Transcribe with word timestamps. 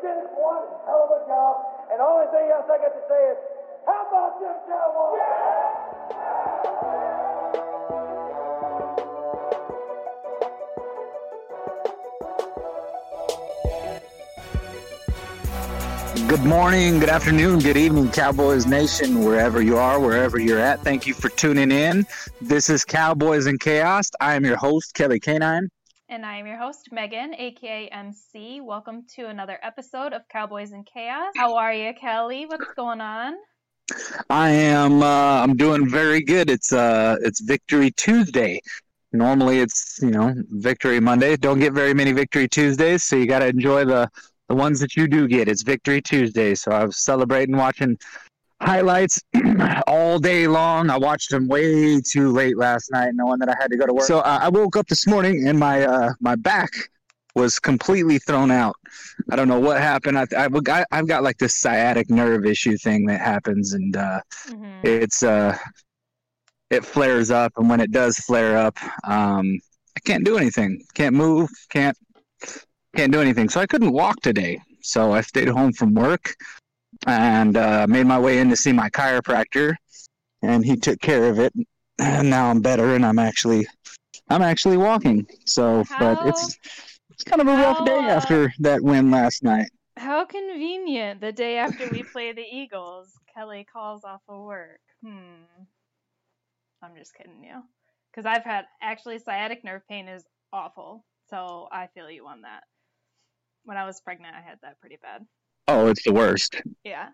did 0.00 0.32
one 0.36 0.64
hell 0.88 1.08
of 1.08 1.12
a 1.12 1.20
job. 1.28 1.54
And 1.92 2.00
only 2.00 2.26
thing 2.32 2.48
else 2.50 2.66
I 2.68 2.76
got 2.80 2.92
to 2.92 3.04
say 3.08 3.22
is, 3.32 3.38
how 3.86 4.08
about? 4.08 4.30
Good 16.28 16.44
morning, 16.44 17.00
good 17.00 17.08
afternoon, 17.08 17.58
good 17.58 17.76
evening, 17.76 18.08
Cowboys 18.10 18.64
Nation, 18.64 19.24
wherever 19.24 19.60
you 19.60 19.76
are, 19.76 19.98
wherever 19.98 20.38
you're 20.38 20.60
at. 20.60 20.80
Thank 20.82 21.06
you 21.06 21.12
for 21.12 21.28
tuning 21.28 21.72
in. 21.72 22.06
This 22.40 22.70
is 22.70 22.84
Cowboys 22.84 23.46
and 23.46 23.58
Chaos. 23.58 24.10
I 24.20 24.34
am 24.36 24.44
your 24.44 24.56
host, 24.56 24.94
Kelly 24.94 25.18
Canine. 25.18 25.70
And 26.10 26.26
I 26.26 26.38
am 26.38 26.46
your 26.48 26.56
host, 26.56 26.88
Megan, 26.90 27.36
aka 27.38 27.86
MC. 27.86 28.60
Welcome 28.60 29.04
to 29.14 29.28
another 29.28 29.60
episode 29.62 30.12
of 30.12 30.28
Cowboys 30.28 30.72
in 30.72 30.82
Chaos. 30.82 31.30
How 31.36 31.54
are 31.54 31.72
you, 31.72 31.94
Kelly? 31.94 32.46
What's 32.46 32.66
going 32.74 33.00
on? 33.00 33.34
I 34.28 34.50
am 34.50 35.04
uh, 35.04 35.06
I'm 35.40 35.54
doing 35.54 35.88
very 35.88 36.20
good. 36.20 36.50
It's 36.50 36.72
uh 36.72 37.14
it's 37.22 37.40
Victory 37.40 37.92
Tuesday. 37.92 38.60
Normally 39.12 39.60
it's, 39.60 40.00
you 40.02 40.10
know, 40.10 40.34
Victory 40.50 40.98
Monday. 40.98 41.36
Don't 41.36 41.60
get 41.60 41.74
very 41.74 41.94
many 41.94 42.10
Victory 42.10 42.48
Tuesdays, 42.48 43.04
so 43.04 43.14
you 43.14 43.28
got 43.28 43.38
to 43.38 43.46
enjoy 43.46 43.84
the 43.84 44.10
the 44.48 44.56
ones 44.56 44.80
that 44.80 44.96
you 44.96 45.06
do 45.06 45.28
get. 45.28 45.46
It's 45.46 45.62
Victory 45.62 46.02
Tuesday, 46.02 46.56
so 46.56 46.72
I 46.72 46.86
was 46.86 46.96
celebrating 46.96 47.56
watching 47.56 47.96
highlights 48.60 49.20
all 49.86 50.18
day 50.18 50.46
long. 50.46 50.90
I 50.90 50.98
watched 50.98 51.30
them 51.30 51.48
way 51.48 52.00
too 52.00 52.30
late 52.32 52.56
last 52.56 52.90
night, 52.92 53.10
knowing 53.14 53.38
that 53.40 53.48
I 53.48 53.54
had 53.60 53.70
to 53.70 53.76
go 53.76 53.86
to 53.86 53.92
work. 53.94 54.04
So 54.04 54.20
uh, 54.20 54.38
I 54.42 54.48
woke 54.48 54.76
up 54.76 54.86
this 54.88 55.06
morning 55.06 55.48
and 55.48 55.58
my 55.58 55.84
uh, 55.84 56.12
my 56.20 56.36
back 56.36 56.70
was 57.34 57.58
completely 57.58 58.18
thrown 58.18 58.50
out. 58.50 58.76
I 59.30 59.36
don't 59.36 59.48
know 59.48 59.60
what 59.60 59.80
happened. 59.80 60.18
I, 60.18 60.26
I, 60.36 60.48
I 60.68 60.84
I've 60.90 61.06
got 61.06 61.22
like 61.22 61.38
this 61.38 61.54
sciatic 61.56 62.10
nerve 62.10 62.44
issue 62.44 62.76
thing 62.76 63.06
that 63.06 63.20
happens, 63.20 63.72
and 63.72 63.96
uh, 63.96 64.20
Mhm. 64.48 64.84
it's 64.84 65.22
uh 65.22 65.56
it 66.70 66.84
flares 66.84 67.30
up, 67.30 67.52
and 67.56 67.68
when 67.68 67.80
it 67.80 67.90
does 67.90 68.16
flare 68.18 68.56
up, 68.56 68.76
um, 69.04 69.58
I 69.96 70.00
can't 70.04 70.24
do 70.24 70.36
anything. 70.36 70.80
Can't 70.94 71.16
move. 71.16 71.50
Can't 71.70 71.96
can't 72.96 73.12
do 73.12 73.20
anything. 73.20 73.48
So 73.48 73.60
I 73.60 73.66
couldn't 73.66 73.92
walk 73.92 74.20
today. 74.20 74.60
So 74.82 75.12
I 75.12 75.20
stayed 75.20 75.48
home 75.48 75.72
from 75.72 75.94
work 75.94 76.34
and 77.06 77.56
uh, 77.56 77.86
made 77.88 78.06
my 78.06 78.18
way 78.18 78.38
in 78.38 78.50
to 78.50 78.56
see 78.56 78.72
my 78.72 78.90
chiropractor, 78.90 79.74
and 80.42 80.64
he 80.64 80.76
took 80.76 81.00
care 81.00 81.28
of 81.28 81.38
it. 81.38 81.52
And 81.98 82.30
now 82.30 82.50
I'm 82.50 82.60
better, 82.60 82.94
and 82.94 83.04
I'm 83.04 83.18
actually 83.18 83.66
I'm 84.28 84.42
actually 84.42 84.76
walking. 84.76 85.26
So, 85.44 85.84
but 85.98 86.26
it's 86.26 86.58
it's 87.10 87.24
kind 87.24 87.40
of 87.40 87.48
a 87.48 87.54
rough 87.54 87.84
day 87.84 87.98
uh, 87.98 88.10
after 88.10 88.52
that 88.60 88.80
win 88.82 89.10
last 89.10 89.42
night. 89.42 89.70
How 89.96 90.24
convenient. 90.24 91.20
The 91.20 91.32
day 91.32 91.58
after 91.58 91.88
we 91.88 92.02
play 92.02 92.32
the 92.32 92.46
Eagles, 92.50 93.12
Kelly 93.34 93.66
calls 93.70 94.04
off 94.04 94.22
of 94.28 94.44
work. 94.44 94.80
Hmm. 95.04 95.44
I'm 96.82 96.96
just 96.96 97.14
kidding 97.14 97.44
you. 97.44 97.62
Because 98.10 98.24
I've 98.24 98.44
had 98.44 98.64
actually 98.80 99.18
sciatic 99.18 99.62
nerve 99.62 99.82
pain 99.88 100.08
is 100.08 100.24
awful. 100.52 101.04
So 101.28 101.68
I 101.70 101.88
feel 101.94 102.10
you 102.10 102.26
on 102.26 102.42
that. 102.42 102.62
When 103.64 103.76
I 103.76 103.84
was 103.84 104.00
pregnant, 104.00 104.34
I 104.34 104.40
had 104.40 104.58
that 104.62 104.80
pretty 104.80 104.98
bad. 105.02 105.26
Oh, 105.68 105.88
it's 105.88 106.02
the 106.04 106.12
worst. 106.12 106.60
Yeah. 106.84 107.08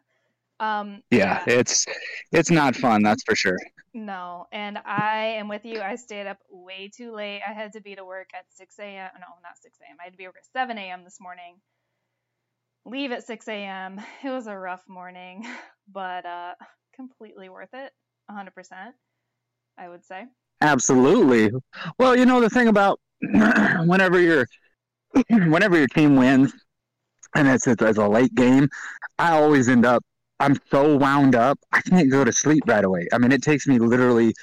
Um, 0.61 1.03
Yeah, 1.11 1.43
it's 1.47 1.87
it's 2.33 2.51
not 2.51 2.75
fun. 2.77 3.03
That's 3.03 3.23
for 3.25 3.35
sure. 3.37 3.59
No, 3.95 4.47
and 4.53 4.79
I 4.79 5.37
am 5.39 5.49
with 5.49 5.65
you. 5.65 5.81
I 5.81 5.97
stayed 5.97 6.27
up 6.27 6.39
way 6.51 6.91
too 6.95 7.15
late. 7.15 7.43
I 7.47 7.53
had 7.53 7.73
to 7.73 7.81
be 7.81 7.95
to 7.95 8.05
work 8.05 8.29
at 8.35 8.45
6 8.51 8.85
a.m. 8.97 9.11
No, 9.15 9.27
not 9.43 9.59
6 9.63 9.79
a.m. 9.89 9.97
I 10.01 10.05
had 10.05 10.13
to 10.13 10.19
be 10.19 10.27
work 10.27 10.37
at 10.37 10.47
7 10.53 10.91
a.m. 10.91 11.05
this 11.05 11.21
morning. 11.21 11.57
Leave 12.85 13.13
at 13.13 13.27
6 13.27 13.65
a.m. 13.65 14.01
It 14.23 14.31
was 14.31 14.47
a 14.47 14.57
rough 14.57 14.83
morning, 14.89 15.45
but 15.93 16.25
uh, 16.25 16.55
completely 16.95 17.49
worth 17.49 17.75
it. 17.75 17.93
100%, 18.27 18.95
I 19.79 19.89
would 19.89 20.05
say. 20.05 20.27
Absolutely. 20.61 21.51
Well, 21.99 22.17
you 22.17 22.27
know 22.27 22.41
the 22.41 22.51
thing 22.51 22.69
about 22.69 23.01
whenever 23.21 24.21
your 24.21 24.47
whenever 25.31 25.79
your 25.79 25.89
team 25.89 26.17
wins, 26.17 26.53
and 27.35 27.49
it's, 27.49 27.67
it's, 27.67 27.83
it's 27.83 27.99
a 27.99 28.09
late 28.09 28.35
game, 28.35 28.69
I 29.19 29.33
always 29.33 29.69
end 29.69 29.85
up. 29.87 30.03
I'm 30.39 30.57
so 30.71 30.97
wound 30.97 31.35
up, 31.35 31.59
I 31.73 31.81
can't 31.81 32.11
go 32.11 32.23
to 32.25 32.33
sleep 32.33 32.65
right 32.67 32.85
away. 32.85 33.09
I 33.13 33.19
mean, 33.19 33.33
it 33.33 33.43
takes 33.43 33.67
me 33.67 33.79
literally 33.79 34.35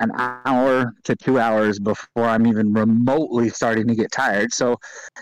an 0.00 0.10
hour 0.16 0.92
to 1.04 1.16
two 1.16 1.38
hours 1.38 1.78
before 1.78 2.24
I'm 2.24 2.46
even 2.46 2.72
remotely 2.72 3.50
starting 3.50 3.86
to 3.88 3.94
get 3.94 4.10
tired. 4.10 4.52
So 4.52 4.76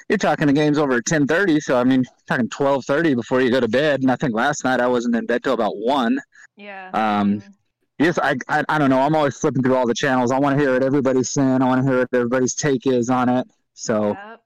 you're 0.08 0.18
talking 0.18 0.46
the 0.46 0.52
game's 0.52 0.78
over 0.78 0.94
at 0.94 1.04
10:30. 1.06 1.60
So 1.60 1.78
I 1.78 1.84
mean, 1.84 2.04
talking 2.26 2.48
12:30 2.48 3.14
before 3.14 3.40
you 3.40 3.50
go 3.50 3.60
to 3.60 3.68
bed. 3.68 4.02
And 4.02 4.10
I 4.10 4.16
think 4.16 4.34
last 4.34 4.64
night 4.64 4.80
I 4.80 4.86
wasn't 4.86 5.16
in 5.16 5.26
bed 5.26 5.42
till 5.42 5.54
about 5.54 5.76
one. 5.76 6.18
Yeah. 6.56 6.90
Um, 6.92 7.40
mm, 7.40 7.52
Yes, 7.98 8.16
I, 8.16 8.36
I 8.48 8.64
I 8.68 8.78
don't 8.78 8.90
know. 8.90 9.00
I'm 9.00 9.16
always 9.16 9.36
flipping 9.36 9.62
through 9.62 9.74
all 9.74 9.86
the 9.86 9.94
channels. 9.94 10.30
I 10.30 10.38
want 10.38 10.56
to 10.56 10.62
hear 10.62 10.72
what 10.72 10.84
everybody's 10.84 11.30
saying. 11.30 11.62
I 11.62 11.64
want 11.66 11.82
to 11.84 11.88
hear 11.90 11.98
what 11.98 12.08
everybody's 12.12 12.54
take 12.54 12.86
is 12.86 13.10
on 13.10 13.28
it. 13.28 13.46
So 13.74 14.14
Yep, 14.14 14.37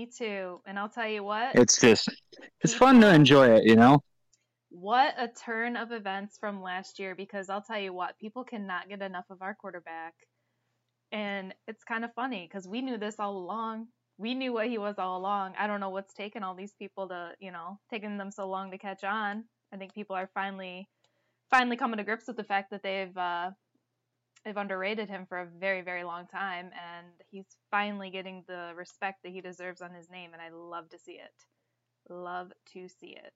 me 0.00 0.10
too. 0.18 0.60
And 0.66 0.78
I'll 0.78 0.88
tell 0.88 1.08
you 1.08 1.22
what, 1.24 1.56
it's 1.56 1.78
just 1.80 2.08
it's 2.62 2.74
fun 2.74 3.00
to 3.02 3.12
enjoy 3.14 3.48
it, 3.56 3.64
you 3.64 3.76
know. 3.76 4.00
what 4.70 5.14
a 5.18 5.28
turn 5.28 5.76
of 5.76 5.92
events 5.92 6.38
from 6.38 6.62
last 6.62 6.98
year 6.98 7.14
because 7.14 7.50
I'll 7.50 7.62
tell 7.62 7.78
you 7.80 7.92
what, 7.92 8.18
people 8.18 8.44
cannot 8.44 8.88
get 8.88 9.02
enough 9.02 9.26
of 9.30 9.42
our 9.42 9.54
quarterback. 9.54 10.14
And 11.12 11.54
it's 11.66 11.84
kind 11.84 12.04
of 12.04 12.14
funny 12.14 12.48
because 12.48 12.68
we 12.68 12.82
knew 12.82 12.96
this 12.98 13.16
all 13.18 13.36
along. 13.36 13.88
We 14.18 14.34
knew 14.34 14.52
what 14.52 14.68
he 14.68 14.78
was 14.78 14.96
all 14.98 15.18
along. 15.18 15.54
I 15.58 15.66
don't 15.66 15.80
know 15.80 15.90
what's 15.90 16.14
taken 16.14 16.42
all 16.42 16.54
these 16.54 16.74
people 16.78 17.08
to, 17.08 17.32
you 17.40 17.50
know, 17.52 17.78
taking 17.90 18.18
them 18.18 18.30
so 18.30 18.48
long 18.48 18.70
to 18.70 18.78
catch 18.78 19.02
on. 19.04 19.44
I 19.72 19.76
think 19.76 19.94
people 19.94 20.16
are 20.16 20.30
finally 20.34 20.88
finally 21.50 21.76
coming 21.76 21.98
to 21.98 22.04
grips 22.04 22.28
with 22.28 22.36
the 22.36 22.44
fact 22.44 22.70
that 22.70 22.82
they've 22.82 23.16
uh 23.16 23.50
they've 24.44 24.56
underrated 24.56 25.08
him 25.08 25.26
for 25.26 25.40
a 25.40 25.46
very 25.58 25.82
very 25.82 26.04
long 26.04 26.26
time 26.26 26.70
and 26.72 27.06
he's 27.30 27.56
finally 27.70 28.10
getting 28.10 28.42
the 28.46 28.72
respect 28.76 29.22
that 29.22 29.32
he 29.32 29.40
deserves 29.40 29.80
on 29.80 29.92
his 29.92 30.10
name 30.10 30.30
and 30.32 30.42
I 30.42 30.48
love 30.50 30.88
to 30.90 30.98
see 30.98 31.12
it. 31.12 31.32
Love 32.08 32.52
to 32.72 32.88
see 32.88 33.18
it. 33.22 33.32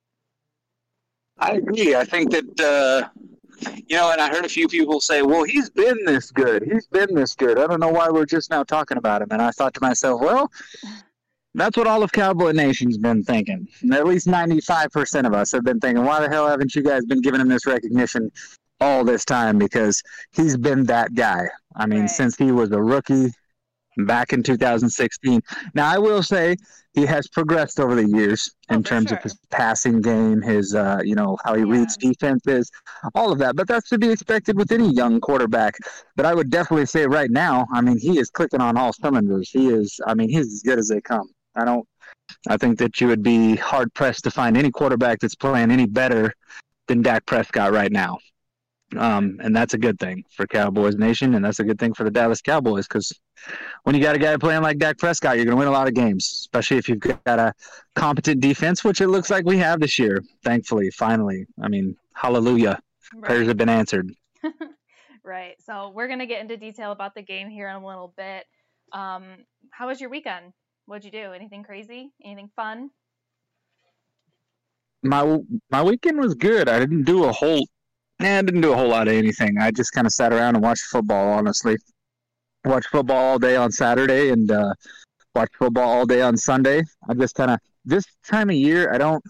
I 1.39 1.53
agree. 1.53 1.95
I 1.95 2.05
think 2.05 2.31
that 2.31 2.61
uh, 2.61 3.09
you 3.87 3.97
know, 3.97 4.11
and 4.13 4.21
I 4.21 4.29
heard 4.29 4.45
a 4.45 4.49
few 4.49 4.69
people 4.69 5.01
say, 5.01 5.23
"Well, 5.23 5.45
he's 5.45 5.71
been 5.71 6.05
this 6.05 6.31
good. 6.31 6.63
He's 6.63 6.87
been 6.87 7.15
this 7.15 7.35
good. 7.35 7.59
I 7.59 7.67
don't 7.67 7.81
know 7.81 7.91
why 7.91 8.09
we're 8.09 8.27
just 8.27 8.51
now 8.51 8.63
talking 8.63 8.99
about 8.99 9.23
him." 9.23 9.29
And 9.31 9.43
I 9.43 9.51
thought 9.51 9.75
to 9.75 9.81
myself, 9.81 10.21
"Well, 10.21 10.51
that's 11.55 11.77
what 11.77 11.87
all 11.87 12.03
of 12.03 12.13
Cowboy 12.13 12.53
Nation's 12.53 12.99
been 12.99 13.23
thinking. 13.23 13.69
At 13.93 14.07
least 14.07 14.27
ninety-five 14.27 14.91
percent 14.91 15.27
of 15.27 15.35
us 15.35 15.53
have 15.53 15.65
been 15.65 15.81
thinking, 15.81 16.05
why 16.05 16.21
the 16.21 16.29
hell 16.29 16.49
haven't 16.49 16.75
you 16.75 16.83
guys 16.83 17.05
been 17.05 17.21
giving 17.21 17.41
him 17.41 17.49
this 17.49 17.67
recognition 17.67 18.31
all 18.81 19.05
this 19.05 19.25
time? 19.25 19.59
Because 19.59 20.03
he's 20.33 20.57
been 20.57 20.85
that 20.85 21.15
guy. 21.15 21.49
I 21.77 21.87
mean, 21.87 22.03
Right. 22.03 22.11
since 22.11 22.37
he 22.37 22.53
was 22.53 22.71
a 22.73 22.83
rookie." 22.83 23.33
Back 23.97 24.33
in 24.33 24.43
2016. 24.43 25.41
Now, 25.73 25.89
I 25.89 25.99
will 25.99 26.21
say 26.21 26.57
he 26.95 27.07
has 27.07 27.29
progressed 27.29 27.79
over 27.79 27.95
the 27.95 28.05
years 28.09 28.51
Oh, 28.69 28.75
in 28.75 28.83
terms 28.83 29.11
sure. 29.11 29.19
of 29.19 29.23
his 29.23 29.39
passing 29.51 30.01
game, 30.01 30.43
his 30.43 30.75
uh, 30.75 30.99
you 31.05 31.15
know 31.15 31.39
how 31.45 31.55
he 31.55 31.63
Yeah. 31.63 31.71
reads 31.75 31.97
defenses, 31.97 32.69
all 33.15 33.31
of 33.31 33.39
that. 33.39 33.55
But 33.55 33.69
that's 33.69 33.89
to 33.91 33.99
be 33.99 34.11
expected 34.11 34.57
with 34.57 34.73
any 34.73 34.93
young 34.93 35.21
quarterback. 35.21 35.77
But 36.17 36.27
I 36.27 36.35
would 36.35 36.51
definitely 36.51 36.87
say 36.87 37.07
right 37.07 37.31
now, 37.31 37.69
I 37.73 37.83
mean, 37.83 37.97
he 37.97 38.19
is 38.19 38.31
clicking 38.31 38.61
on 38.61 38.77
all 38.77 38.93
cylinders. 38.93 39.49
He 39.51 39.69
is, 39.69 40.01
I 40.09 40.15
mean, 40.15 40.29
he's 40.29 40.53
as 40.53 40.63
good 40.65 40.81
as 40.81 40.89
they 40.89 41.01
come. 41.01 41.29
I 41.55 41.65
don't. 41.65 41.87
I 42.49 42.57
think 42.57 42.81
that 42.81 43.01
you 43.01 43.07
would 43.07 43.23
be 43.23 43.55
hard 43.55 43.95
pressed 43.95 44.25
to 44.25 44.33
find 44.33 44.57
any 44.57 44.73
quarterback 44.73 45.21
that's 45.21 45.37
playing 45.37 45.71
any 45.71 45.87
better 45.87 46.35
than 46.89 47.01
Dak 47.01 47.27
Prescott 47.27 47.71
right 47.73 47.93
now. 47.93 48.19
Um, 48.99 49.39
and 49.43 49.55
that's 49.55 49.75
a 49.75 49.79
good 49.79 49.99
thing 49.99 50.25
for 50.31 50.47
Cowboys 50.47 50.97
Nation, 50.97 51.35
and 51.35 51.45
that's 51.45 51.61
a 51.61 51.65
good 51.65 51.79
thing 51.79 51.95
for 51.95 52.05
the 52.05 52.11
Dallas 52.11 52.41
Cowboys 52.41 52.87
because 52.87 53.13
when 53.83 53.95
you 53.95 54.03
got 54.03 54.17
a 54.17 54.19
guy 54.19 54.37
playing 54.37 54.63
like 54.63 54.79
Dak 54.79 54.99
Prescott, 54.99 55.37
you're 55.37 55.45
going 55.45 55.57
to 55.57 55.59
win 55.59 55.69
a 55.69 55.73
lot 55.73 55.89
of 55.89 55.95
games, 55.95 56.25
especially 56.25 56.79
if 56.79 56.89
you've 56.89 57.01
got 57.01 57.39
a 57.39 57.53
competent 57.95 58.41
defense, 58.41 58.85
which 58.85 59.01
it 59.01 59.09
looks 59.09 59.31
like 59.31 59.45
we 59.45 59.59
have 59.59 59.81
this 59.81 59.99
year. 59.99 60.23
Thankfully, 60.45 60.91
finally. 60.91 61.47
I 61.63 61.69
mean, 61.69 61.97
hallelujah. 62.15 62.81
Prayers 63.23 63.49
have 63.49 63.57
been 63.57 63.69
answered. 63.69 64.13
Right. 65.25 65.57
So 65.65 65.91
we're 65.95 66.07
gonna 66.07 66.27
get 66.27 66.43
into 66.43 66.59
detail 66.59 66.93
about 66.93 67.15
the 67.15 67.23
game 67.23 67.49
here 67.49 67.69
in 67.69 67.77
a 67.77 67.87
little 67.87 68.13
bit. 68.15 68.45
Um, 68.93 69.25
how 69.71 69.89
was 69.89 69.99
your 69.99 70.11
weekend? 70.11 70.53
What'd 70.85 71.05
you 71.05 71.11
do? 71.11 71.33
Anything 71.33 71.63
crazy? 71.65 72.13
Anything 72.23 72.51
fun? 72.55 72.91
My 75.03 75.39
my 75.71 75.83
weekend 75.83 76.19
was 76.19 76.35
good. 76.35 76.69
I 76.69 76.79
didn't 76.79 77.05
do 77.05 77.25
a 77.25 77.33
whole, 77.33 77.67
eh, 78.21 78.39
I 78.39 78.43
didn't 78.43 78.61
do 78.61 78.73
a 78.73 78.77
whole 78.77 78.89
lot 78.89 79.09
of 79.09 79.15
anything. 79.15 79.59
I 79.59 79.71
just 79.71 79.93
kind 79.93 80.07
of 80.07 80.13
sat 80.13 80.33
around 80.33 80.57
and 80.57 80.65
watched 80.65 80.85
football. 80.85 81.33
Honestly, 81.33 81.77
watched 82.65 82.89
football 82.89 83.17
all 83.17 83.39
day 83.39 83.57
on 83.57 83.71
Saturday 83.71 84.31
and 84.31 84.51
uh, 84.51 84.75
watched 85.35 85.57
football 85.57 85.89
all 85.89 86.07
day 86.07 86.23
on 86.23 86.37
Sunday. 86.37 86.83
I 87.09 87.15
just 87.15 87.35
kind 87.35 87.51
of 87.51 87.59
this 87.85 88.05
time 88.27 88.51
of 88.51 88.57
year, 88.57 88.93
I 88.93 88.99
don't 88.99 89.23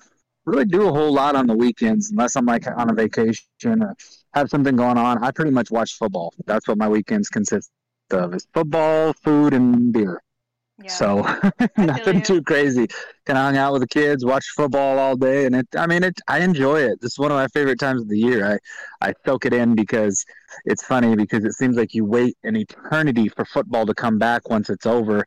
really 0.46 0.64
do 0.64 0.88
a 0.88 0.92
whole 0.92 1.12
lot 1.12 1.36
on 1.36 1.46
the 1.46 1.56
weekends 1.56 2.10
unless 2.10 2.36
I'm 2.36 2.46
like 2.46 2.66
on 2.66 2.90
a 2.90 2.94
vacation 2.94 3.42
or 3.64 3.94
have 4.34 4.50
something 4.50 4.76
going 4.76 4.98
on. 4.98 5.22
I 5.22 5.30
pretty 5.30 5.50
much 5.50 5.70
watch 5.70 5.94
football. 5.94 6.32
That's 6.46 6.68
what 6.68 6.78
my 6.78 6.88
weekends 6.88 7.28
consist 7.28 7.70
of: 8.10 8.34
is 8.34 8.46
football, 8.52 9.12
food, 9.12 9.54
and 9.54 9.92
beer. 9.92 10.22
Yeah. 10.82 10.88
So 10.88 11.22
nothing 11.76 12.20
too 12.22 12.42
crazy. 12.42 12.88
Can 13.26 13.36
hang 13.36 13.56
out 13.56 13.72
with 13.72 13.82
the 13.82 13.88
kids, 13.88 14.24
watch 14.24 14.44
football 14.56 14.98
all 14.98 15.16
day, 15.16 15.46
and 15.46 15.54
it. 15.54 15.68
I 15.76 15.86
mean, 15.86 16.02
it. 16.02 16.20
I 16.26 16.40
enjoy 16.40 16.80
it. 16.80 17.00
This 17.00 17.12
is 17.12 17.18
one 17.18 17.30
of 17.30 17.36
my 17.36 17.46
favorite 17.48 17.78
times 17.78 18.02
of 18.02 18.08
the 18.08 18.18
year. 18.18 18.58
I 19.00 19.08
I 19.08 19.14
soak 19.24 19.46
it 19.46 19.52
in 19.54 19.74
because 19.74 20.24
it's 20.64 20.84
funny 20.84 21.14
because 21.14 21.44
it 21.44 21.52
seems 21.52 21.76
like 21.76 21.94
you 21.94 22.04
wait 22.04 22.36
an 22.42 22.56
eternity 22.56 23.28
for 23.28 23.44
football 23.44 23.86
to 23.86 23.94
come 23.94 24.18
back 24.18 24.50
once 24.50 24.68
it's 24.68 24.84
over, 24.84 25.24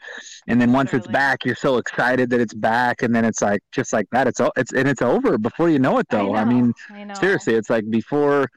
and 0.47 0.59
then 0.61 0.73
once 0.73 0.94
it's 0.94 1.07
back, 1.07 1.45
you're 1.45 1.55
so 1.55 1.77
excited 1.77 2.29
that 2.29 2.41
it's 2.41 2.53
back, 2.53 3.01
and 3.01 3.15
then 3.15 3.23
it's 3.25 3.41
like 3.41 3.61
just 3.71 3.93
like 3.93 4.07
that. 4.11 4.27
It's 4.27 4.41
o- 4.41 4.51
it's 4.57 4.73
and 4.73 4.88
it's 4.88 5.01
over 5.01 5.38
before 5.38 5.69
you 5.69 5.79
know 5.79 5.97
it. 5.97 6.07
Though 6.09 6.35
I, 6.35 6.43
know, 6.43 6.51
mean, 6.53 6.73
I 6.89 7.13
seriously, 7.13 7.55
it's 7.55 7.69
like 7.69 7.89
before. 7.89 8.50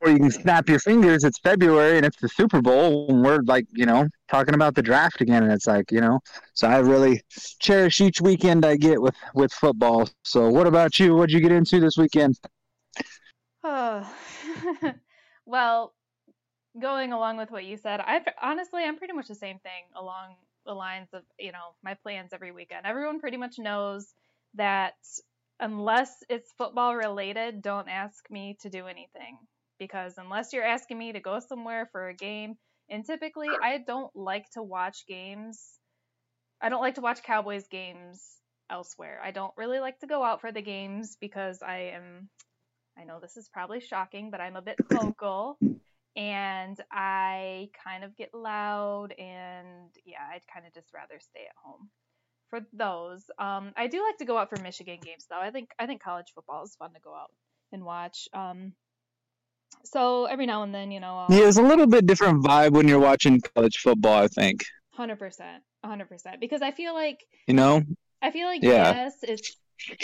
Before 0.00 0.14
you 0.14 0.20
can 0.20 0.30
snap 0.30 0.66
your 0.66 0.78
fingers, 0.78 1.24
it's 1.24 1.38
February 1.40 1.98
and 1.98 2.06
it's 2.06 2.18
the 2.18 2.28
Super 2.28 2.62
Bowl, 2.62 3.06
and 3.10 3.22
we're 3.22 3.40
like, 3.42 3.66
you 3.70 3.84
know, 3.84 4.08
talking 4.28 4.54
about 4.54 4.74
the 4.74 4.80
draft 4.80 5.20
again, 5.20 5.42
and 5.42 5.52
it's 5.52 5.66
like, 5.66 5.92
you 5.92 6.00
know, 6.00 6.20
so 6.54 6.68
I 6.68 6.78
really 6.78 7.20
cherish 7.58 8.00
each 8.00 8.18
weekend 8.18 8.64
I 8.64 8.76
get 8.76 9.02
with 9.02 9.14
with 9.34 9.52
football. 9.52 10.08
So, 10.24 10.48
what 10.48 10.66
about 10.66 10.98
you? 10.98 11.14
What'd 11.16 11.34
you 11.34 11.40
get 11.40 11.52
into 11.52 11.80
this 11.80 11.98
weekend? 11.98 12.40
Oh. 13.62 14.10
well, 15.44 15.92
going 16.80 17.12
along 17.12 17.36
with 17.36 17.50
what 17.50 17.66
you 17.66 17.76
said, 17.76 18.00
I 18.00 18.22
honestly 18.40 18.84
I'm 18.84 18.96
pretty 18.96 19.12
much 19.12 19.28
the 19.28 19.34
same 19.34 19.58
thing 19.58 19.82
along 19.94 20.36
the 20.64 20.72
lines 20.72 21.08
of 21.12 21.24
you 21.38 21.52
know 21.52 21.74
my 21.84 21.92
plans 21.92 22.32
every 22.32 22.52
weekend. 22.52 22.86
Everyone 22.86 23.20
pretty 23.20 23.36
much 23.36 23.58
knows 23.58 24.14
that 24.54 24.94
unless 25.58 26.24
it's 26.30 26.52
football 26.56 26.96
related, 26.96 27.60
don't 27.60 27.88
ask 27.90 28.30
me 28.30 28.56
to 28.62 28.70
do 28.70 28.86
anything 28.86 29.36
because 29.80 30.14
unless 30.18 30.52
you're 30.52 30.64
asking 30.64 30.98
me 30.98 31.12
to 31.12 31.20
go 31.20 31.40
somewhere 31.40 31.88
for 31.90 32.08
a 32.08 32.14
game, 32.14 32.54
and 32.88 33.04
typically 33.04 33.48
I 33.60 33.78
don't 33.78 34.14
like 34.14 34.48
to 34.50 34.62
watch 34.62 35.04
games. 35.08 35.60
I 36.60 36.68
don't 36.68 36.82
like 36.82 36.96
to 36.96 37.00
watch 37.00 37.24
Cowboys 37.24 37.66
games 37.66 38.22
elsewhere. 38.70 39.20
I 39.24 39.32
don't 39.32 39.52
really 39.56 39.80
like 39.80 39.98
to 40.00 40.06
go 40.06 40.22
out 40.22 40.40
for 40.40 40.52
the 40.52 40.62
games 40.62 41.16
because 41.20 41.62
I 41.62 41.92
am 41.94 42.28
I 42.98 43.04
know 43.04 43.18
this 43.20 43.36
is 43.36 43.48
probably 43.48 43.80
shocking, 43.80 44.30
but 44.30 44.40
I'm 44.40 44.56
a 44.56 44.62
bit 44.62 44.76
vocal 44.92 45.58
and 46.16 46.78
I 46.92 47.70
kind 47.84 48.04
of 48.04 48.16
get 48.16 48.34
loud 48.34 49.14
and 49.18 49.90
yeah, 50.04 50.18
I'd 50.32 50.46
kind 50.52 50.66
of 50.66 50.74
just 50.74 50.92
rather 50.92 51.18
stay 51.18 51.46
at 51.48 51.56
home 51.64 51.88
for 52.50 52.60
those. 52.72 53.24
Um, 53.38 53.72
I 53.76 53.86
do 53.86 54.02
like 54.02 54.18
to 54.18 54.24
go 54.24 54.36
out 54.36 54.50
for 54.50 54.60
Michigan 54.60 54.98
games 55.02 55.26
though. 55.30 55.40
I 55.40 55.50
think 55.50 55.70
I 55.78 55.86
think 55.86 56.02
college 56.02 56.32
football 56.34 56.64
is 56.64 56.74
fun 56.74 56.92
to 56.92 57.00
go 57.00 57.14
out 57.14 57.30
and 57.72 57.84
watch. 57.84 58.28
Um, 58.34 58.72
so 59.84 60.26
every 60.26 60.46
now 60.46 60.62
and 60.62 60.74
then, 60.74 60.90
you 60.90 61.00
know, 61.00 61.18
I'll, 61.18 61.28
Yeah, 61.28 61.48
it's 61.48 61.58
a 61.58 61.62
um, 61.62 61.68
little 61.68 61.86
bit 61.86 62.06
different 62.06 62.44
vibe 62.44 62.72
when 62.72 62.88
you're 62.88 62.98
watching 63.00 63.40
college 63.40 63.78
football. 63.78 64.22
I 64.22 64.28
think 64.28 64.64
hundred 64.90 65.18
percent, 65.18 65.62
hundred 65.84 66.08
percent, 66.08 66.40
because 66.40 66.62
I 66.62 66.70
feel 66.72 66.94
like 66.94 67.24
you 67.46 67.54
know. 67.54 67.82
I 68.22 68.30
feel 68.30 68.46
like 68.46 68.62
Yeah. 68.62 68.92
yes, 68.92 69.14
it's 69.22 69.56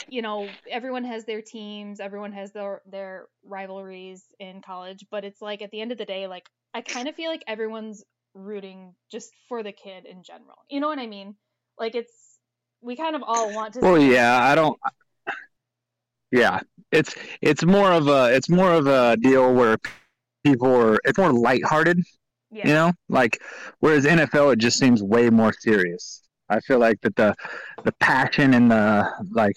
you 0.09 0.23
know 0.23 0.49
everyone 0.71 1.05
has 1.05 1.25
their 1.25 1.43
teams, 1.43 2.01
everyone 2.01 2.33
has 2.33 2.53
their 2.53 2.83
their 2.87 3.27
rivalries 3.45 4.25
in 4.39 4.63
college, 4.63 5.07
but 5.11 5.25
it's 5.25 5.43
like 5.43 5.63
at 5.63 5.71
the 5.71 5.81
end 5.81 5.93
of 5.93 5.99
the 5.99 6.05
day, 6.05 6.27
like 6.27 6.49
I 6.75 6.81
kind 6.81 7.09
of 7.09 7.15
feel 7.15 7.31
like 7.31 7.45
everyone's 7.47 8.05
rooting 8.35 8.95
just 9.11 9.33
for 9.49 9.63
the 9.63 9.73
kid 9.73 10.07
in 10.07 10.23
general. 10.23 10.59
You 10.71 10.81
know 10.81 10.89
what 10.89 10.99
I 10.99 11.07
mean? 11.07 11.37
Like 11.79 11.95
it's 11.95 12.39
we 12.81 12.97
kind 12.97 13.17
of 13.17 13.23
all 13.23 13.53
want 13.53 13.75
to. 13.75 13.81
Well, 13.81 13.99
yeah, 13.99 14.39
I 14.43 14.55
don't. 14.55 14.79
Yeah, 16.31 16.61
it's 16.93 17.15
it's 17.41 17.65
more 17.65 17.93
of 17.93 18.09
a 18.09 18.35
it's 18.35 18.49
more 18.49 18.73
of 18.73 18.87
a 18.87 19.17
deal 19.17 19.55
where 19.55 19.79
people 20.45 20.75
are 20.75 20.99
it's 21.05 21.19
more 21.19 21.33
lighthearted. 21.33 22.03
yeah, 22.51 22.67
You 22.69 22.75
know, 22.75 22.93
like 23.09 23.41
whereas 23.81 24.05
NFL 24.05 24.53
it 24.55 24.59
just 24.59 24.79
seems 24.79 25.03
way 25.03 25.31
more 25.31 25.53
serious. 25.53 26.23
I 26.49 26.61
feel 26.61 26.79
like 26.79 27.01
that 27.01 27.17
the 27.17 27.35
the 27.85 27.93
passion 27.99 28.55
and 28.55 28.71
the 28.71 29.09
like, 29.33 29.57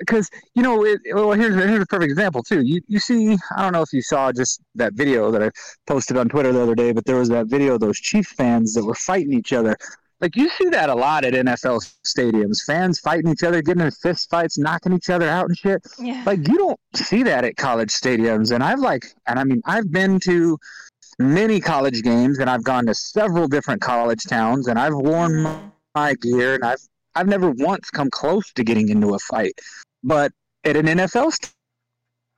because 0.00 0.28
you 0.54 0.62
know, 0.62 0.84
it, 0.84 1.00
well, 1.12 1.32
here's 1.32 1.54
here's 1.54 1.82
a 1.82 1.86
perfect 1.86 2.10
example 2.10 2.42
too. 2.42 2.62
You 2.62 2.80
you 2.88 2.98
see, 2.98 3.36
I 3.56 3.62
don't 3.62 3.72
know 3.72 3.82
if 3.82 3.92
you 3.92 4.02
saw 4.02 4.32
just 4.32 4.60
that 4.74 4.94
video 4.94 5.30
that 5.30 5.42
I 5.42 5.50
posted 5.86 6.16
on 6.16 6.28
Twitter 6.28 6.52
the 6.52 6.62
other 6.62 6.74
day, 6.74 6.92
but 6.92 7.04
there 7.04 7.16
was 7.16 7.28
that 7.28 7.46
video 7.46 7.74
of 7.74 7.80
those 7.80 7.98
Chief 7.98 8.26
fans 8.26 8.74
that 8.74 8.84
were 8.84 8.94
fighting 8.94 9.32
each 9.34 9.52
other. 9.52 9.76
Like 10.20 10.34
you 10.34 10.48
see 10.48 10.68
that 10.70 10.88
a 10.88 10.94
lot 10.94 11.24
at 11.26 11.34
NFL 11.34 11.86
stadiums, 12.06 12.64
fans 12.64 12.98
fighting 13.00 13.30
each 13.30 13.42
other, 13.42 13.60
getting 13.60 13.82
in 13.82 13.90
fist 13.90 14.30
fights, 14.30 14.56
knocking 14.56 14.94
each 14.94 15.10
other 15.10 15.28
out 15.28 15.46
and 15.48 15.56
shit. 15.58 15.82
Yeah, 15.98 16.22
like 16.24 16.46
you 16.48 16.56
don't 16.56 16.80
see 16.94 17.22
that 17.24 17.44
at 17.44 17.56
college 17.56 17.90
stadiums. 17.90 18.52
And 18.54 18.64
i've 18.64 18.78
like 18.80 19.04
and 19.26 19.38
i 19.38 19.44
mean 19.44 19.60
i've 19.66 19.90
been 19.92 20.18
to 20.20 20.58
many 21.18 21.60
college 21.60 22.02
games 22.02 22.38
and 22.38 22.48
i've 22.48 22.64
gone 22.64 22.86
to 22.86 22.94
several 22.94 23.46
different 23.48 23.80
college 23.80 24.22
towns 24.24 24.68
and 24.68 24.78
i've 24.78 24.94
worn 24.94 25.42
my, 25.42 25.50
Mhm. 25.50 25.70
my 25.94 26.14
gear 26.14 26.54
and 26.54 26.64
i've 26.64 26.80
i've 27.14 27.26
never 27.26 27.50
once 27.50 27.90
come 27.90 28.10
close 28.10 28.52
to 28.54 28.64
getting 28.64 28.88
into 28.88 29.14
a 29.14 29.18
fight. 29.18 29.52
But 30.02 30.32
at 30.64 30.76
an 30.76 30.86
nfl 30.86 31.30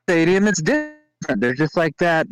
stadium 0.07 0.49
it's 0.49 0.61
different. 0.63 1.41
There's 1.41 1.59
just 1.59 1.77
like 1.77 1.97
that 1.99 2.27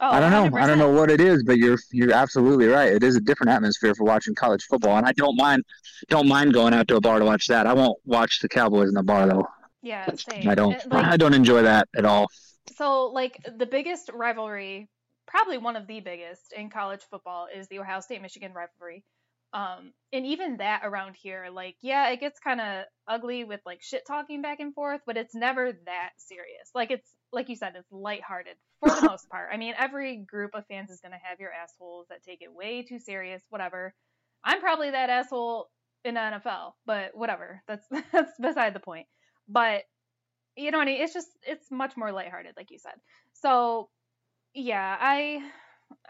Oh, 0.00 0.10
i 0.10 0.20
don't 0.20 0.30
know 0.30 0.58
i 0.58 0.66
don't 0.66 0.78
know 0.78 0.90
what 0.90 1.10
it 1.10 1.20
is 1.20 1.42
but 1.44 1.58
you're 1.58 1.78
you're 1.90 2.12
absolutely 2.12 2.66
right 2.66 2.92
it 2.92 3.02
is 3.02 3.16
a 3.16 3.20
different 3.20 3.50
atmosphere 3.50 3.94
for 3.94 4.04
watching 4.04 4.34
college 4.34 4.62
football 4.64 4.96
and 4.96 5.06
i 5.06 5.12
don't 5.12 5.36
mind 5.36 5.62
don't 6.08 6.28
mind 6.28 6.52
going 6.54 6.72
out 6.72 6.86
to 6.88 6.96
a 6.96 7.00
bar 7.00 7.18
to 7.18 7.24
watch 7.24 7.46
that 7.48 7.66
i 7.66 7.72
won't 7.72 7.98
watch 8.04 8.38
the 8.40 8.48
cowboys 8.48 8.88
in 8.88 8.94
the 8.94 9.02
bar 9.02 9.26
though 9.26 9.44
Yeah, 9.82 10.14
same. 10.14 10.48
i 10.48 10.54
don't 10.54 10.72
It- 10.72 10.90
like, 10.90 11.04
i 11.04 11.16
don't 11.16 11.34
enjoy 11.34 11.62
that 11.62 11.88
at 11.96 12.04
all 12.04 12.28
So, 12.76 13.06
like, 13.06 13.38
the 13.56 13.66
biggest 13.66 14.10
rivalry, 14.12 14.88
probably 15.26 15.58
one 15.58 15.74
of 15.76 15.86
the 15.86 16.00
biggest 16.00 16.52
in 16.52 16.70
college 16.70 17.00
football, 17.10 17.48
is 17.52 17.66
the 17.68 17.78
Ohio 17.80 18.00
State 18.00 18.22
Michigan 18.22 18.52
rivalry. 18.52 19.04
Um, 19.52 19.92
and 20.12 20.26
even 20.26 20.58
that 20.58 20.82
around 20.84 21.16
here, 21.16 21.48
like, 21.50 21.76
yeah, 21.80 22.10
it 22.10 22.20
gets 22.20 22.38
kind 22.38 22.60
of 22.60 22.84
ugly 23.06 23.44
with 23.44 23.60
like 23.64 23.82
shit 23.82 24.02
talking 24.06 24.42
back 24.42 24.60
and 24.60 24.74
forth, 24.74 25.00
but 25.06 25.16
it's 25.16 25.34
never 25.34 25.72
that 25.86 26.10
serious. 26.18 26.70
Like, 26.74 26.90
it's 26.90 27.10
like 27.32 27.48
you 27.48 27.56
said, 27.56 27.74
it's 27.76 27.90
lighthearted 27.90 28.56
for 28.80 28.88
the 28.90 29.06
most 29.06 29.28
part. 29.28 29.50
I 29.52 29.56
mean, 29.56 29.74
every 29.78 30.16
group 30.16 30.52
of 30.54 30.66
fans 30.66 30.90
is 30.90 31.00
gonna 31.00 31.18
have 31.22 31.40
your 31.40 31.52
assholes 31.52 32.06
that 32.08 32.22
take 32.22 32.42
it 32.42 32.52
way 32.52 32.82
too 32.82 32.98
serious, 32.98 33.42
whatever. 33.50 33.94
I'm 34.44 34.60
probably 34.60 34.90
that 34.90 35.10
asshole 35.10 35.68
in 36.04 36.14
the 36.14 36.20
NFL, 36.20 36.72
but 36.86 37.10
whatever. 37.14 37.62
That's 37.66 37.86
that's 38.12 38.32
beside 38.40 38.74
the 38.74 38.80
point. 38.80 39.06
But 39.48 39.82
you 40.56 40.70
know 40.70 40.78
what 40.78 40.88
I 40.88 40.92
mean? 40.92 41.02
It's 41.02 41.14
just 41.14 41.28
it's 41.46 41.70
much 41.70 41.96
more 41.96 42.12
lighthearted, 42.12 42.54
like 42.56 42.70
you 42.70 42.78
said. 42.78 42.94
So 43.34 43.88
yeah, 44.54 44.96
I 44.98 45.42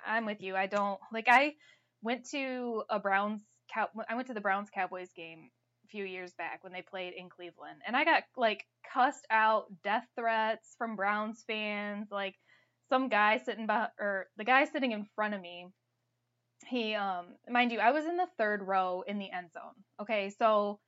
I'm 0.06 0.26
with 0.26 0.42
you. 0.42 0.56
I 0.56 0.66
don't 0.66 1.00
like 1.12 1.26
I 1.28 1.54
went 2.02 2.28
to 2.30 2.82
a 2.88 2.98
Browns 2.98 3.42
cow 3.72 3.88
I 4.08 4.14
went 4.14 4.28
to 4.28 4.34
the 4.34 4.40
Browns 4.40 4.70
Cowboys 4.74 5.10
game 5.14 5.50
few 5.90 6.04
years 6.04 6.32
back 6.34 6.62
when 6.62 6.72
they 6.72 6.82
played 6.82 7.14
in 7.14 7.28
Cleveland 7.28 7.80
and 7.86 7.96
I 7.96 8.04
got 8.04 8.22
like 8.36 8.64
cussed 8.92 9.26
out 9.30 9.66
death 9.82 10.06
threats 10.16 10.74
from 10.78 10.96
Browns 10.96 11.44
fans 11.46 12.08
like 12.10 12.34
some 12.88 13.08
guy 13.08 13.38
sitting 13.38 13.66
by 13.66 13.88
or 13.98 14.28
the 14.36 14.44
guy 14.44 14.64
sitting 14.64 14.92
in 14.92 15.06
front 15.14 15.34
of 15.34 15.40
me 15.40 15.66
he 16.66 16.94
um 16.94 17.26
mind 17.48 17.72
you 17.72 17.78
I 17.78 17.92
was 17.92 18.04
in 18.04 18.16
the 18.16 18.28
third 18.36 18.62
row 18.62 19.02
in 19.06 19.18
the 19.18 19.30
end 19.30 19.52
zone 19.52 19.74
okay 20.00 20.30
so 20.38 20.80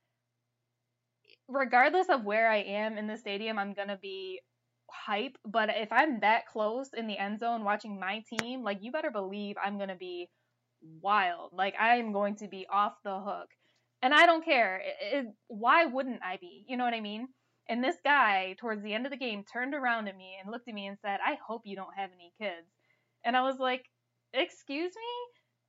regardless 1.51 2.09
of 2.09 2.23
where 2.23 2.49
I 2.49 2.57
am 2.57 2.97
in 2.97 3.07
the 3.07 3.17
stadium, 3.17 3.59
I'm 3.59 3.73
gonna 3.73 3.99
be 4.01 4.41
hype. 4.89 5.37
But 5.45 5.69
if 5.69 5.91
I'm 5.91 6.19
that 6.21 6.47
close 6.47 6.89
in 6.95 7.07
the 7.07 7.17
end 7.17 7.39
zone 7.39 7.63
watching 7.63 7.99
my 7.99 8.23
team, 8.39 8.63
like 8.63 8.79
you 8.81 8.91
better 8.91 9.11
believe 9.11 9.55
I'm 9.63 9.77
gonna 9.77 9.95
be 9.95 10.29
wild. 11.01 11.51
Like 11.53 11.75
I'm 11.79 12.11
going 12.13 12.35
to 12.37 12.47
be 12.47 12.65
off 12.71 12.93
the 13.03 13.19
hook, 13.19 13.49
and 14.01 14.13
I 14.13 14.25
don't 14.25 14.45
care. 14.45 14.81
It, 14.83 15.17
it, 15.17 15.25
why 15.47 15.85
wouldn't 15.85 16.21
I 16.23 16.37
be? 16.37 16.65
You 16.67 16.77
know 16.77 16.83
what 16.83 16.93
I 16.93 17.01
mean? 17.01 17.27
And 17.69 17.83
this 17.83 17.97
guy, 18.03 18.55
towards 18.59 18.83
the 18.83 18.93
end 18.93 19.05
of 19.05 19.11
the 19.11 19.17
game, 19.17 19.43
turned 19.43 19.73
around 19.73 20.07
at 20.07 20.17
me 20.17 20.35
and 20.41 20.51
looked 20.51 20.67
at 20.67 20.73
me 20.73 20.87
and 20.87 20.97
said, 21.01 21.19
"I 21.25 21.37
hope 21.47 21.61
you 21.65 21.75
don't 21.75 21.95
have 21.95 22.09
any 22.13 22.33
kids." 22.39 22.67
And 23.23 23.37
I 23.37 23.41
was 23.41 23.59
like, 23.59 23.85
"Excuse 24.33 24.91
me." 24.95 25.11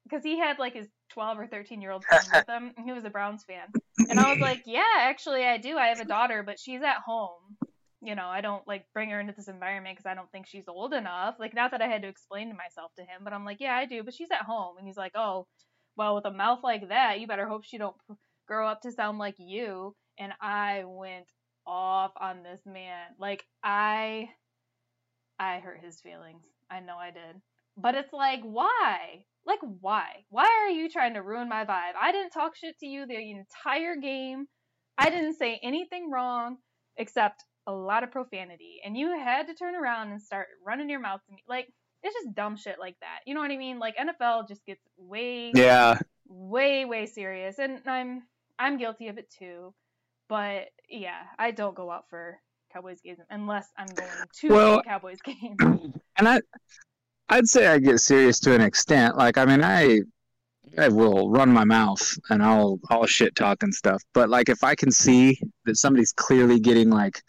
Because 0.04 0.24
he 0.24 0.36
had 0.38 0.58
like 0.58 0.74
his 0.74 0.88
12 1.12 1.38
or 1.38 1.46
13 1.46 1.80
year 1.80 1.92
old 1.92 2.04
son 2.10 2.20
with 2.32 2.48
him. 2.48 2.72
and 2.76 2.84
He 2.84 2.92
was 2.92 3.04
a 3.04 3.10
Browns 3.10 3.44
fan. 3.44 3.68
And 4.08 4.18
I 4.18 4.32
was 4.32 4.38
like, 4.40 4.62
yeah, 4.66 4.82
actually, 4.98 5.44
I 5.44 5.58
do. 5.58 5.76
I 5.76 5.88
have 5.88 6.00
a 6.00 6.04
daughter, 6.04 6.42
but 6.42 6.58
she's 6.58 6.82
at 6.82 6.96
home. 7.06 7.56
You 8.00 8.16
know, 8.16 8.26
I 8.26 8.40
don't 8.40 8.66
like 8.66 8.84
bring 8.92 9.10
her 9.10 9.20
into 9.20 9.32
this 9.32 9.46
environment 9.46 9.96
because 9.96 10.10
I 10.10 10.14
don't 10.14 10.30
think 10.32 10.48
she's 10.48 10.66
old 10.66 10.92
enough. 10.92 11.36
Like, 11.38 11.54
not 11.54 11.70
that 11.70 11.82
I 11.82 11.86
had 11.86 12.02
to 12.02 12.08
explain 12.08 12.48
to 12.48 12.54
myself 12.56 12.90
to 12.96 13.02
him, 13.02 13.20
but 13.22 13.32
I'm 13.32 13.44
like, 13.44 13.58
yeah, 13.60 13.76
I 13.76 13.84
do, 13.84 14.02
but 14.02 14.12
she's 14.12 14.32
at 14.32 14.42
home. 14.42 14.76
And 14.76 14.86
he's 14.88 14.96
like, 14.96 15.12
oh, 15.14 15.46
well, 15.96 16.14
with 16.14 16.24
a 16.24 16.32
mouth 16.32 16.60
like 16.62 16.88
that, 16.88 17.20
you 17.20 17.26
better 17.26 17.46
hope 17.46 17.64
she 17.64 17.78
don't 17.78 17.96
grow 18.46 18.68
up 18.68 18.80
to 18.82 18.92
sound 18.92 19.18
like 19.18 19.36
you. 19.38 19.94
And 20.18 20.32
I 20.40 20.84
went 20.86 21.26
off 21.66 22.12
on 22.20 22.42
this 22.42 22.60
man. 22.66 23.06
Like, 23.18 23.44
I, 23.62 24.28
I 25.38 25.58
hurt 25.58 25.80
his 25.82 26.00
feelings. 26.00 26.44
I 26.70 26.80
know 26.80 26.96
I 26.96 27.10
did. 27.10 27.40
But 27.76 27.94
it's 27.94 28.12
like, 28.12 28.40
why? 28.42 29.24
Like, 29.46 29.60
why? 29.80 30.24
Why 30.28 30.48
are 30.64 30.70
you 30.70 30.88
trying 30.88 31.14
to 31.14 31.22
ruin 31.22 31.48
my 31.48 31.64
vibe? 31.64 31.94
I 32.00 32.12
didn't 32.12 32.30
talk 32.30 32.56
shit 32.56 32.78
to 32.80 32.86
you 32.86 33.06
the 33.06 33.16
entire 33.16 33.96
game. 33.96 34.46
I 34.98 35.10
didn't 35.10 35.34
say 35.34 35.58
anything 35.62 36.10
wrong 36.10 36.58
except 36.96 37.44
a 37.66 37.72
lot 37.72 38.02
of 38.02 38.10
profanity. 38.10 38.80
And 38.84 38.96
you 38.96 39.16
had 39.18 39.46
to 39.46 39.54
turn 39.54 39.74
around 39.74 40.10
and 40.10 40.20
start 40.20 40.48
running 40.66 40.90
your 40.90 41.00
mouth 41.00 41.20
to 41.26 41.32
me. 41.32 41.42
Like, 41.48 41.68
it's 42.02 42.14
just 42.14 42.34
dumb 42.34 42.56
shit 42.56 42.78
like 42.78 42.96
that. 43.00 43.20
You 43.26 43.34
know 43.34 43.40
what 43.40 43.50
I 43.50 43.56
mean? 43.56 43.78
Like, 43.78 43.96
NFL 43.96 44.48
just 44.48 44.64
gets 44.66 44.82
way, 44.96 45.52
Yeah, 45.54 45.98
way 46.28 46.84
way 46.84 47.06
serious, 47.06 47.58
and 47.58 47.80
I'm 47.86 48.22
I'm 48.58 48.78
guilty 48.78 49.08
of 49.08 49.18
it 49.18 49.30
too. 49.30 49.72
But 50.28 50.68
yeah, 50.88 51.20
I 51.38 51.50
don't 51.50 51.74
go 51.74 51.90
out 51.90 52.04
for 52.08 52.38
Cowboys 52.72 53.00
games 53.02 53.18
unless 53.30 53.68
I'm 53.76 53.86
going 53.86 54.08
to 54.40 54.48
Well- 54.48 54.78
a 54.78 54.82
Cowboys 54.82 55.20
game. 55.24 55.56
and 56.18 56.28
I, 56.28 56.40
I'd 57.28 57.46
say 57.48 57.66
I 57.66 57.78
get 57.78 57.98
serious 58.00 58.38
to 58.40 58.54
an 58.54 58.60
extent. 58.62 59.16
Like, 59.16 59.36
I 59.36 59.44
mean, 59.44 59.62
I, 59.62 60.00
I 60.78 60.88
will 60.88 61.28
run 61.30 61.50
my 61.50 61.64
mouth 61.64 62.00
and 62.30 62.42
I'll, 62.42 62.78
I'll 62.88 63.06
shit 63.06 63.34
talk 63.34 63.62
and 63.62 63.74
stuff. 63.74 64.02
But 64.14 64.30
like, 64.30 64.48
if 64.48 64.64
I 64.64 64.74
can 64.74 64.90
see 64.90 65.38
that 65.66 65.76
somebody's 65.76 66.12
clearly 66.12 66.60
getting 66.60 66.88
like 66.88 67.22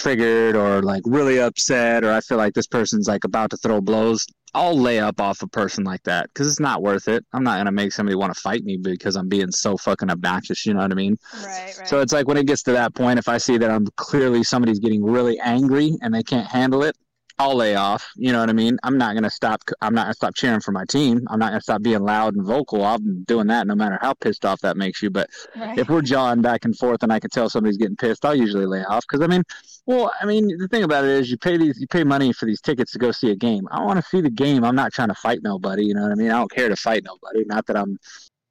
triggered 0.00 0.56
or 0.56 0.82
like 0.82 1.02
really 1.04 1.40
upset, 1.40 2.04
or 2.04 2.12
I 2.12 2.20
feel 2.20 2.38
like 2.38 2.54
this 2.54 2.66
person's 2.66 3.06
like 3.06 3.24
about 3.24 3.50
to 3.50 3.56
throw 3.58 3.80
blows, 3.80 4.26
I'll 4.54 4.78
lay 4.78 4.98
up 4.98 5.20
off 5.20 5.42
a 5.42 5.46
person 5.46 5.84
like 5.84 6.02
that 6.04 6.28
because 6.32 6.48
it's 6.48 6.60
not 6.60 6.82
worth 6.82 7.06
it. 7.06 7.24
I'm 7.32 7.44
not 7.44 7.58
gonna 7.58 7.72
make 7.72 7.92
somebody 7.92 8.16
want 8.16 8.34
to 8.34 8.40
fight 8.40 8.64
me 8.64 8.76
because 8.76 9.16
I'm 9.16 9.28
being 9.28 9.52
so 9.52 9.76
fucking 9.76 10.10
obnoxious. 10.10 10.66
You 10.66 10.74
know 10.74 10.80
what 10.80 10.90
I 10.90 10.94
mean? 10.94 11.16
right, 11.34 11.74
right. 11.78 11.88
So 11.88 12.00
it's 12.00 12.12
like 12.12 12.26
when 12.26 12.36
it 12.36 12.46
gets 12.46 12.62
to 12.64 12.72
that 12.72 12.94
point, 12.94 13.18
if 13.18 13.28
I 13.28 13.38
see 13.38 13.58
that 13.58 13.70
I'm 13.70 13.86
clearly 13.96 14.42
somebody's 14.42 14.80
getting 14.80 15.04
really 15.04 15.38
angry 15.40 15.96
and 16.02 16.12
they 16.12 16.22
can't 16.22 16.46
handle 16.46 16.82
it, 16.82 16.96
I'll 17.40 17.56
lay 17.56 17.74
off. 17.74 18.12
You 18.16 18.32
know 18.32 18.40
what 18.40 18.50
I 18.50 18.52
mean? 18.52 18.78
I'm 18.82 18.98
not 18.98 19.14
gonna 19.14 19.30
stop. 19.30 19.62
I'm 19.80 19.94
not 19.94 20.02
gonna 20.02 20.14
stop 20.14 20.34
cheering 20.34 20.60
for 20.60 20.72
my 20.72 20.84
team. 20.84 21.26
I'm 21.30 21.38
not 21.38 21.48
gonna 21.48 21.62
stop 21.62 21.80
being 21.80 22.02
loud 22.02 22.34
and 22.36 22.44
vocal. 22.44 22.84
I'm 22.84 23.24
doing 23.24 23.46
that 23.46 23.66
no 23.66 23.74
matter 23.74 23.98
how 23.98 24.12
pissed 24.12 24.44
off 24.44 24.60
that 24.60 24.76
makes 24.76 25.00
you. 25.00 25.08
But 25.08 25.30
right. 25.56 25.78
if 25.78 25.88
we're 25.88 26.02
jawing 26.02 26.42
back 26.42 26.66
and 26.66 26.76
forth 26.76 27.02
and 27.02 27.10
I 27.10 27.18
can 27.18 27.30
tell 27.30 27.48
somebody's 27.48 27.78
getting 27.78 27.96
pissed, 27.96 28.26
I'll 28.26 28.34
usually 28.34 28.66
lay 28.66 28.84
off. 28.84 29.04
Because 29.08 29.22
I 29.22 29.26
mean, 29.26 29.42
well, 29.86 30.12
I 30.20 30.26
mean, 30.26 30.54
the 30.58 30.68
thing 30.68 30.82
about 30.82 31.04
it 31.04 31.12
is, 31.12 31.30
you 31.30 31.38
pay 31.38 31.56
these, 31.56 31.80
you 31.80 31.86
pay 31.86 32.04
money 32.04 32.34
for 32.34 32.44
these 32.44 32.60
tickets 32.60 32.92
to 32.92 32.98
go 32.98 33.10
see 33.10 33.30
a 33.30 33.36
game. 33.36 33.66
I 33.70 33.82
want 33.84 33.98
to 33.98 34.06
see 34.06 34.20
the 34.20 34.28
game. 34.28 34.62
I'm 34.62 34.76
not 34.76 34.92
trying 34.92 35.08
to 35.08 35.14
fight 35.14 35.38
nobody. 35.42 35.86
You 35.86 35.94
know 35.94 36.02
what 36.02 36.12
I 36.12 36.16
mean? 36.16 36.30
I 36.30 36.38
don't 36.38 36.50
care 36.50 36.68
to 36.68 36.76
fight 36.76 37.04
nobody. 37.04 37.46
Not 37.46 37.64
that 37.68 37.76
I'm, 37.78 37.96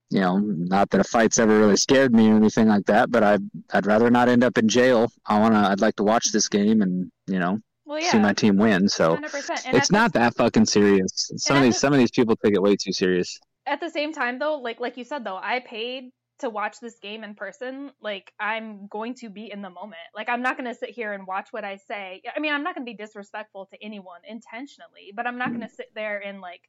you 0.10 0.22
know, 0.22 0.40
not 0.40 0.90
that 0.90 1.02
a 1.02 1.04
fight's 1.04 1.38
ever 1.38 1.60
really 1.60 1.78
scared 1.78 2.12
me 2.12 2.32
or 2.32 2.38
anything 2.38 2.68
like 2.68 2.88
that. 2.88 3.12
But 3.12 3.22
I, 3.22 3.38
I'd 3.72 3.86
rather 3.86 4.10
not 4.10 4.30
end 4.30 4.44
up 4.44 4.58
in 4.58 4.68
jail. 4.68 5.12
I 5.28 5.40
wanna, 5.40 5.68
I'd 5.70 5.80
like 5.80 5.98
to 5.98 6.04
watch 6.04 6.32
this 6.32 6.50
game 6.50 6.82
and 6.82 7.12
you 7.28 7.38
know 7.38 7.60
well, 7.90 8.02
see 8.02 8.20
my 8.20 8.34
team 8.34 8.58
win. 8.58 8.88
So. 8.88 9.16
100%. 9.18 9.26
It's 9.36 9.66
at 9.66 9.74
the- 9.88 9.88
not 9.92 10.14
that 10.14 10.36
fucking 10.36 10.66
serious. 10.66 11.32
Some 11.38 11.58
of 11.58 11.64
these 11.64 11.74
the- 11.76 11.80
some 11.80 11.94
of 11.94 12.00
these 12.00 12.12
people 12.12 12.36
take 12.38 12.54
it 12.54 12.62
way 12.62 12.76
too 12.76 12.94
serious. 12.94 13.40
at 13.66 13.80
the 13.80 13.90
same 13.90 14.12
time 14.14 14.40
though 14.40 14.56
like 14.68 14.80
like 14.80 14.98
you 14.98 15.04
said 15.04 15.24
though 15.24 15.38
i 15.38 15.60
paid 15.60 16.10
to 16.40 16.50
watch 16.50 16.76
this 16.80 16.98
game 17.08 17.24
in 17.24 17.36
person 17.36 17.92
like 18.02 18.32
i'm 18.40 18.88
going 18.88 19.14
to 19.14 19.30
be 19.30 19.52
in 19.52 19.62
the 19.62 19.70
moment 19.70 20.08
like 20.16 20.28
i'm 20.30 20.42
not 20.42 20.58
going 20.58 20.66
to 20.74 20.74
sit 20.74 20.90
here 20.90 21.12
and 21.14 21.28
watch 21.28 21.50
what 21.52 21.64
i 21.64 21.76
say 21.76 22.22
i 22.36 22.40
mean 22.40 22.52
i'm 22.54 22.64
not 22.64 22.74
going 22.74 22.84
to 22.84 22.92
be 22.92 22.98
disrespectful 22.98 23.68
to 23.72 23.78
anyone 23.84 24.22
intentionally 24.28 25.12
but 25.16 25.28
i'm 25.28 25.38
not 25.38 25.50
going 25.50 25.60
to 25.62 25.68
mm. 25.68 25.80
sit 25.82 25.90
there 25.94 26.18
and 26.26 26.42
like 26.42 26.62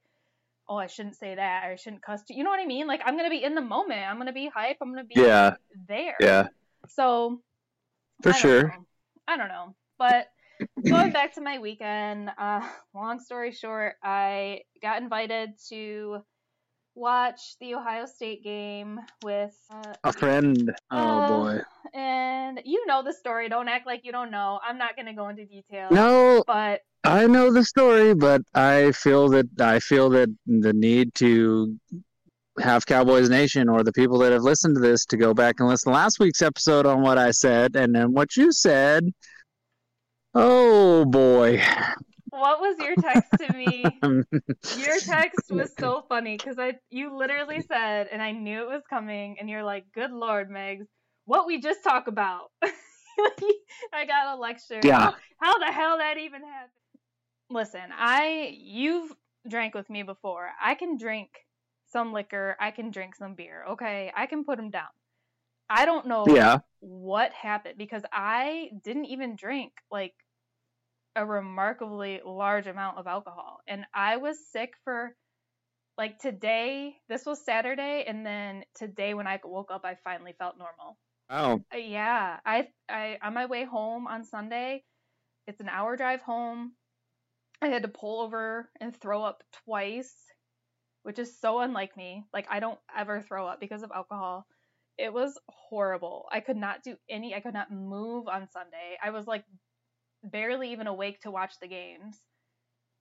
oh 0.68 0.76
i 0.76 0.86
shouldn't 0.88 1.16
say 1.16 1.34
that 1.36 1.64
i 1.64 1.74
shouldn't 1.76 2.02
cuss 2.02 2.20
you 2.28 2.44
know 2.44 2.50
what 2.50 2.60
i 2.60 2.66
mean 2.66 2.86
like 2.86 3.00
i'm 3.06 3.14
going 3.16 3.30
to 3.30 3.36
be 3.38 3.42
in 3.42 3.54
the 3.54 3.60
moment 3.76 4.02
i'm 4.08 4.16
going 4.16 4.26
to 4.26 4.32
be 4.34 4.48
hype 4.54 4.76
i'm 4.82 4.92
going 4.92 5.02
to 5.04 5.14
be 5.14 5.18
Yeah. 5.18 5.54
there 5.88 6.16
Yeah, 6.20 6.48
so 6.88 7.40
for 8.22 8.30
I 8.30 8.32
sure. 8.42 8.62
know. 8.68 8.84
I 9.26 9.36
don't 9.38 9.48
know. 9.48 9.74
But 9.98 10.26
going 10.88 11.10
back 11.12 11.34
to 11.34 11.40
my 11.40 11.58
weekend, 11.58 12.30
uh, 12.38 12.66
long 12.94 13.20
story 13.20 13.52
short, 13.52 13.94
I 14.02 14.62
got 14.82 15.00
invited 15.02 15.50
to 15.68 16.22
watch 16.94 17.56
the 17.60 17.74
Ohio 17.74 18.06
State 18.06 18.42
game 18.42 18.98
with, 19.22 19.54
uh, 19.72 19.94
A 20.04 20.12
friend. 20.12 20.72
Oh 20.90 20.96
Uh, 20.96 21.28
boy. 21.28 21.60
and 21.94 22.60
you 22.64 22.84
know 22.86 23.02
the 23.02 23.12
story. 23.12 23.48
Don't 23.48 23.68
act 23.68 23.86
like 23.86 24.00
you 24.04 24.12
don't 24.12 24.30
know. 24.30 24.60
I'm 24.66 24.76
not 24.78 24.96
going 24.96 25.06
to 25.06 25.12
go 25.14 25.28
into 25.28 25.46
detail. 25.46 25.88
No, 25.90 26.42
But 26.46 26.80
I 27.04 27.26
know 27.26 27.52
the 27.52 27.64
story, 27.64 28.14
but 28.14 28.42
I 28.54 28.92
feel 28.92 29.28
that 29.30 29.46
I 29.60 29.78
feel 29.80 30.10
that 30.10 30.28
the 30.46 30.72
need 30.72 31.14
to 31.16 31.76
have 32.60 32.84
Cowboys 32.84 33.30
Nation 33.30 33.68
or 33.70 33.82
the 33.82 33.92
people 33.92 34.18
that 34.18 34.32
have 34.32 34.42
listened 34.42 34.74
to 34.74 34.80
this 34.82 35.06
to 35.06 35.16
go 35.16 35.32
back 35.32 35.60
and 35.60 35.68
listen 35.68 35.92
to 35.92 35.96
last 35.96 36.18
week's 36.18 36.42
episode 36.42 36.84
on 36.84 37.00
what 37.00 37.16
I 37.16 37.30
said 37.30 37.74
and 37.76 37.94
then 37.94 38.12
what 38.12 38.36
you 38.36 38.52
said. 38.52 39.04
Oh 40.34 41.04
boy. 41.04 41.62
what 42.30 42.60
was 42.60 42.78
your 42.78 42.94
text 42.96 43.30
to 43.40 43.52
me? 43.52 43.84
Your 44.78 44.98
text 45.00 45.50
was 45.50 45.72
so 45.78 46.04
funny 46.08 46.36
because 46.36 46.58
I 46.58 46.74
you 46.90 47.16
literally 47.16 47.60
said, 47.60 48.08
and 48.12 48.22
I 48.22 48.32
knew 48.32 48.62
it 48.62 48.68
was 48.68 48.82
coming, 48.88 49.36
and 49.38 49.50
you're 49.50 49.64
like, 49.64 49.86
"Good 49.92 50.12
Lord, 50.12 50.50
Megs, 50.50 50.86
what 51.24 51.46
we 51.46 51.60
just 51.60 51.82
talk 51.82 52.06
about." 52.06 52.50
I 52.62 54.06
got 54.06 54.36
a 54.36 54.40
lecture. 54.40 54.80
Yeah. 54.82 55.12
How 55.38 55.58
the 55.58 55.72
hell 55.72 55.98
that 55.98 56.18
even 56.18 56.42
happened? 56.42 56.70
Listen, 57.50 57.90
I 57.92 58.54
you've 58.56 59.12
drank 59.48 59.74
with 59.74 59.90
me 59.90 60.02
before. 60.02 60.50
I 60.62 60.74
can 60.74 60.96
drink 60.96 61.30
some 61.86 62.12
liquor. 62.12 62.56
I 62.60 62.70
can 62.70 62.90
drink 62.90 63.16
some 63.16 63.34
beer. 63.34 63.64
Okay, 63.70 64.12
I 64.16 64.26
can 64.26 64.44
put 64.44 64.56
them 64.56 64.70
down. 64.70 64.88
I 65.68 65.84
don't 65.84 66.06
know 66.06 66.26
yeah. 66.26 66.58
what 66.80 67.32
happened 67.32 67.74
because 67.78 68.02
I 68.12 68.70
didn't 68.82 69.06
even 69.06 69.36
drink 69.36 69.72
like 69.90 70.14
a 71.16 71.26
remarkably 71.26 72.20
large 72.24 72.66
amount 72.66 72.98
of 72.98 73.06
alcohol. 73.06 73.58
And 73.66 73.84
I 73.94 74.16
was 74.16 74.38
sick 74.52 74.74
for 74.84 75.14
like 75.98 76.18
today, 76.18 76.96
this 77.08 77.26
was 77.26 77.44
Saturday, 77.44 78.04
and 78.06 78.24
then 78.24 78.64
today 78.74 79.12
when 79.12 79.26
I 79.26 79.38
woke 79.44 79.70
up, 79.70 79.84
I 79.84 79.96
finally 80.02 80.34
felt 80.38 80.56
normal. 80.56 80.96
Oh. 81.28 81.62
Uh, 81.72 81.76
yeah, 81.76 82.38
I, 82.44 82.68
I, 82.88 83.18
on 83.22 83.34
my 83.34 83.46
way 83.46 83.64
home 83.64 84.06
on 84.06 84.24
Sunday, 84.24 84.82
it's 85.46 85.60
an 85.60 85.68
hour 85.68 85.96
drive 85.96 86.22
home. 86.22 86.72
I 87.60 87.68
had 87.68 87.82
to 87.82 87.88
pull 87.88 88.22
over 88.22 88.70
and 88.80 88.96
throw 88.96 89.22
up 89.22 89.42
twice, 89.64 90.14
which 91.02 91.18
is 91.18 91.38
so 91.38 91.60
unlike 91.60 91.96
me. 91.96 92.24
Like, 92.32 92.46
I 92.50 92.60
don't 92.60 92.78
ever 92.96 93.20
throw 93.20 93.46
up 93.46 93.60
because 93.60 93.82
of 93.82 93.90
alcohol. 93.94 94.46
It 94.96 95.12
was 95.12 95.38
horrible. 95.48 96.26
I 96.32 96.40
could 96.40 96.56
not 96.56 96.82
do 96.82 96.96
any, 97.10 97.34
I 97.34 97.40
could 97.40 97.54
not 97.54 97.70
move 97.70 98.26
on 98.26 98.48
Sunday. 98.50 98.96
I 99.02 99.10
was 99.10 99.26
like 99.26 99.44
barely 100.22 100.72
even 100.72 100.86
awake 100.86 101.20
to 101.22 101.30
watch 101.30 101.54
the 101.60 101.68
games. 101.68 102.16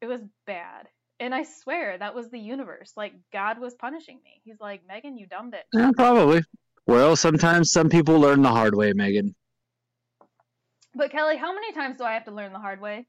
It 0.02 0.08
was 0.08 0.22
bad. 0.46 0.88
And 1.20 1.36
I 1.36 1.44
swear 1.44 1.98
that 1.98 2.16
was 2.16 2.30
the 2.30 2.40
universe. 2.40 2.94
Like, 2.96 3.14
God 3.34 3.60
was 3.60 3.76
punishing 3.76 4.20
me. 4.24 4.42
He's 4.44 4.60
like, 4.62 4.82
Megan, 4.88 5.18
you 5.18 5.28
dumb 5.28 5.52
bitch. 5.52 5.64
Yeah, 5.74 5.92
probably. 5.96 6.44
Well, 6.88 7.16
sometimes 7.16 7.72
some 7.72 7.90
people 7.90 8.20
learn 8.20 8.42
the 8.42 8.50
hard 8.50 8.74
way, 8.76 8.94
Megan. 8.94 9.36
But 10.96 11.12
Kelly, 11.12 11.38
how 11.38 11.54
many 11.54 11.72
times 11.74 11.98
do 11.98 12.04
I 12.04 12.14
have 12.14 12.26
to 12.26 12.32
learn 12.32 12.54
the 12.54 12.60
hard 12.60 12.82
way? 12.82 13.06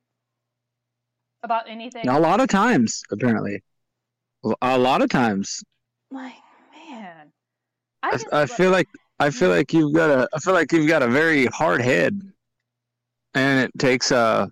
About 1.43 1.69
anything? 1.69 2.09
A 2.09 2.19
lot 2.19 2.41
of 2.41 2.49
times, 2.49 3.03
apparently. 3.11 3.63
A 4.61 4.77
lot 4.77 5.03
of 5.03 5.09
times. 5.09 5.63
Like, 6.11 6.35
man. 6.75 7.33
I, 8.03 8.19
I, 8.33 8.43
I 8.43 8.47
feel 8.47 8.71
like 8.71 8.89
I 9.19 9.31
feel 9.31 9.51
like 9.51 9.73
you've 9.73 9.95
got 9.95 10.11
a 10.11 10.29
I 10.35 10.39
feel 10.39 10.55
like 10.55 10.73
you've 10.73 10.89
got 10.89 11.03
a 11.03 11.09
very 11.09 11.47
hard 11.47 11.81
head, 11.83 12.21
and 13.35 13.61
it 13.61 13.71
takes 13.79 14.11
a 14.11 14.51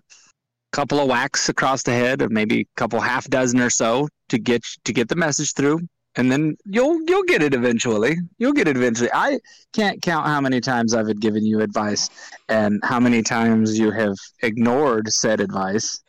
couple 0.71 0.99
of 0.99 1.07
whacks 1.07 1.49
across 1.49 1.83
the 1.83 1.91
head, 1.91 2.21
of 2.21 2.31
maybe 2.31 2.61
a 2.61 2.67
couple 2.75 2.99
half 2.99 3.27
dozen 3.29 3.59
or 3.59 3.69
so 3.69 4.07
to 4.29 4.37
get 4.37 4.63
to 4.83 4.93
get 4.93 5.09
the 5.09 5.15
message 5.15 5.53
through, 5.53 5.79
and 6.15 6.31
then 6.31 6.55
you'll 6.65 7.01
you'll 7.07 7.23
get 7.23 7.41
it 7.41 7.53
eventually. 7.53 8.17
You'll 8.37 8.53
get 8.53 8.67
it 8.67 8.77
eventually. 8.77 9.09
I 9.13 9.39
can't 9.73 10.01
count 10.01 10.27
how 10.27 10.41
many 10.41 10.61
times 10.61 10.93
I've 10.93 11.19
given 11.19 11.45
you 11.45 11.61
advice, 11.61 12.09
and 12.47 12.79
how 12.83 12.99
many 12.99 13.21
times 13.21 13.77
you 13.77 13.91
have 13.91 14.15
ignored 14.41 15.11
said 15.11 15.39
advice, 15.39 16.01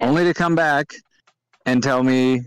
only 0.00 0.24
to 0.24 0.34
come 0.34 0.54
back 0.54 0.94
and 1.66 1.82
tell 1.82 2.02
me, 2.02 2.42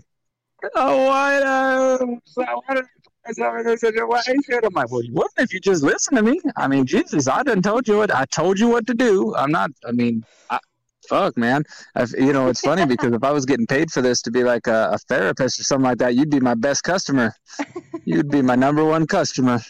"Oh, 0.74 1.06
why, 1.06 1.42
uh, 1.42 1.98
why 2.34 2.74
did 2.74 2.84
I'm 3.28 4.72
like, 4.72 4.90
well, 4.90 5.02
you 5.02 5.12
wouldn't 5.12 5.32
if 5.38 5.52
you 5.52 5.60
just 5.60 5.82
listen 5.82 6.16
to 6.16 6.22
me. 6.22 6.40
I 6.56 6.68
mean, 6.68 6.86
Jesus, 6.86 7.28
I 7.28 7.42
done 7.42 7.62
told 7.62 7.88
you 7.88 7.98
what 7.98 8.14
I 8.14 8.24
told 8.26 8.58
you 8.58 8.68
what 8.68 8.86
to 8.86 8.94
do. 8.94 9.34
I'm 9.34 9.50
not. 9.50 9.70
I 9.86 9.92
mean, 9.92 10.24
I, 10.50 10.58
fuck, 11.08 11.36
man. 11.36 11.64
If, 11.96 12.12
you 12.12 12.32
know, 12.32 12.48
it's 12.48 12.60
funny 12.60 12.86
because 12.86 13.12
if 13.12 13.24
I 13.24 13.32
was 13.32 13.44
getting 13.44 13.66
paid 13.66 13.90
for 13.90 14.02
this 14.02 14.22
to 14.22 14.30
be 14.30 14.44
like 14.44 14.66
a, 14.66 14.90
a 14.92 14.98
therapist 14.98 15.60
or 15.60 15.64
something 15.64 15.84
like 15.84 15.98
that, 15.98 16.14
you'd 16.14 16.30
be 16.30 16.40
my 16.40 16.54
best 16.54 16.84
customer. 16.84 17.34
You'd 18.04 18.30
be 18.30 18.42
my 18.42 18.54
number 18.54 18.84
one 18.84 19.06
customer. 19.06 19.60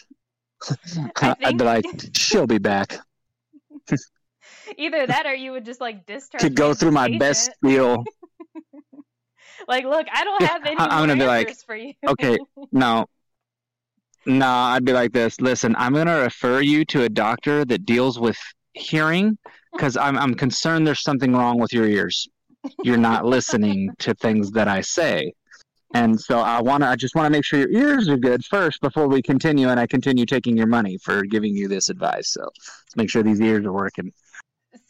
I 1.17 1.35
I'd 1.43 1.57
be 1.57 1.63
like, 1.63 1.85
she'll 2.15 2.47
be 2.47 2.57
back. 2.57 2.99
Either 4.77 5.07
that 5.07 5.25
or 5.25 5.33
you 5.33 5.53
would 5.53 5.65
just 5.65 5.79
like 5.79 6.05
discharge 6.05 6.41
Could 6.41 6.55
go 6.55 6.73
through 6.73 6.91
my 6.91 7.05
patient. 7.05 7.19
best 7.19 7.51
spiel. 7.53 8.03
Like, 9.67 9.85
look, 9.85 10.07
I 10.13 10.23
don't 10.23 10.43
have 10.43 10.65
any 10.65 10.77
I- 10.77 10.85
I'm 10.85 11.07
gonna 11.07 11.15
be 11.15 11.25
like, 11.25 11.53
for 11.65 11.75
you. 11.75 11.93
Okay, 12.07 12.37
no. 12.71 13.07
No, 14.25 14.47
I'd 14.47 14.85
be 14.85 14.93
like 14.93 15.13
this. 15.13 15.39
Listen, 15.39 15.75
I'm 15.77 15.93
going 15.93 16.07
to 16.07 16.13
refer 16.13 16.61
you 16.61 16.83
to 16.85 17.03
a 17.03 17.09
doctor 17.09 17.63
that 17.65 17.85
deals 17.85 18.19
with 18.19 18.37
hearing 18.73 19.37
because 19.71 19.95
I'm, 19.97 20.17
I'm 20.17 20.33
concerned 20.33 20.85
there's 20.85 21.01
something 21.03 21.33
wrong 21.33 21.59
with 21.59 21.73
your 21.73 21.85
ears. 21.85 22.27
You're 22.83 22.97
not 22.97 23.25
listening 23.37 23.91
to 23.99 24.13
things 24.15 24.51
that 24.51 24.67
I 24.67 24.81
say. 24.81 25.33
And 25.93 26.19
so 26.19 26.39
I 26.39 26.61
want 26.61 26.83
to, 26.83 26.89
I 26.89 26.95
just 26.97 27.15
want 27.15 27.27
to 27.27 27.29
make 27.29 27.45
sure 27.45 27.59
your 27.59 27.71
ears 27.71 28.09
are 28.09 28.17
good 28.17 28.43
first 28.45 28.81
before 28.81 29.07
we 29.07 29.21
continue. 29.21 29.69
And 29.69 29.79
I 29.79 29.87
continue 29.87 30.25
taking 30.25 30.57
your 30.57 30.67
money 30.67 30.97
for 31.01 31.21
giving 31.23 31.55
you 31.55 31.67
this 31.69 31.89
advice. 31.89 32.33
So 32.33 32.41
let's 32.41 32.95
make 32.97 33.09
sure 33.09 33.23
these 33.23 33.39
ears 33.39 33.65
are 33.65 33.71
working. 33.71 34.11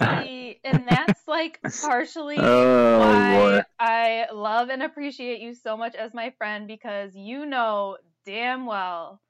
See, 0.01 0.59
and 0.63 0.83
that's 0.89 1.27
like 1.27 1.59
partially 1.81 2.37
Oh, 2.39 2.99
why 2.99 3.37
boy. 3.37 3.63
I 3.79 4.27
love 4.33 4.69
and 4.69 4.83
appreciate 4.83 5.39
you 5.39 5.53
so 5.53 5.77
much 5.77 5.95
as 5.95 6.13
my 6.13 6.31
friend 6.37 6.67
because 6.67 7.15
you 7.15 7.45
know 7.45 7.97
damn 8.27 8.65
well 8.65 9.21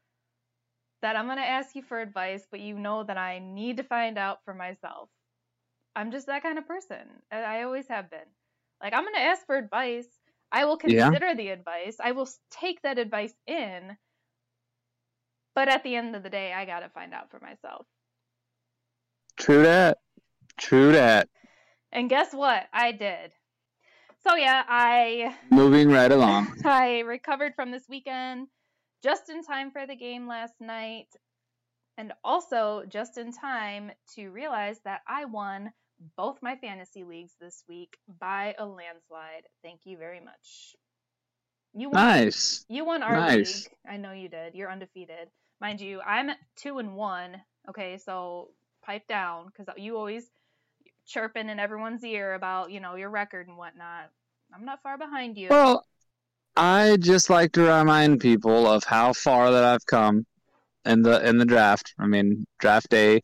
that 1.04 1.16
I'm 1.16 1.26
going 1.26 1.38
to 1.38 1.44
ask 1.44 1.76
you 1.76 1.84
for 1.84 2.00
advice, 2.00 2.42
but 2.50 2.60
you 2.60 2.78
know 2.78 3.04
that 3.04 3.18
I 3.18 3.40
need 3.40 3.78
to 3.78 3.84
find 3.84 4.18
out 4.18 4.40
for 4.44 4.56
myself. 4.56 5.10
I'm 5.96 6.12
just 6.12 6.26
that 6.26 6.42
kind 6.42 6.58
of 6.58 6.68
person. 6.68 7.06
I 7.32 7.62
always 7.62 7.88
have 7.88 8.10
been. 8.10 8.20
Like, 8.82 8.94
I'm 8.94 9.04
going 9.04 9.14
to 9.14 9.22
ask 9.22 9.46
for 9.46 9.56
advice. 9.56 10.08
I 10.52 10.66
will 10.66 10.78
consider 10.78 11.28
yeah. 11.28 11.34
the 11.36 11.50
advice. 11.50 11.98
I 12.04 12.12
will 12.14 12.28
take 12.50 12.82
that 12.82 12.98
advice 12.98 13.34
in. 13.46 13.96
But 15.54 15.70
at 15.70 15.84
the 15.84 15.96
end 15.96 16.16
of 16.16 16.24
the 16.24 16.30
day, 16.30 16.52
I 16.54 16.66
got 16.66 16.80
to 16.80 16.90
find 16.90 17.14
out 17.14 17.30
for 17.30 17.40
myself. 17.40 17.86
True 19.38 19.64
that. 19.64 20.00
True 20.58 20.92
that. 20.94 21.30
And 21.92 22.10
guess 22.10 22.34
what? 22.34 22.64
I 22.74 22.92
did. 22.92 23.32
So 24.28 24.36
yeah, 24.36 24.64
I 24.68 25.36
moving 25.52 25.90
right 25.90 26.12
along. 26.12 26.56
I 26.66 27.00
recovered 27.00 27.54
from 27.56 27.72
this 27.72 27.84
weekend 27.88 28.48
just 29.08 29.30
in 29.30 29.42
time 29.42 29.72
for 29.72 29.88
the 29.88 29.96
game 29.96 30.28
last 30.28 30.56
night 30.60 31.08
and 31.98 32.12
also 32.26 32.84
just 32.90 33.18
in 33.18 33.32
time 33.32 33.90
to 34.16 34.30
realize 34.32 34.82
that 34.84 35.00
I 35.08 35.24
won 35.24 35.72
both 36.18 36.40
my 36.42 36.58
fantasy 36.58 37.06
leagues 37.06 37.32
this 37.40 37.64
week 37.70 37.98
by 38.20 38.54
a 38.60 38.66
landslide. 38.66 39.46
Thank 39.64 39.82
you 39.86 39.98
very 39.98 40.20
much. 40.20 40.76
You 41.74 41.90
won. 41.90 42.04
Nice. 42.04 42.66
You 42.68 42.84
won 42.84 43.02
our 43.02 43.16
nice. 43.16 43.64
league. 43.64 43.78
I 43.90 43.96
know 43.96 44.12
you 44.12 44.28
did. 44.28 44.56
You're 44.56 44.72
undefeated. 44.72 45.30
Mind 45.62 45.80
you, 45.80 46.02
I'm 46.02 46.32
two 46.58 46.80
and 46.80 46.96
one. 46.98 47.38
Okay, 47.70 47.98
so 47.98 48.50
pipe 48.84 49.08
down 49.08 49.46
because 49.46 49.74
you 49.78 49.96
always 49.96 50.30
chirping 51.06 51.48
in 51.48 51.60
everyone's 51.60 52.04
ear 52.04 52.34
about 52.34 52.72
you 52.72 52.82
know 52.82 52.96
your 52.96 53.10
record 53.10 53.48
and 53.48 53.58
whatnot. 53.58 54.10
I'm 54.54 54.66
not 54.66 54.84
far 54.84 54.98
behind 54.98 55.38
you. 55.38 55.48
Well, 55.50 55.86
I 56.58 56.98
just 56.98 57.30
like 57.30 57.52
to 57.54 57.62
remind 57.62 58.20
people 58.20 58.68
of 58.68 58.84
how 58.84 59.14
far 59.14 59.52
that 59.52 59.64
I've 59.64 59.86
come 59.86 60.26
in 60.86 61.04
the 61.04 61.24
in 61.28 61.38
the 61.38 61.46
draft. 61.46 61.94
I 62.00 62.08
mean, 62.08 62.46
draft 62.60 62.90
day, 62.90 63.22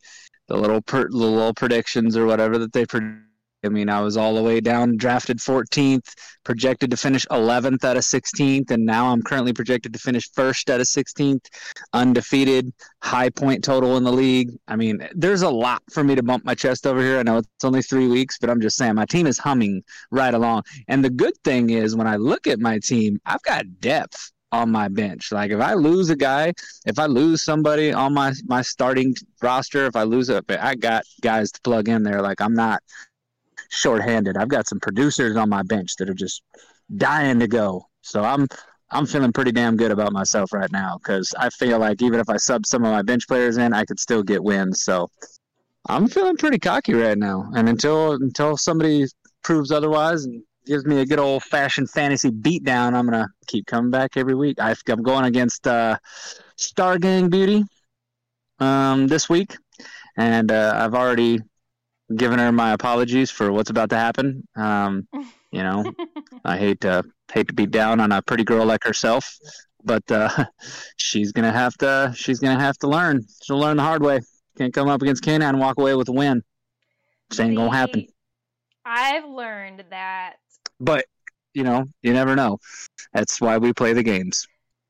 the 0.47 0.55
little 0.55 0.81
per, 0.81 1.09
the 1.09 1.17
little 1.17 1.53
predictions 1.53 2.15
or 2.15 2.27
whatever 2.27 2.59
that 2.59 2.73
they 2.73 2.85
predict 2.85 3.23
I 3.63 3.69
mean, 3.69 3.89
I 3.89 4.01
was 4.01 4.17
all 4.17 4.35
the 4.35 4.43
way 4.43 4.59
down, 4.59 4.97
drafted 4.97 5.37
14th, 5.37 6.13
projected 6.43 6.91
to 6.91 6.97
finish 6.97 7.25
11th 7.27 7.83
out 7.83 7.97
of 7.97 8.03
16th, 8.03 8.71
and 8.71 8.85
now 8.85 9.11
I'm 9.11 9.21
currently 9.21 9.53
projected 9.53 9.93
to 9.93 9.99
finish 9.99 10.29
first 10.33 10.69
out 10.69 10.81
of 10.81 10.87
16th, 10.87 11.45
undefeated, 11.93 12.73
high 13.01 13.29
point 13.29 13.63
total 13.63 13.97
in 13.97 14.03
the 14.03 14.11
league. 14.11 14.51
I 14.67 14.75
mean, 14.75 15.07
there's 15.13 15.41
a 15.41 15.49
lot 15.49 15.81
for 15.91 16.03
me 16.03 16.15
to 16.15 16.23
bump 16.23 16.45
my 16.45 16.55
chest 16.55 16.85
over 16.85 17.01
here. 17.01 17.19
I 17.19 17.23
know 17.23 17.37
it's 17.37 17.63
only 17.63 17.81
three 17.81 18.07
weeks, 18.07 18.37
but 18.39 18.49
I'm 18.49 18.61
just 18.61 18.75
saying 18.75 18.95
my 18.95 19.05
team 19.05 19.27
is 19.27 19.37
humming 19.37 19.83
right 20.11 20.33
along. 20.33 20.63
And 20.87 21.03
the 21.03 21.09
good 21.09 21.33
thing 21.43 21.69
is, 21.69 21.95
when 21.95 22.07
I 22.07 22.17
look 22.17 22.47
at 22.47 22.59
my 22.59 22.79
team, 22.79 23.19
I've 23.25 23.43
got 23.43 23.79
depth 23.79 24.31
on 24.53 24.71
my 24.71 24.87
bench. 24.87 25.31
Like 25.31 25.51
if 25.51 25.59
I 25.59 25.73
lose 25.73 26.11
a 26.11 26.15
guy, 26.15 26.53
if 26.85 26.99
I 26.99 27.07
lose 27.07 27.43
somebody 27.43 27.91
on 27.91 28.13
my 28.13 28.33
my 28.45 28.61
starting 28.61 29.15
roster, 29.41 29.87
if 29.87 29.95
I 29.95 30.03
lose 30.03 30.29
it, 30.29 30.45
I 30.49 30.75
got 30.75 31.03
guys 31.21 31.51
to 31.53 31.61
plug 31.61 31.89
in 31.89 32.03
there. 32.03 32.21
Like 32.21 32.39
I'm 32.39 32.53
not 32.53 32.83
shorthanded. 33.73 34.37
I've 34.37 34.47
got 34.47 34.67
some 34.67 34.79
producers 34.79 35.35
on 35.35 35.49
my 35.49 35.63
bench 35.63 35.95
that 35.97 36.09
are 36.09 36.13
just 36.13 36.43
dying 36.95 37.39
to 37.39 37.47
go. 37.47 37.87
So 38.01 38.23
I'm 38.23 38.47
I'm 38.91 39.05
feeling 39.07 39.33
pretty 39.33 39.51
damn 39.51 39.75
good 39.75 39.91
about 39.91 40.13
myself 40.13 40.53
right 40.53 40.71
now 40.71 40.97
because 40.97 41.33
I 41.37 41.49
feel 41.49 41.79
like 41.79 42.01
even 42.01 42.19
if 42.19 42.29
I 42.29 42.37
sub 42.37 42.65
some 42.65 42.83
of 42.83 42.91
my 42.91 43.01
bench 43.01 43.27
players 43.27 43.57
in, 43.57 43.73
I 43.73 43.85
could 43.85 43.99
still 43.99 44.21
get 44.21 44.43
wins. 44.43 44.83
So 44.83 45.09
I'm 45.89 46.07
feeling 46.07 46.37
pretty 46.37 46.59
cocky 46.59 46.93
right 46.93 47.17
now. 47.17 47.49
And 47.55 47.67
until 47.67 48.13
until 48.13 48.57
somebody 48.57 49.07
proves 49.43 49.71
otherwise 49.71 50.25
and 50.25 50.43
gives 50.65 50.85
me 50.85 50.99
a 50.99 51.05
good 51.05 51.19
old 51.19 51.43
fashioned 51.43 51.89
fantasy 51.89 52.29
beatdown, 52.29 52.93
I'm 52.93 53.05
gonna 53.05 53.29
keep 53.47 53.65
coming 53.65 53.91
back 53.91 54.15
every 54.15 54.35
week. 54.35 54.59
I, 54.61 54.75
am 54.87 55.01
going 55.01 55.25
against 55.25 55.67
uh, 55.67 55.97
Star 56.55 56.99
Gang 56.99 57.29
Beauty 57.29 57.63
um, 58.59 59.07
this 59.07 59.27
week, 59.27 59.57
and 60.17 60.51
uh, 60.51 60.73
I've 60.75 60.93
already 60.93 61.41
giving 62.15 62.39
her 62.39 62.51
my 62.51 62.73
apologies 62.73 63.31
for 63.31 63.51
what's 63.51 63.69
about 63.69 63.89
to 63.89 63.97
happen. 63.97 64.47
Um, 64.55 65.07
you 65.51 65.63
know, 65.63 65.83
I 66.45 66.57
hate 66.57 66.81
to 66.81 67.03
hate 67.31 67.47
to 67.47 67.53
be 67.53 67.65
down 67.65 67.99
on 67.99 68.11
a 68.11 68.21
pretty 68.21 68.43
girl 68.43 68.65
like 68.65 68.83
herself, 68.83 69.37
but 69.83 70.09
uh, 70.11 70.45
she's 70.97 71.31
gonna 71.31 71.51
have 71.51 71.73
to 71.75 72.13
she's 72.15 72.39
gonna 72.39 72.59
have 72.59 72.77
to 72.79 72.87
learn. 72.87 73.23
She'll 73.43 73.59
learn 73.59 73.77
the 73.77 73.83
hard 73.83 74.03
way. 74.03 74.19
Can't 74.57 74.73
come 74.73 74.87
up 74.87 75.01
against 75.01 75.23
Canine 75.23 75.49
and 75.49 75.59
walk 75.59 75.79
away 75.79 75.95
with 75.95 76.09
a 76.09 76.11
win. 76.11 76.43
This 77.29 77.39
ain't 77.39 77.55
gonna 77.55 77.75
happen. 77.75 78.07
I've 78.85 79.25
learned 79.25 79.85
that. 79.89 80.35
But 80.79 81.05
you 81.53 81.63
know, 81.63 81.85
you 82.01 82.13
never 82.13 82.35
know. 82.35 82.59
That's 83.13 83.39
why 83.39 83.57
we 83.57 83.73
play 83.73 83.93
the 83.93 84.03
games. 84.03 84.45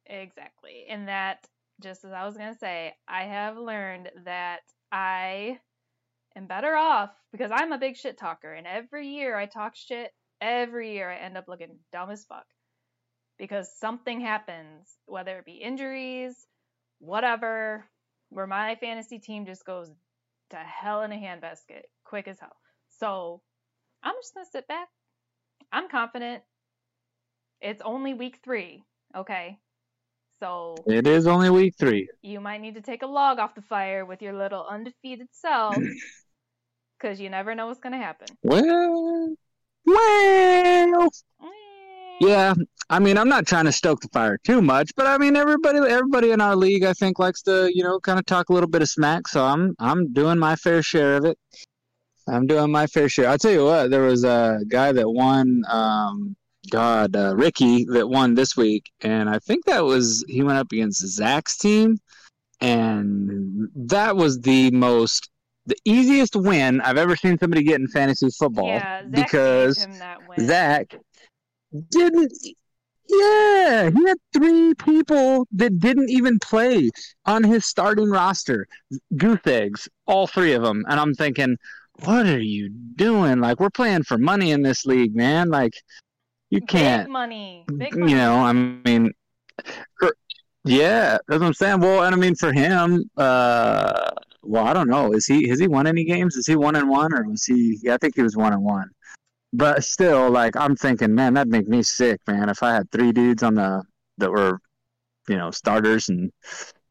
Exactly, 0.06 0.86
and 0.90 1.08
that 1.08 1.48
just 1.82 2.04
as 2.06 2.12
I 2.12 2.26
was 2.26 2.38
gonna 2.38 2.58
say, 2.58 2.94
I 3.08 3.24
have 3.24 3.58
learned 3.58 4.10
that 4.26 4.62
I 4.92 5.60
am 6.36 6.48
better 6.48 6.76
off 6.76 7.12
because 7.32 7.52
I'm 7.54 7.72
a 7.72 7.78
big 7.78 7.98
shit 7.98 8.17
talker, 8.17 8.52
and 8.54 8.67
every 8.67 9.08
year 9.08 9.38
I 9.38 9.46
talk 9.46 9.76
shit. 9.76 10.12
Every 10.41 10.93
year 10.93 11.10
I 11.10 11.17
end 11.17 11.38
up 11.38 11.48
looking 11.48 11.80
dumb 11.91 12.10
as 12.10 12.26
fuck 12.26 12.46
because 13.38 13.69
something 13.80 14.22
happens, 14.22 14.98
whether 15.06 15.38
it 15.39 15.46
be 15.46 15.54
injuries, 15.54 16.36
whatever, 17.00 17.86
where 18.30 18.48
my 18.48 18.76
fantasy 18.76 19.19
team 19.19 19.46
just 19.46 19.65
goes 19.65 19.89
to 20.50 20.58
hell 20.58 21.04
in 21.04 21.12
a 21.12 21.15
handbasket 21.15 21.84
quick 22.04 22.28
as 22.28 22.39
hell. 22.39 22.56
So 23.00 23.41
I'm 24.04 24.15
just 24.22 24.34
gonna 24.34 24.46
sit 24.52 24.67
back. 24.67 24.89
I'm 25.72 25.89
confident. 25.89 26.43
It's 27.62 27.82
only 27.84 28.13
week 28.13 28.39
three, 28.43 28.84
okay? 29.15 29.58
So 30.39 30.76
it 30.88 31.08
is 31.08 31.26
only 31.26 31.50
week 31.50 31.76
three. 31.80 32.10
You 32.22 32.41
might 32.41 32.62
need 32.62 32.76
to 32.76 32.82
take 32.82 33.02
a 33.02 33.08
log 33.08 33.39
off 33.39 33.56
the 33.56 33.62
fire 33.62 34.06
with 34.06 34.22
your 34.22 34.34
little 34.34 34.65
undefeated 34.69 35.28
self 35.32 35.78
because 37.04 37.20
you 37.20 37.30
never 37.30 37.54
know 37.54 37.68
what's 37.68 37.80
going 37.80 37.92
to 37.92 38.00
happen. 38.00 38.28
Well, 38.44 39.36
well, 39.86 41.10
yeah. 42.22 42.54
I 42.89 43.00
mean, 43.00 43.18
I'm 43.18 43.28
not 43.28 43.46
trying 43.46 43.66
to 43.66 43.72
stoke 43.72 44.00
the 44.00 44.08
fire 44.10 44.38
too 44.46 44.62
much, 44.62 44.92
but 44.96 45.06
I 45.06 45.18
mean, 45.18 45.36
everybody, 45.36 45.80
everybody 45.80 46.32
in 46.32 46.39
our 46.39 46.56
league, 46.56 46.86
I 46.86 46.94
think, 46.94 47.20
likes 47.20 47.42
to, 47.44 47.70
you 47.74 47.84
know, 47.84 48.00
kind 48.00 48.20
of 48.20 48.26
talk 48.26 48.50
a 48.50 48.54
little 48.54 48.70
bit 48.70 48.82
of 48.82 48.89
smack. 48.89 49.28
So 49.28 49.44
I'm, 49.44 49.76
I'm 49.80 50.13
doing 50.13 50.39
my 50.39 50.56
fair 50.56 50.82
share 50.82 51.18
of 51.18 51.26
it. 51.26 51.38
I'm 52.28 52.48
doing 52.48 52.72
my 52.72 52.88
fair 52.88 53.10
share. 53.10 53.28
I'll 53.28 53.38
tell 53.38 53.52
you 53.52 53.66
what, 53.66 53.89
there 53.92 54.04
was 54.04 54.24
a 54.24 54.62
guy 54.70 54.94
that 54.94 55.10
won, 55.10 55.63
um, 55.70 56.38
God, 56.70 57.16
uh, 57.18 57.36
Ricky 57.36 57.84
that 57.89 58.08
won 58.08 58.36
this 58.36 58.56
week, 58.56 58.89
and 59.02 59.30
I 59.30 59.39
think 59.39 59.66
that 59.66 59.84
was 59.84 60.24
he 60.30 60.42
went 60.44 60.58
up 60.58 60.72
against 60.72 61.06
Zach's 61.06 61.58
team, 61.58 61.98
and 62.62 63.68
that 63.76 64.16
was 64.16 64.39
the 64.39 64.72
most 64.72 65.30
the 65.65 65.76
easiest 65.86 66.36
win 66.36 66.82
I've 66.82 66.97
ever 66.97 67.15
seen 67.15 67.38
somebody 67.38 67.63
get 67.63 67.80
in 67.80 67.88
fantasy 67.88 68.30
football 68.38 68.67
yeah, 68.67 69.04
because 69.04 69.88
Zach 70.39 70.95
didn't. 71.89 72.34
Yeah, 73.10 73.89
he 73.89 74.08
had 74.08 74.17
three 74.34 74.73
people 74.76 75.45
that 75.52 75.78
didn't 75.78 76.10
even 76.10 76.39
play 76.39 76.89
on 77.26 77.43
his 77.43 77.65
starting 77.65 78.10
roster. 78.10 78.65
Goose 79.17 79.45
eggs, 79.45 79.89
all 80.08 80.26
three 80.26 80.54
of 80.54 80.63
them. 80.63 80.86
And 80.88 80.99
I'm 80.99 81.13
thinking, 81.13 81.58
what 82.06 82.26
are 82.26 82.39
you 82.39 82.69
doing? 82.69 83.39
Like, 83.39 83.60
we're 83.60 83.69
playing 83.69 84.04
for 84.04 84.17
money 84.17 84.52
in 84.52 84.63
this 84.63 84.86
league, 84.86 85.15
man. 85.15 85.49
Like, 85.49 85.73
you 86.49 86.62
can't. 86.62 87.06
Big 87.06 87.12
money. 87.12 87.65
Big 87.78 87.95
money. 87.95 88.12
You 88.12 88.17
know, 88.17 88.36
I 88.36 88.54
mean, 88.54 89.12
er, 90.02 90.13
yeah, 90.63 91.17
that's 91.28 91.39
what 91.39 91.47
I'm 91.47 91.54
saying. 91.54 91.82
Well, 91.82 92.04
and 92.04 92.15
I 92.15 92.17
mean, 92.17 92.36
for 92.36 92.54
him, 92.54 93.10
uh, 93.17 94.12
well, 94.44 94.66
I 94.66 94.74
don't 94.74 94.90
know. 94.90 95.14
Is 95.14 95.26
he 95.26 95.48
has 95.50 95.60
he 95.60 95.68
won 95.68 95.88
any 95.88 96.04
games? 96.04 96.36
Is 96.36 96.48
he 96.48 96.56
one 96.56 96.76
and 96.76 96.90
one 96.90 97.14
or 97.14 97.28
was 97.28 97.46
he? 97.46 97.80
Yeah, 97.82 97.96
I 97.96 97.98
think 97.98 98.16
he 98.16 98.22
was 98.22 98.36
one 98.36 98.54
and 98.54 98.64
one. 98.64 98.90
But 99.54 99.84
still, 99.84 100.30
like 100.30 100.56
I'm 100.56 100.76
thinking, 100.76 101.14
man, 101.14 101.34
that'd 101.36 101.52
make 101.52 101.68
me 101.68 101.84
sick, 101.84 102.20
man. 102.28 102.50
If 102.50 102.64
I 102.64 102.74
had 102.74 102.92
three 102.92 103.12
dudes 103.12 103.44
on 103.44 103.56
the 103.56 103.84
that 104.18 104.32
were, 104.32 104.60
you 105.28 105.38
know, 105.38 105.52
starters 105.52 106.10
and 106.10 106.32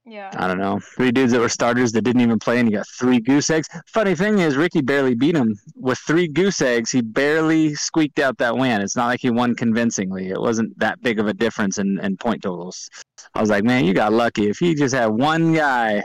yeah. 0.05 0.31
I 0.37 0.49
don't 0.49 0.59
know. 0.59 0.81
Three 0.97 1.13
dudes 1.13 1.33
that 1.33 1.41
were 1.41 1.49
starters 1.49 1.93
that 1.93 2.03
didn't 2.03 2.23
even 2.23 2.39
play, 2.39 2.59
and 2.59 2.69
you 2.69 2.77
got 2.77 2.89
three 2.89 3.21
goose 3.21 3.51
eggs. 3.51 3.69
Funny 3.87 4.17
thing 4.17 4.41
is, 4.41 4.57
Ricky 4.57 4.81
barely 4.81 5.15
beat 5.15 5.37
him 5.37 5.57
with 5.77 5.99
three 5.99 6.27
goose 6.27 6.61
eggs. 6.61 6.91
He 6.91 7.03
barely 7.03 7.75
squeaked 7.77 8.19
out 8.19 8.37
that 8.39 8.57
win. 8.57 8.81
It's 8.81 8.97
not 8.97 9.07
like 9.07 9.21
he 9.21 9.31
won 9.31 9.55
convincingly. 9.55 10.31
It 10.31 10.41
wasn't 10.41 10.77
that 10.81 11.01
big 11.03 11.21
of 11.21 11.29
a 11.29 11.35
difference 11.35 11.79
in, 11.79 12.01
in 12.01 12.17
point 12.17 12.43
totals. 12.43 12.91
I 13.35 13.41
was 13.41 13.51
like, 13.51 13.63
man, 13.63 13.85
you 13.85 13.95
got 13.95 14.13
lucky. 14.13 14.49
If 14.49 14.59
he 14.59 14.75
just 14.75 14.95
had 14.95 15.07
one 15.07 15.53
guy 15.53 16.03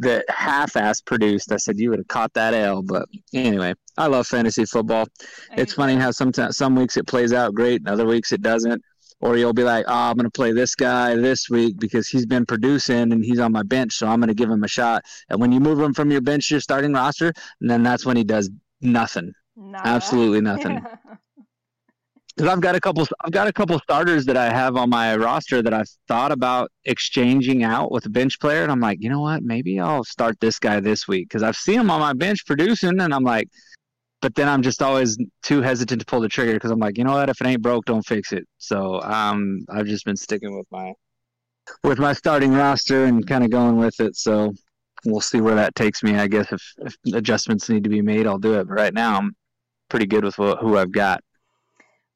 that 0.00 0.24
half-ass 0.28 1.00
produced. 1.00 1.52
I 1.52 1.56
said 1.56 1.78
you 1.78 1.90
would 1.90 1.98
have 1.98 2.08
caught 2.08 2.32
that 2.34 2.54
L. 2.54 2.82
But 2.82 3.08
anyway, 3.32 3.74
I 3.96 4.06
love 4.06 4.26
fantasy 4.26 4.64
football. 4.64 5.06
It's 5.56 5.74
funny 5.74 5.96
how 5.96 6.10
sometimes 6.10 6.56
some 6.56 6.74
weeks 6.74 6.96
it 6.96 7.06
plays 7.06 7.32
out 7.32 7.54
great, 7.54 7.80
and 7.80 7.88
other 7.88 8.06
weeks 8.06 8.32
it 8.32 8.42
doesn't. 8.42 8.82
Or 9.20 9.36
you'll 9.36 9.52
be 9.52 9.64
like, 9.64 9.84
oh, 9.88 9.92
I'm 9.92 10.14
going 10.14 10.26
to 10.26 10.30
play 10.30 10.52
this 10.52 10.76
guy 10.76 11.16
this 11.16 11.50
week 11.50 11.80
because 11.80 12.06
he's 12.08 12.24
been 12.24 12.46
producing 12.46 13.12
and 13.12 13.24
he's 13.24 13.40
on 13.40 13.50
my 13.50 13.64
bench, 13.64 13.94
so 13.94 14.06
I'm 14.06 14.20
going 14.20 14.28
to 14.28 14.34
give 14.34 14.48
him 14.48 14.62
a 14.62 14.68
shot. 14.68 15.04
And 15.28 15.40
when 15.40 15.50
you 15.50 15.58
move 15.58 15.80
him 15.80 15.92
from 15.92 16.12
your 16.12 16.20
bench 16.20 16.48
to 16.48 16.54
your 16.54 16.60
starting 16.60 16.92
roster, 16.92 17.32
and 17.60 17.68
then 17.68 17.82
that's 17.82 18.06
when 18.06 18.16
he 18.16 18.22
does 18.22 18.48
nothing. 18.80 19.32
Nada. 19.56 19.88
Absolutely 19.88 20.40
nothing. 20.40 20.80
because 22.38 22.52
I've 22.52 22.60
got 22.60 22.76
a 22.76 22.80
couple. 22.80 23.04
I've 23.20 23.32
got 23.32 23.48
a 23.48 23.52
couple 23.52 23.78
starters 23.80 24.24
that 24.26 24.36
I 24.36 24.48
have 24.48 24.76
on 24.76 24.90
my 24.90 25.16
roster 25.16 25.60
that 25.60 25.74
I've 25.74 25.88
thought 26.06 26.30
about 26.30 26.70
exchanging 26.84 27.64
out 27.64 27.90
with 27.90 28.06
a 28.06 28.10
bench 28.10 28.38
player, 28.38 28.62
and 28.62 28.70
I'm 28.70 28.78
like, 28.78 28.98
you 29.02 29.10
know 29.10 29.20
what? 29.20 29.42
Maybe 29.42 29.80
I'll 29.80 30.04
start 30.04 30.38
this 30.40 30.60
guy 30.60 30.78
this 30.78 31.08
week 31.08 31.28
because 31.28 31.42
I've 31.42 31.56
seen 31.56 31.80
him 31.80 31.90
on 31.90 32.00
my 32.00 32.12
bench 32.12 32.46
producing, 32.46 33.00
and 33.00 33.12
I'm 33.12 33.24
like, 33.24 33.48
but 34.22 34.36
then 34.36 34.48
I'm 34.48 34.62
just 34.62 34.82
always 34.82 35.18
too 35.42 35.62
hesitant 35.62 36.00
to 36.00 36.06
pull 36.06 36.20
the 36.20 36.28
trigger 36.28 36.54
because 36.54 36.70
I'm 36.70 36.78
like, 36.78 36.96
you 36.96 37.02
know 37.02 37.14
what? 37.14 37.28
If 37.28 37.40
it 37.40 37.46
ain't 37.48 37.62
broke, 37.62 37.86
don't 37.86 38.06
fix 38.06 38.32
it. 38.32 38.46
So 38.58 39.02
um, 39.02 39.64
I've 39.68 39.86
just 39.86 40.04
been 40.04 40.16
sticking 40.16 40.56
with 40.56 40.66
my 40.70 40.92
with 41.82 41.98
my 41.98 42.12
starting 42.12 42.52
roster 42.52 43.04
and 43.04 43.26
kind 43.26 43.42
of 43.42 43.50
going 43.50 43.78
with 43.78 43.98
it. 43.98 44.14
So 44.14 44.52
we'll 45.04 45.20
see 45.20 45.40
where 45.40 45.56
that 45.56 45.74
takes 45.74 46.04
me. 46.04 46.16
I 46.16 46.28
guess 46.28 46.52
if, 46.52 46.62
if 46.78 46.94
adjustments 47.14 47.68
need 47.68 47.82
to 47.82 47.90
be 47.90 48.00
made, 48.00 48.28
I'll 48.28 48.38
do 48.38 48.54
it. 48.60 48.68
But 48.68 48.74
right 48.74 48.94
now, 48.94 49.18
I'm 49.18 49.34
pretty 49.88 50.06
good 50.06 50.24
with 50.24 50.38
what, 50.38 50.60
who 50.60 50.76
I've 50.76 50.92
got. 50.92 51.20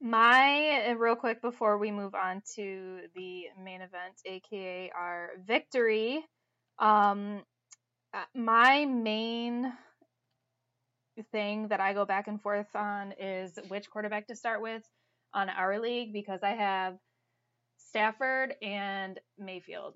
My 0.05 0.89
uh, 0.91 0.95
real 0.95 1.15
quick 1.15 1.41
before 1.41 1.79
we 1.79 1.93
move 1.93 2.17
on 2.17 2.43
to 2.57 3.03
the 3.15 3.45
main 3.63 3.83
event, 3.83 4.21
aka 4.27 4.91
our 4.99 5.31
victory. 5.47 6.25
Um, 6.81 7.43
uh, 8.13 8.25
my 8.35 8.85
main 8.85 9.73
thing 11.31 11.69
that 11.69 11.79
I 11.79 11.93
go 11.93 12.05
back 12.05 12.27
and 12.27 12.43
forth 12.43 12.75
on 12.75 13.13
is 13.13 13.57
which 13.69 13.91
quarterback 13.91 14.27
to 14.27 14.35
start 14.35 14.61
with 14.61 14.83
on 15.33 15.49
our 15.49 15.79
league 15.79 16.13
because 16.13 16.41
I 16.43 16.51
have 16.51 16.97
Stafford 17.77 18.55
and 18.61 19.21
Mayfield. 19.39 19.95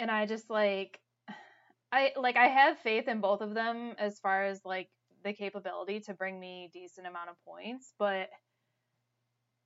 And 0.00 0.10
I 0.10 0.26
just 0.26 0.50
like 0.50 0.98
I 1.92 2.10
like 2.16 2.36
I 2.36 2.48
have 2.48 2.80
faith 2.80 3.06
in 3.06 3.20
both 3.20 3.42
of 3.42 3.54
them 3.54 3.94
as 3.96 4.18
far 4.18 4.46
as 4.46 4.60
like 4.64 4.88
the 5.24 5.32
capability 5.32 6.00
to 6.00 6.14
bring 6.14 6.38
me 6.38 6.70
decent 6.72 7.06
amount 7.06 7.30
of 7.30 7.36
points, 7.44 7.92
but 7.98 8.28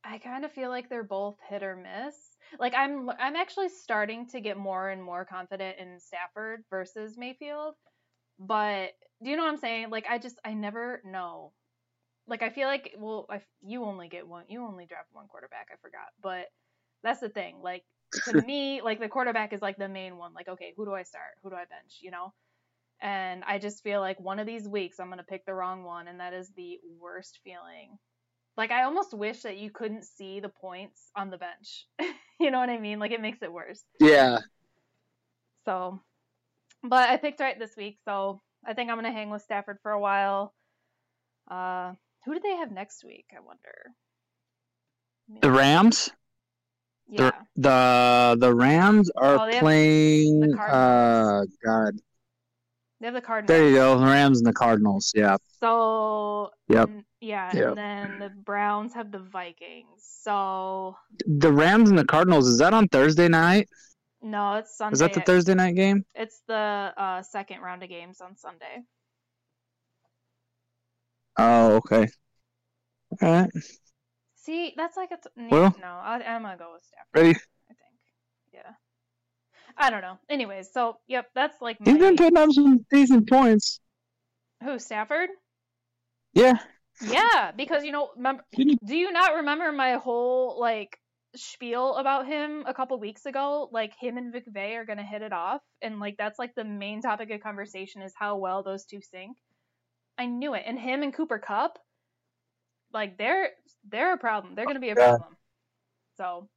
I 0.04 0.18
kind 0.18 0.44
of 0.44 0.52
feel 0.52 0.68
like 0.70 0.88
they're 0.88 1.04
both 1.04 1.36
hit 1.48 1.62
or 1.62 1.76
miss. 1.76 2.16
Like 2.58 2.74
I'm 2.76 3.08
I'm 3.10 3.36
actually 3.36 3.68
starting 3.68 4.26
to 4.28 4.40
get 4.40 4.56
more 4.56 4.90
and 4.90 5.02
more 5.02 5.24
confident 5.24 5.78
in 5.78 6.00
Stafford 6.00 6.64
versus 6.70 7.16
Mayfield. 7.16 7.74
But 8.38 8.92
do 9.22 9.30
you 9.30 9.36
know 9.36 9.44
what 9.44 9.52
I'm 9.52 9.58
saying? 9.58 9.90
Like 9.90 10.06
I 10.10 10.18
just 10.18 10.38
I 10.44 10.54
never 10.54 11.02
know. 11.04 11.52
Like 12.26 12.42
I 12.42 12.50
feel 12.50 12.68
like 12.68 12.94
well, 12.98 13.26
I, 13.30 13.42
you 13.62 13.84
only 13.84 14.08
get 14.08 14.26
one. 14.26 14.44
You 14.48 14.64
only 14.64 14.86
draft 14.86 15.08
one 15.12 15.28
quarterback. 15.28 15.68
I 15.72 15.76
forgot, 15.80 16.08
but 16.22 16.46
that's 17.02 17.20
the 17.20 17.28
thing. 17.28 17.56
Like 17.62 17.84
to 18.24 18.32
me, 18.46 18.82
like 18.82 19.00
the 19.00 19.08
quarterback 19.08 19.52
is 19.52 19.62
like 19.62 19.78
the 19.78 19.88
main 19.88 20.16
one. 20.16 20.34
Like 20.34 20.48
okay, 20.48 20.74
who 20.76 20.84
do 20.84 20.94
I 20.94 21.04
start? 21.04 21.34
Who 21.42 21.50
do 21.50 21.56
I 21.56 21.64
bench? 21.66 21.98
You 22.00 22.10
know. 22.10 22.32
And 23.02 23.42
I 23.44 23.58
just 23.58 23.82
feel 23.82 24.00
like 24.00 24.20
one 24.20 24.38
of 24.38 24.46
these 24.46 24.68
weeks 24.68 25.00
I'm 25.00 25.10
gonna 25.10 25.24
pick 25.24 25.44
the 25.44 25.54
wrong 25.54 25.82
one, 25.82 26.06
and 26.06 26.20
that 26.20 26.32
is 26.32 26.50
the 26.56 26.78
worst 27.00 27.40
feeling. 27.42 27.98
Like 28.56 28.70
I 28.70 28.84
almost 28.84 29.12
wish 29.12 29.42
that 29.42 29.56
you 29.56 29.70
couldn't 29.70 30.04
see 30.04 30.38
the 30.38 30.48
points 30.48 31.10
on 31.16 31.30
the 31.30 31.38
bench. 31.38 31.86
you 32.40 32.50
know 32.50 32.60
what 32.60 32.70
I 32.70 32.78
mean? 32.78 33.00
Like 33.00 33.10
it 33.10 33.20
makes 33.20 33.42
it 33.42 33.52
worse. 33.52 33.82
Yeah. 33.98 34.38
So, 35.64 36.00
but 36.82 37.08
I 37.10 37.16
picked 37.16 37.40
right 37.40 37.58
this 37.58 37.76
week, 37.76 37.98
so 38.04 38.40
I 38.64 38.74
think 38.74 38.88
I'm 38.88 38.96
gonna 38.96 39.12
hang 39.12 39.30
with 39.30 39.42
Stafford 39.42 39.78
for 39.82 39.90
a 39.90 40.00
while. 40.00 40.54
Uh, 41.50 41.94
who 42.24 42.34
do 42.34 42.40
they 42.40 42.56
have 42.56 42.70
next 42.70 43.04
week? 43.04 43.26
I 43.36 43.40
wonder. 43.40 43.92
The 45.40 45.50
Rams. 45.50 46.10
Yeah. 47.08 47.32
The 47.56 47.68
the, 47.68 48.36
the 48.38 48.54
Rams 48.54 49.10
are 49.16 49.38
Oh, 49.38 49.58
playing. 49.58 50.40
the 50.40 50.58
uh, 50.60 51.44
God. 51.64 51.94
They 53.02 53.08
have 53.08 53.14
the 53.14 53.20
Cardinals. 53.20 53.48
There 53.58 53.68
you 53.68 53.74
go. 53.74 53.98
The 53.98 54.04
Rams 54.06 54.38
and 54.38 54.46
the 54.46 54.52
Cardinals. 54.52 55.10
Yeah. 55.12 55.36
So. 55.58 56.50
Yep. 56.68 56.88
and- 56.88 57.04
yeah, 57.20 57.50
Yep. 57.54 57.68
and 57.68 57.76
then 57.76 58.18
the 58.20 58.28
Browns 58.30 58.94
have 58.94 59.10
the 59.10 59.18
Vikings. 59.18 60.02
So 60.22 60.96
The 61.26 61.52
Rams 61.52 61.90
and 61.90 61.98
the 61.98 62.04
Cardinals. 62.04 62.46
Is 62.48 62.58
that 62.58 62.72
on 62.74 62.86
Thursday 62.88 63.26
night? 63.28 63.68
no, 64.22 64.54
it's 64.54 64.76
Sunday. 64.76 64.92
Is 64.94 64.98
that 65.00 65.12
the 65.14 65.20
Thursday 65.20 65.54
night 65.54 65.74
game? 65.74 66.04
It's 66.14 66.42
the 66.46 66.94
uh, 66.96 67.22
second 67.22 67.60
round 67.60 67.82
of 67.82 67.88
games 67.88 68.20
on 68.20 68.36
Sunday. 68.36 68.82
Oh, 71.38 71.76
okay. 71.76 72.06
All 73.20 73.30
right. 73.32 73.50
See, 74.36 74.74
that's 74.76 74.96
like 74.96 75.10
a 75.10 75.16
t- 75.16 75.48
Well- 75.50 75.74
no. 75.80 75.86
I, 75.88 76.22
I'm 76.24 76.42
gonna 76.42 76.56
go 76.56 76.72
with 76.74 76.84
Stafford. 76.84 77.14
Ready? 77.14 77.30
I 77.70 77.74
think. 77.74 77.94
Yeah. 78.52 78.72
I 79.76 79.90
don't 79.90 80.00
know. 80.02 80.18
Anyways, 80.28 80.72
so 80.72 80.98
yep, 81.06 81.26
that's 81.34 81.60
like 81.60 81.78
He's 81.84 81.98
been 81.98 82.16
putting 82.16 82.36
up 82.36 82.50
some 82.52 82.84
decent 82.90 83.28
points. 83.28 83.80
who 84.62 84.78
Stafford. 84.78 85.30
Yeah. 86.34 86.58
Yeah, 87.00 87.52
because 87.56 87.84
you 87.84 87.92
know, 87.92 88.10
remember, 88.16 88.44
do 88.84 88.96
you 88.96 89.12
not 89.12 89.34
remember 89.36 89.72
my 89.72 89.94
whole 89.94 90.58
like 90.60 90.98
spiel 91.34 91.96
about 91.96 92.26
him 92.26 92.64
a 92.66 92.74
couple 92.74 92.98
weeks 93.00 93.26
ago? 93.26 93.68
Like 93.72 93.94
him 93.98 94.16
and 94.18 94.32
McVay 94.32 94.76
are 94.76 94.84
gonna 94.84 95.02
hit 95.02 95.22
it 95.22 95.32
off, 95.32 95.62
and 95.80 95.98
like 96.00 96.16
that's 96.16 96.38
like 96.38 96.54
the 96.54 96.64
main 96.64 97.02
topic 97.02 97.30
of 97.30 97.40
conversation 97.42 98.02
is 98.02 98.12
how 98.16 98.36
well 98.36 98.62
those 98.62 98.84
two 98.84 99.00
sync. 99.00 99.36
I 100.18 100.26
knew 100.26 100.54
it, 100.54 100.62
and 100.66 100.78
him 100.78 101.02
and 101.02 101.12
Cooper 101.14 101.38
Kupp, 101.38 101.78
like 102.92 103.18
they're 103.18 103.50
they're 103.90 104.14
a 104.14 104.18
problem. 104.18 104.54
They're 104.54 104.66
gonna 104.66 104.80
be 104.80 104.90
a 104.90 104.96
Yeah. 104.96 105.16
problem. 105.16 105.36
So 106.16 106.48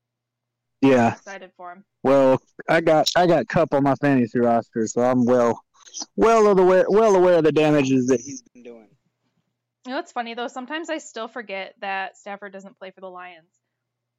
Yeah. 0.81 1.13
excited 1.13 1.51
for 1.57 1.71
him. 1.71 1.85
Well, 2.03 2.39
I 2.69 2.81
got 2.81 3.09
I 3.15 3.27
got 3.27 3.47
Kupp 3.47 3.73
on 3.73 3.83
my 3.83 3.95
fantasy 3.95 4.39
roster, 4.39 4.87
so 4.87 5.01
I'm 5.01 5.25
well 5.25 5.59
well 6.15 6.47
aware 6.47 6.85
well 6.87 7.15
aware 7.15 7.37
of 7.39 7.43
the 7.43 7.51
damages 7.51 8.07
that 8.07 8.19
he's 8.19 8.41
been 8.41 8.63
doing. 8.63 8.87
You 9.85 9.91
know 9.91 9.97
what's 9.97 10.11
funny 10.11 10.33
though? 10.33 10.47
Sometimes 10.47 10.89
I 10.89 10.97
still 10.97 11.27
forget 11.27 11.75
that 11.81 12.17
Stafford 12.17 12.53
doesn't 12.53 12.77
play 12.77 12.91
for 12.91 13.01
the 13.01 13.09
Lions 13.09 13.51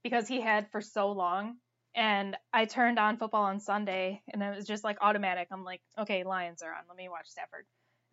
because 0.03 0.29
he 0.29 0.41
had 0.41 0.71
for 0.71 0.81
so 0.81 1.11
long. 1.13 1.57
And 1.95 2.37
I 2.53 2.67
turned 2.67 2.99
on 2.99 3.17
football 3.17 3.45
on 3.45 3.59
Sunday, 3.59 4.21
and 4.29 4.43
it 4.43 4.55
was 4.55 4.67
just 4.67 4.85
like 4.85 4.99
automatic. 5.01 5.49
I'm 5.51 5.65
like, 5.65 5.81
okay, 5.99 6.25
Lions 6.25 6.61
are 6.61 6.71
on. 6.71 6.83
Let 6.89 6.97
me 6.97 7.09
watch 7.09 7.27
Stafford. 7.27 7.65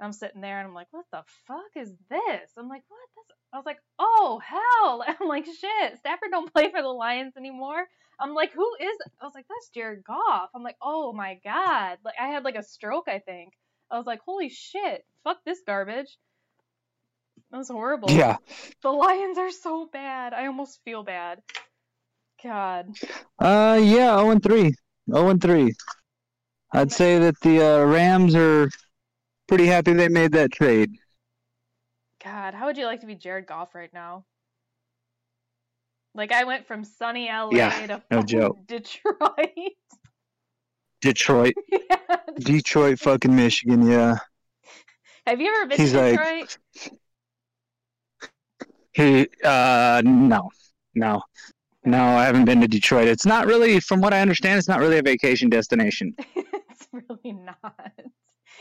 I'm 0.04 0.14
sitting 0.14 0.42
there, 0.42 0.60
and 0.60 0.68
I'm 0.68 0.74
like, 0.74 0.88
what 0.92 1.06
the 1.12 1.24
fuck 1.48 1.72
is 1.76 1.94
this? 2.10 2.52
I'm 2.58 2.70
like, 2.70 2.84
what? 2.88 3.00
This? 3.16 3.38
I 3.54 3.58
was 3.58 3.66
like, 3.66 3.80
oh 4.00 4.42
hell! 4.44 5.04
I'm 5.22 5.28
like, 5.28 5.46
shit. 5.46 5.98
Stafford 6.00 6.32
don't 6.32 6.52
play 6.52 6.72
for 6.72 6.82
the 6.82 6.88
Lions 6.88 7.38
anymore. 7.38 7.86
I'm 8.20 8.34
like, 8.34 8.54
who 8.54 8.68
is? 8.80 8.98
I 9.22 9.26
was 9.26 9.34
like, 9.36 9.46
that's 9.48 9.70
Jared 9.70 10.04
Goff. 10.04 10.50
I'm 10.56 10.64
like, 10.64 10.78
oh 10.82 11.14
my 11.14 11.40
god! 11.44 11.98
Like 12.04 12.16
I 12.20 12.28
had 12.28 12.44
like 12.44 12.56
a 12.56 12.64
stroke. 12.64 13.08
I 13.08 13.20
think. 13.20 13.54
I 13.92 13.98
was 13.98 14.06
like, 14.06 14.22
holy 14.26 14.50
shit! 14.50 15.06
Fuck 15.24 15.38
this 15.46 15.60
garbage. 15.66 16.18
That 17.52 17.58
was 17.58 17.70
horrible. 17.70 18.10
Yeah. 18.10 18.38
The 18.82 18.90
Lions 18.90 19.38
are 19.38 19.52
so 19.52 19.88
bad. 19.92 20.34
I 20.34 20.48
almost 20.48 20.80
feel 20.84 21.04
bad. 21.04 21.40
God. 22.44 22.88
Uh 23.40 23.80
yeah, 23.82 24.18
0 24.18 24.32
and 24.32 24.44
3. 24.44 24.74
0 25.12 25.30
and 25.30 25.42
3. 25.42 25.74
I'd 26.74 26.92
say 26.92 27.20
that 27.20 27.40
the 27.42 27.62
uh, 27.62 27.86
Rams 27.86 28.36
are 28.36 28.70
pretty 29.54 29.68
happy 29.70 29.94
they 29.94 30.10
made 30.10 30.32
that 30.32 30.52
trade. 30.52 30.98
God, 32.24 32.56
how 32.56 32.66
would 32.66 32.76
you 32.76 32.86
like 32.88 33.02
to 33.02 33.06
be 33.06 33.14
Jared 33.14 33.46
Goff 33.46 33.76
right 33.76 33.94
now? 33.94 34.26
Like 36.16 36.32
I 36.32 36.44
went 36.44 36.66
from 36.66 36.84
sunny 36.84 37.28
LA 37.28 37.50
Yeah, 37.52 37.88
to 37.88 38.02
no 38.10 38.24
joke. 38.24 38.58
Detroit. 38.68 39.50
Detroit, 41.02 41.54
yeah. 41.72 41.98
Detroit, 42.40 42.98
fucking 42.98 43.36
Michigan. 43.36 43.86
Yeah. 43.86 44.18
Have 45.28 45.40
you 45.40 45.54
ever 45.56 45.68
been 45.68 45.78
He's 45.78 45.92
to 45.92 46.02
like- 46.02 46.58
Detroit? 46.74 47.00
He 48.94 49.28
uh 49.44 50.02
no, 50.04 50.50
no, 50.96 51.22
no. 51.86 52.04
I 52.04 52.26
haven't 52.26 52.46
been 52.46 52.62
to 52.62 52.68
Detroit. 52.68 53.08
It's 53.08 53.26
not 53.26 53.46
really, 53.46 53.80
from 53.80 54.02
what 54.02 54.14
I 54.14 54.22
understand, 54.22 54.58
it's 54.58 54.68
not 54.68 54.80
really 54.80 54.98
a 54.98 55.04
vacation 55.04 55.50
destination. 55.50 56.16
it's 56.36 56.88
really 56.92 57.34
not. 57.34 57.92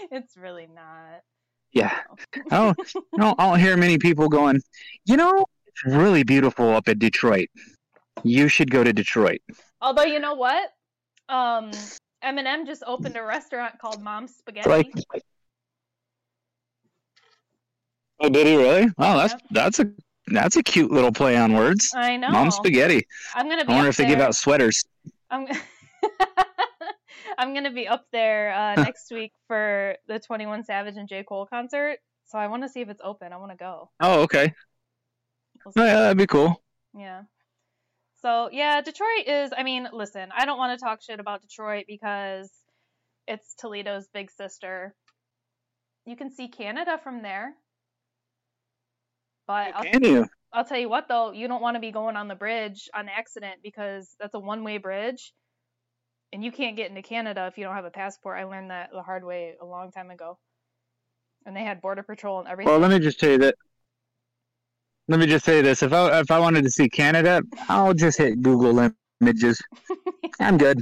It's 0.11 0.37
really 0.37 0.67
not. 0.67 1.23
Yeah. 1.73 1.97
I 2.51 2.75
don't, 2.75 2.79
I 3.39 3.47
don't, 3.47 3.59
hear 3.59 3.77
many 3.77 3.99
people 3.99 4.29
going. 4.29 4.61
You 5.07 5.17
know, 5.17 5.47
it's 5.67 5.85
really 5.85 6.23
beautiful 6.23 6.71
up 6.71 6.89
in 6.89 6.99
Detroit. 6.99 7.49
You 8.23 8.49
should 8.49 8.71
go 8.71 8.85
to 8.85 8.93
Detroit. 8.93 9.41
Although 9.81 10.05
you 10.05 10.19
know 10.19 10.35
what? 10.35 10.71
Um 11.29 11.71
Eminem 12.23 12.67
just 12.67 12.83
opened 12.87 13.17
a 13.17 13.23
restaurant 13.23 13.79
called 13.79 14.03
Mom's 14.03 14.37
Spaghetti. 14.37 14.69
Like, 14.69 15.23
oh, 18.21 18.29
did 18.29 18.47
he 18.47 18.57
really? 18.57 18.91
Oh, 18.99 19.17
that's 19.17 19.33
Yep. 19.33 19.43
that's 19.51 19.79
a 19.81 19.91
that's 20.29 20.57
a 20.57 20.63
cute 20.63 20.91
little 20.91 21.13
play 21.13 21.37
on 21.37 21.53
words. 21.53 21.93
I 21.95 22.17
know. 22.17 22.31
Mom's 22.31 22.55
spaghetti. 22.57 23.07
I'm 23.35 23.49
gonna 23.49 23.65
be 23.65 23.73
I 23.73 23.77
wonder 23.77 23.91
if 23.91 23.97
they 23.97 24.07
give 24.07 24.21
out 24.21 24.35
sweaters. 24.35 24.85
I'm 25.31 25.47
I'm 27.39 27.55
gonna 27.55 27.73
be 27.73 27.89
up 27.89 28.07
there 28.13 28.53
uh, 28.55 28.75
next 28.83 29.11
week 29.11 29.33
for 29.49 29.97
the 30.09 30.19
Twenty 30.19 30.47
One 30.47 30.65
Savage 30.65 30.97
and 30.97 31.09
J 31.09 31.25
Cole 31.25 31.47
concert. 31.47 31.99
So 32.27 32.39
I 32.39 32.47
want 32.47 32.63
to 32.63 32.69
see 32.69 32.81
if 32.81 32.89
it's 32.89 33.01
open. 33.05 33.33
I 33.33 33.37
want 33.37 33.51
to 33.51 33.57
go. 33.57 33.91
Oh, 34.01 34.23
okay. 34.23 34.55
We'll 35.65 35.73
Oh, 35.77 35.85
yeah, 35.85 36.01
that'd 36.01 36.17
be 36.17 36.27
cool. 36.27 36.63
Yeah. 36.97 37.23
So 38.21 38.49
yeah, 38.53 38.81
Detroit 38.81 39.27
is. 39.27 39.51
I 39.57 39.63
mean, 39.63 39.89
listen, 39.93 40.31
I 40.37 40.45
don't 40.45 40.59
want 40.59 40.79
to 40.79 40.85
talk 40.85 41.03
shit 41.03 41.21
about 41.21 41.43
Detroit 41.43 41.85
because 41.87 42.51
it's 43.27 43.55
Toledo's 43.55 44.09
big 44.13 44.31
sister. 44.31 44.95
You 46.07 46.17
can 46.17 46.31
see 46.31 46.49
Canada 46.49 46.99
from 47.03 47.23
there. 47.23 47.55
But 49.47 49.73
I'll, 49.75 49.85
you? 50.01 50.27
I'll 50.53 50.65
tell 50.65 50.79
you 50.79 50.89
what 50.89 51.09
though, 51.09 51.33
you 51.33 51.49
don't 51.49 51.63
want 51.63 51.77
to 51.77 51.81
be 51.81 51.91
going 51.91 52.17
on 52.17 52.29
the 52.29 52.35
bridge 52.35 52.89
on 52.95 53.09
accident 53.09 53.57
because 53.63 54.15
that's 54.21 54.35
a 54.35 54.39
one-way 54.39 54.79
bridge, 54.79 55.33
and 56.33 56.45
you 56.45 56.51
can't 56.51 56.77
get 56.77 56.89
into 56.89 57.03
Canada 57.03 57.47
if 57.47 57.59
you 57.59 57.65
don't 57.65 57.75
have 57.75 57.85
a 57.85 57.91
passport. 57.91 58.39
I 58.39 58.45
learned 58.45 58.71
that 58.71 58.91
the 58.93 59.03
hard 59.03 59.25
way 59.25 59.55
a 59.61 59.67
long 59.67 59.91
time 59.91 60.11
ago. 60.11 60.39
And 61.45 61.57
they 61.57 61.65
had 61.65 61.83
border 61.83 62.03
patrol 62.03 62.39
and 62.39 62.49
everything. 62.49 62.71
Well, 62.71 62.81
let 62.81 62.91
me 62.91 62.99
just 62.99 63.19
tell 63.19 63.31
you 63.31 63.39
that. 63.39 63.57
Let 65.09 65.19
me 65.19 65.27
just 65.27 65.45
say 65.45 65.61
this: 65.61 65.83
if 65.83 65.93
I 65.93 66.21
if 66.21 66.31
I 66.31 66.39
wanted 66.39 66.63
to 66.63 66.71
see 66.71 66.89
Canada, 66.89 67.43
I'll 67.69 67.93
just 67.93 68.19
hit 68.19 68.41
Google 68.41 68.91
Images. 69.21 69.61
I'm 70.41 70.57
good. 70.57 70.81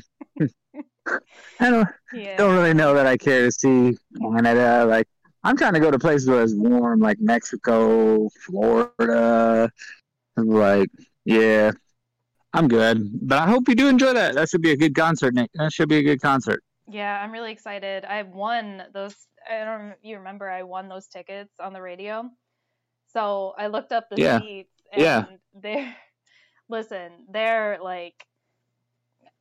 I 1.58 1.70
don't 1.70 1.88
yeah. 2.12 2.36
don't 2.36 2.54
really 2.54 2.74
know 2.74 2.94
that 2.94 3.06
I 3.06 3.16
care 3.16 3.46
to 3.46 3.50
see 3.50 3.96
Canada. 4.20 4.84
Like 4.86 5.08
I'm 5.42 5.56
trying 5.56 5.72
to 5.72 5.80
go 5.80 5.90
to 5.90 5.98
places 5.98 6.28
where 6.28 6.42
it's 6.42 6.54
warm, 6.54 7.00
like 7.00 7.18
Mexico, 7.20 8.28
Florida. 8.44 9.70
Like, 10.36 10.90
yeah, 11.24 11.72
I'm 12.52 12.68
good. 12.68 13.28
But 13.28 13.38
I 13.38 13.46
hope 13.46 13.68
you 13.68 13.74
do 13.74 13.88
enjoy 13.88 14.12
that. 14.14 14.34
That 14.34 14.48
should 14.48 14.62
be 14.62 14.72
a 14.72 14.76
good 14.76 14.94
concert, 14.94 15.34
Nick. 15.34 15.50
That 15.54 15.72
should 15.72 15.88
be 15.88 15.96
a 15.98 16.02
good 16.02 16.20
concert. 16.20 16.62
Yeah, 16.88 17.20
I'm 17.22 17.30
really 17.30 17.52
excited. 17.52 18.04
I 18.04 18.22
won 18.22 18.82
those. 18.92 19.14
I 19.48 19.64
don't 19.64 19.88
know 19.88 19.92
if 19.92 19.98
you 20.02 20.18
remember. 20.18 20.50
I 20.50 20.64
won 20.64 20.88
those 20.88 21.06
tickets 21.06 21.52
on 21.60 21.72
the 21.72 21.80
radio. 21.80 22.28
So 23.12 23.54
I 23.56 23.68
looked 23.68 23.92
up 23.92 24.08
the 24.10 24.20
Yeah. 24.20 24.40
seats, 24.40 24.72
and 24.92 25.02
Yeah. 25.02 25.24
they're 25.54 25.96
listen. 26.68 27.12
They're 27.30 27.78
like, 27.80 28.26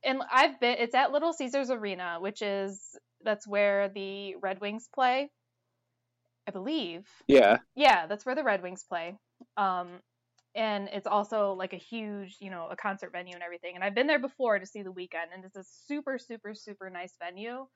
and 0.04 0.22
I've 0.32 0.60
been. 0.60 0.76
It's 0.78 0.94
at 0.94 1.10
Little 1.12 1.32
Caesars 1.32 1.70
Arena, 1.70 2.18
which 2.20 2.42
is 2.42 2.96
that's 3.22 3.46
where 3.46 3.88
the 3.88 4.36
Red 4.36 4.60
Wings 4.60 4.88
play. 4.94 5.30
I 6.46 6.52
believe. 6.52 7.06
Yeah. 7.26 7.58
Yeah, 7.74 8.06
that's 8.06 8.24
where 8.24 8.34
the 8.34 8.42
Red 8.44 8.62
Wings 8.62 8.82
play. 8.88 9.16
Um, 9.56 10.00
and 10.54 10.88
it's 10.92 11.06
also 11.06 11.52
like 11.52 11.72
a 11.72 11.76
huge, 11.78 12.36
you 12.40 12.50
know, 12.50 12.68
a 12.70 12.76
concert 12.76 13.12
venue 13.12 13.34
and 13.34 13.42
everything. 13.42 13.74
And 13.74 13.84
I've 13.84 13.94
been 13.94 14.06
there 14.06 14.18
before 14.18 14.58
to 14.58 14.66
see 14.66 14.82
the 14.82 14.92
Weeknd, 14.92 15.32
and 15.34 15.44
it's 15.44 15.56
a 15.56 15.64
super, 15.64 16.18
super, 16.18 16.54
super 16.54 16.90
nice 16.90 17.14
venue. 17.22 17.66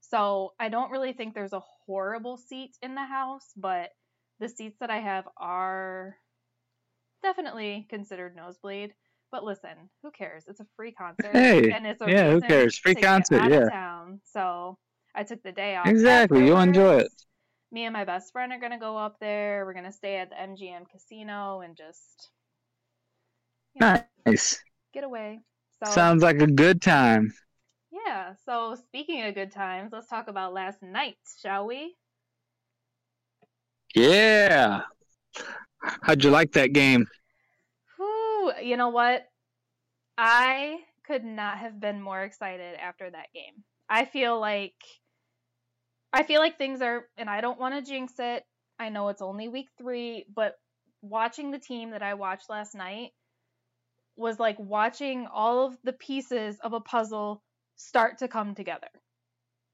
So 0.00 0.52
I 0.58 0.68
don't 0.68 0.90
really 0.90 1.12
think 1.12 1.34
there's 1.34 1.52
a 1.52 1.62
horrible 1.86 2.36
seat 2.36 2.76
in 2.82 2.94
the 2.94 3.04
house, 3.04 3.46
but 3.56 3.90
the 4.38 4.48
seats 4.48 4.78
that 4.80 4.90
I 4.90 4.98
have 4.98 5.24
are 5.36 6.16
definitely 7.22 7.86
considered 7.90 8.36
nosebleed. 8.36 8.92
But 9.30 9.44
listen, 9.44 9.90
who 10.02 10.10
cares? 10.10 10.44
It's 10.48 10.60
a 10.60 10.66
free 10.76 10.92
concert, 10.92 11.34
Hey, 11.34 11.70
and 11.70 11.86
it's 11.86 12.02
a 12.02 12.10
yeah, 12.10 12.32
who 12.32 12.40
cares? 12.40 12.76
Free 12.78 12.96
concert, 12.96 13.48
yeah. 13.48 13.68
town. 13.70 14.20
So 14.24 14.76
I 15.14 15.22
took 15.22 15.42
the 15.42 15.52
day 15.52 15.76
off. 15.76 15.86
Exactly, 15.88 16.46
you'll 16.46 16.60
enjoy 16.60 16.98
it. 16.98 17.12
Me 17.72 17.84
and 17.84 17.92
my 17.92 18.04
best 18.04 18.32
friend 18.32 18.52
are 18.52 18.58
gonna 18.60 18.78
go 18.78 18.96
up 18.96 19.18
there. 19.18 19.64
We're 19.66 19.74
gonna 19.74 19.92
stay 19.92 20.16
at 20.18 20.30
the 20.30 20.40
MGM 20.40 20.86
Casino 20.86 21.60
and 21.62 21.76
just 21.76 22.30
you 23.74 23.82
know, 23.82 24.04
Nice. 24.26 24.62
get 24.92 25.04
away. 25.04 25.40
So 25.82 25.86
Sounds 25.86 26.22
like 26.22 26.40
a 26.40 26.46
good 26.46 26.80
time. 26.80 27.32
yeah. 27.90 28.34
So 28.44 28.74
speaking 28.74 29.22
of 29.24 29.34
good 29.34 29.52
times, 29.52 29.92
let's 29.92 30.08
talk 30.08 30.28
about 30.28 30.52
last 30.52 30.82
night, 30.82 31.16
shall 31.40 31.66
we? 31.66 31.96
Yeah. 33.94 34.82
How'd 36.02 36.24
you 36.24 36.30
like 36.30 36.52
that 36.52 36.72
game? 36.72 37.06
Whew, 37.96 38.52
you 38.62 38.76
know 38.76 38.88
what? 38.88 39.28
I 40.18 40.80
could 41.04 41.24
not 41.24 41.58
have 41.58 41.80
been 41.80 42.02
more 42.02 42.22
excited 42.22 42.76
after 42.76 43.10
that 43.10 43.32
game. 43.34 43.64
I 43.88 44.04
feel 44.06 44.38
like 44.40 44.76
I 46.12 46.22
feel 46.24 46.40
like 46.40 46.58
things 46.58 46.82
are 46.82 47.06
and 47.16 47.30
I 47.30 47.40
don't 47.40 47.58
want 47.58 47.74
to 47.74 47.88
jinx 47.88 48.14
it. 48.18 48.44
I 48.78 48.88
know 48.88 49.08
it's 49.08 49.22
only 49.22 49.48
week 49.48 49.68
3, 49.78 50.26
but 50.34 50.54
watching 51.02 51.50
the 51.50 51.58
team 51.58 51.90
that 51.90 52.02
I 52.02 52.14
watched 52.14 52.50
last 52.50 52.74
night 52.74 53.10
was 54.16 54.38
like 54.38 54.58
watching 54.58 55.26
all 55.32 55.66
of 55.66 55.78
the 55.82 55.92
pieces 55.92 56.58
of 56.60 56.72
a 56.72 56.80
puzzle 56.80 57.42
start 57.76 58.18
to 58.18 58.28
come 58.28 58.54
together. 58.54 58.88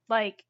Like 0.09 0.45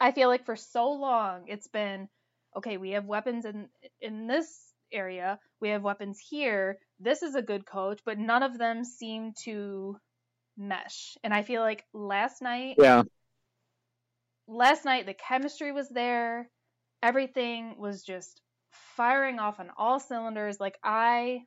I 0.00 0.12
feel 0.12 0.28
like 0.28 0.44
for 0.44 0.56
so 0.56 0.90
long 0.92 1.44
it's 1.48 1.68
been 1.68 2.08
okay, 2.56 2.76
we 2.76 2.90
have 2.90 3.06
weapons 3.06 3.44
in 3.44 3.68
in 4.00 4.26
this 4.26 4.72
area, 4.92 5.38
we 5.60 5.70
have 5.70 5.82
weapons 5.82 6.20
here. 6.20 6.78
This 7.00 7.22
is 7.22 7.34
a 7.34 7.42
good 7.42 7.66
coach, 7.66 8.00
but 8.04 8.18
none 8.18 8.42
of 8.42 8.58
them 8.58 8.84
seem 8.84 9.32
to 9.44 9.96
mesh. 10.56 11.16
And 11.24 11.32
I 11.34 11.42
feel 11.42 11.62
like 11.62 11.84
last 11.92 12.42
night 12.42 12.76
Yeah. 12.78 13.04
Last 14.48 14.84
night 14.84 15.06
the 15.06 15.14
chemistry 15.14 15.72
was 15.72 15.88
there. 15.88 16.48
Everything 17.02 17.76
was 17.78 18.02
just 18.02 18.40
firing 18.96 19.38
off 19.38 19.60
on 19.60 19.70
all 19.76 19.98
cylinders. 20.00 20.60
Like 20.60 20.78
I 20.82 21.40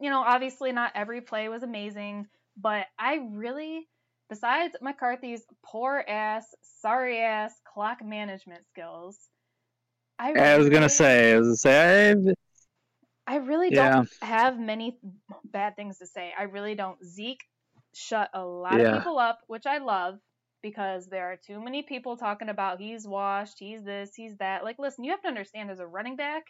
you 0.00 0.10
know, 0.10 0.20
obviously 0.20 0.72
not 0.72 0.92
every 0.94 1.20
play 1.20 1.48
was 1.48 1.62
amazing, 1.62 2.26
but 2.56 2.86
I 2.98 3.20
really 3.30 3.88
besides 4.28 4.74
McCarthy's 4.80 5.44
poor 5.64 6.04
ass, 6.08 6.54
sorry 6.80 7.20
ass 7.20 7.52
clock 7.72 8.04
management 8.04 8.64
skills, 8.66 9.18
I, 10.18 10.32
I 10.32 10.58
was 10.58 10.68
gonna 10.68 10.88
say, 10.88 11.32
I 11.32 11.38
was 11.38 11.46
gonna 11.46 11.56
say, 11.56 12.12
I- 12.12 12.34
I 13.26 13.36
really 13.36 13.70
don't 13.70 14.06
have 14.20 14.58
many 14.58 14.98
bad 15.44 15.76
things 15.76 15.98
to 15.98 16.06
say. 16.06 16.32
I 16.38 16.42
really 16.42 16.74
don't. 16.74 17.02
Zeke 17.02 17.42
shut 17.94 18.28
a 18.34 18.44
lot 18.44 18.78
Yeah. 18.78 18.88
of 18.88 18.98
people 18.98 19.18
up, 19.18 19.40
which 19.46 19.64
I 19.64 19.78
love 19.78 20.18
because 20.64 21.06
there 21.08 21.30
are 21.30 21.36
too 21.36 21.62
many 21.62 21.82
people 21.82 22.16
talking 22.16 22.48
about 22.48 22.80
he's 22.80 23.06
washed, 23.06 23.58
he's 23.58 23.84
this, 23.84 24.14
he's 24.16 24.34
that. 24.38 24.64
Like, 24.64 24.78
listen, 24.78 25.04
you 25.04 25.10
have 25.10 25.20
to 25.20 25.28
understand 25.28 25.70
as 25.70 25.78
a 25.78 25.86
running 25.86 26.16
back, 26.16 26.44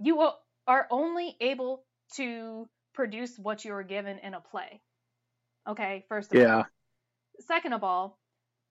you 0.00 0.26
are 0.66 0.86
only 0.90 1.36
able 1.38 1.84
to 2.16 2.66
produce 2.94 3.38
what 3.38 3.62
you 3.62 3.74
are 3.74 3.82
given 3.82 4.18
in 4.20 4.32
a 4.32 4.40
play. 4.40 4.80
Okay, 5.68 6.06
first 6.08 6.32
of 6.32 6.38
all. 6.38 6.42
yeah, 6.42 6.62
Second 7.40 7.74
of 7.74 7.84
all, 7.84 8.18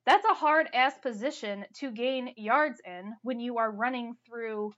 that's 0.08 0.26
a 0.26 0.34
hard 0.34 0.68
ass 0.74 0.98
position 0.98 1.66
to 1.76 1.92
gain 1.92 2.34
yards 2.38 2.82
in 2.84 3.14
when 3.22 3.40
you 3.40 3.60
are 3.60 3.70
running 3.70 4.16
through, 4.28 4.74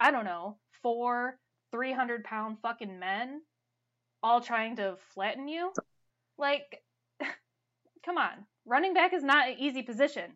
I 0.00 0.10
don't 0.10 0.24
know, 0.24 0.56
four 0.82 1.36
300 1.72 2.24
pound 2.24 2.56
fucking 2.62 2.98
men 2.98 3.42
all 4.22 4.40
trying 4.40 4.76
to 4.76 4.96
flatten 5.12 5.46
you. 5.46 5.72
Like, 6.38 6.82
come 8.06 8.16
on. 8.16 8.46
Running 8.68 8.92
back 8.92 9.14
is 9.14 9.24
not 9.24 9.48
an 9.48 9.56
easy 9.58 9.82
position. 9.82 10.32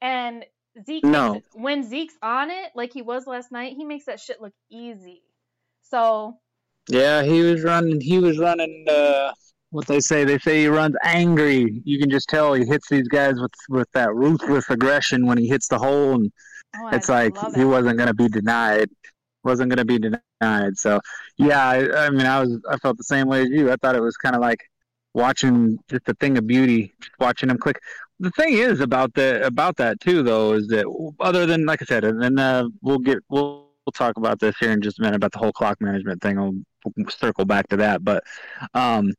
And 0.00 0.44
Zeke, 0.84 1.04
No. 1.04 1.34
makes 1.34 1.48
when 1.52 1.82
Zeke's 1.84 2.14
on 2.22 2.50
it, 2.50 2.72
like 2.74 2.92
he 2.92 3.02
was 3.02 3.26
last 3.26 3.52
night, 3.52 3.74
he 3.76 3.84
makes 3.84 4.06
that 4.06 4.18
shit 4.18 4.40
look 4.40 4.54
easy. 4.70 5.22
So, 5.82 6.38
yeah. 6.88 7.22
He 7.22 7.42
was 7.42 7.62
running. 7.62 8.00
He 8.00 8.18
was 8.18 8.38
running. 8.38 8.86
Uh, 8.88 9.32
what 9.70 9.86
they 9.86 10.00
say? 10.00 10.24
They 10.24 10.38
say 10.38 10.60
he 10.60 10.68
runs 10.68 10.94
angry. 11.02 11.82
You 11.84 11.98
can 11.98 12.08
just 12.08 12.28
tell 12.28 12.54
he 12.54 12.64
hits 12.64 12.88
these 12.88 13.08
guys 13.08 13.34
with 13.40 13.52
with 13.68 13.88
that 13.92 14.14
ruthless 14.14 14.70
aggression 14.70 15.26
when 15.26 15.36
he 15.36 15.48
hits 15.48 15.68
the 15.68 15.78
hole, 15.78 16.14
and 16.14 16.32
oh, 16.76 16.86
I 16.86 16.96
it's 16.96 17.08
like 17.08 17.36
he 17.54 17.62
it. 17.62 17.64
wasn't 17.64 17.98
gonna 17.98 18.14
be 18.14 18.28
denied. 18.28 18.88
Wasn't 19.42 19.70
gonna 19.70 19.84
be 19.84 19.98
denied. 19.98 20.76
So 20.76 21.00
yeah, 21.36 21.66
I, 21.66 22.06
I 22.06 22.10
mean, 22.10 22.26
I 22.26 22.40
was. 22.40 22.58
I 22.70 22.76
felt 22.78 22.96
the 22.96 23.04
same 23.04 23.26
way 23.26 23.42
as 23.42 23.48
you. 23.50 23.70
I 23.70 23.76
thought 23.76 23.96
it 23.96 24.02
was 24.02 24.16
kind 24.16 24.34
of 24.34 24.40
like 24.40 24.60
watching 25.14 25.78
just 25.88 26.08
a 26.08 26.14
thing 26.14 26.36
of 26.36 26.46
beauty, 26.46 26.92
just 27.00 27.18
watching 27.18 27.48
them 27.48 27.58
click. 27.58 27.80
The 28.20 28.30
thing 28.32 28.54
is 28.54 28.80
about 28.80 29.14
the 29.14 29.44
about 29.46 29.76
that 29.78 30.00
too, 30.00 30.22
though, 30.22 30.52
is 30.52 30.68
that 30.68 30.86
other 31.20 31.46
than 31.46 31.66
like 31.66 31.82
I 31.82 31.84
said, 31.86 32.04
and 32.04 32.20
then 32.20 32.38
uh, 32.38 32.68
we'll 32.82 32.98
get 32.98 33.18
we'll, 33.28 33.66
we'll 33.86 33.92
talk 33.92 34.16
about 34.16 34.40
this 34.40 34.56
here 34.58 34.70
in 34.70 34.82
just 34.82 34.98
a 34.98 35.02
minute 35.02 35.16
about 35.16 35.32
the 35.32 35.38
whole 35.38 35.52
clock 35.52 35.80
management 35.80 36.22
thing. 36.22 36.38
I'll 36.38 36.54
we'll 36.84 37.08
circle 37.08 37.44
back 37.44 37.68
to 37.68 37.76
that, 37.78 38.04
but 38.04 38.24
um, 38.74 39.12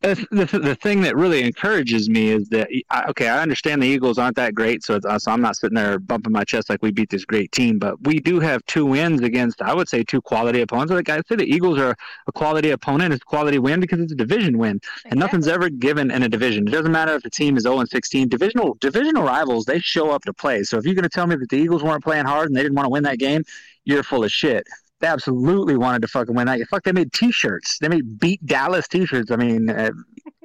the, 0.00 0.60
the, 0.62 0.74
thing 0.74 1.00
that 1.02 1.16
really 1.16 1.42
encourages 1.42 2.08
me 2.08 2.28
is 2.30 2.48
that 2.48 2.68
I- 2.90 3.04
okay, 3.10 3.28
I 3.28 3.42
understand 3.42 3.82
the 3.82 3.86
Eagles 3.86 4.18
aren't 4.18 4.36
that 4.36 4.54
great, 4.54 4.82
so, 4.82 4.94
it's, 4.94 5.24
so 5.24 5.30
I'm 5.30 5.40
not 5.40 5.56
sitting 5.56 5.74
there 5.74 5.98
bumping 5.98 6.32
my 6.32 6.44
chest 6.44 6.70
like 6.70 6.82
we 6.82 6.92
beat 6.92 7.10
this 7.10 7.24
great 7.24 7.52
team, 7.52 7.78
but 7.78 8.00
we 8.06 8.20
do 8.20 8.40
have 8.40 8.64
two 8.66 8.86
wins 8.86 9.20
against 9.22 9.60
I 9.60 9.74
would 9.74 9.88
say 9.88 10.02
two 10.02 10.22
quality 10.22 10.60
opponents. 10.62 10.92
Like 10.92 11.08
I 11.08 11.20
say, 11.28 11.36
the 11.36 11.44
Eagles 11.44 11.78
are 11.78 11.94
a 12.26 12.32
quality 12.32 12.70
opponent, 12.70 13.12
it's 13.12 13.22
a 13.22 13.26
quality 13.26 13.58
win 13.58 13.80
because 13.80 14.00
it's 14.00 14.12
a 14.12 14.16
division 14.16 14.58
win 14.58 14.80
and 15.04 15.18
nothing's 15.18 15.48
ever 15.48 15.68
given 15.68 16.10
in 16.10 16.22
a 16.22 16.28
division. 16.28 16.66
It 16.66 16.70
doesn't 16.70 16.92
matter 16.92 17.14
if 17.14 17.22
the 17.22 17.30
team 17.30 17.56
is 17.56 17.64
0 17.64 17.80
and 17.80 17.88
16. 17.88 18.28
Divisional 18.28 18.76
divisional 18.80 19.24
rivals, 19.24 19.64
they 19.64 19.78
show 19.80 20.10
up 20.10 20.22
to 20.24 20.32
play. 20.32 20.62
So 20.62 20.78
if 20.78 20.84
you're 20.84 20.94
going 20.94 21.02
to 21.02 21.08
tell 21.08 21.26
me 21.26 21.36
that 21.36 21.48
the 21.48 21.56
Eagles 21.56 21.82
weren't 21.82 22.04
playing 22.04 22.26
hard 22.26 22.48
and 22.48 22.56
they 22.56 22.62
didn't 22.62 22.76
want 22.76 22.86
to 22.86 22.90
win 22.90 23.02
that 23.04 23.18
game, 23.18 23.42
you're 23.84 24.02
full 24.02 24.24
of 24.24 24.32
shit. 24.32 24.66
They 25.00 25.08
absolutely 25.08 25.76
wanted 25.76 26.02
to 26.02 26.08
fucking 26.08 26.34
win 26.34 26.46
that. 26.46 26.60
Fuck, 26.68 26.84
they 26.84 26.92
made 26.92 27.12
T-shirts. 27.12 27.78
They 27.80 27.88
made 27.88 28.18
beat 28.18 28.44
Dallas 28.46 28.88
T-shirts. 28.88 29.30
I 29.30 29.36
mean, 29.36 29.68
uh, 29.68 29.90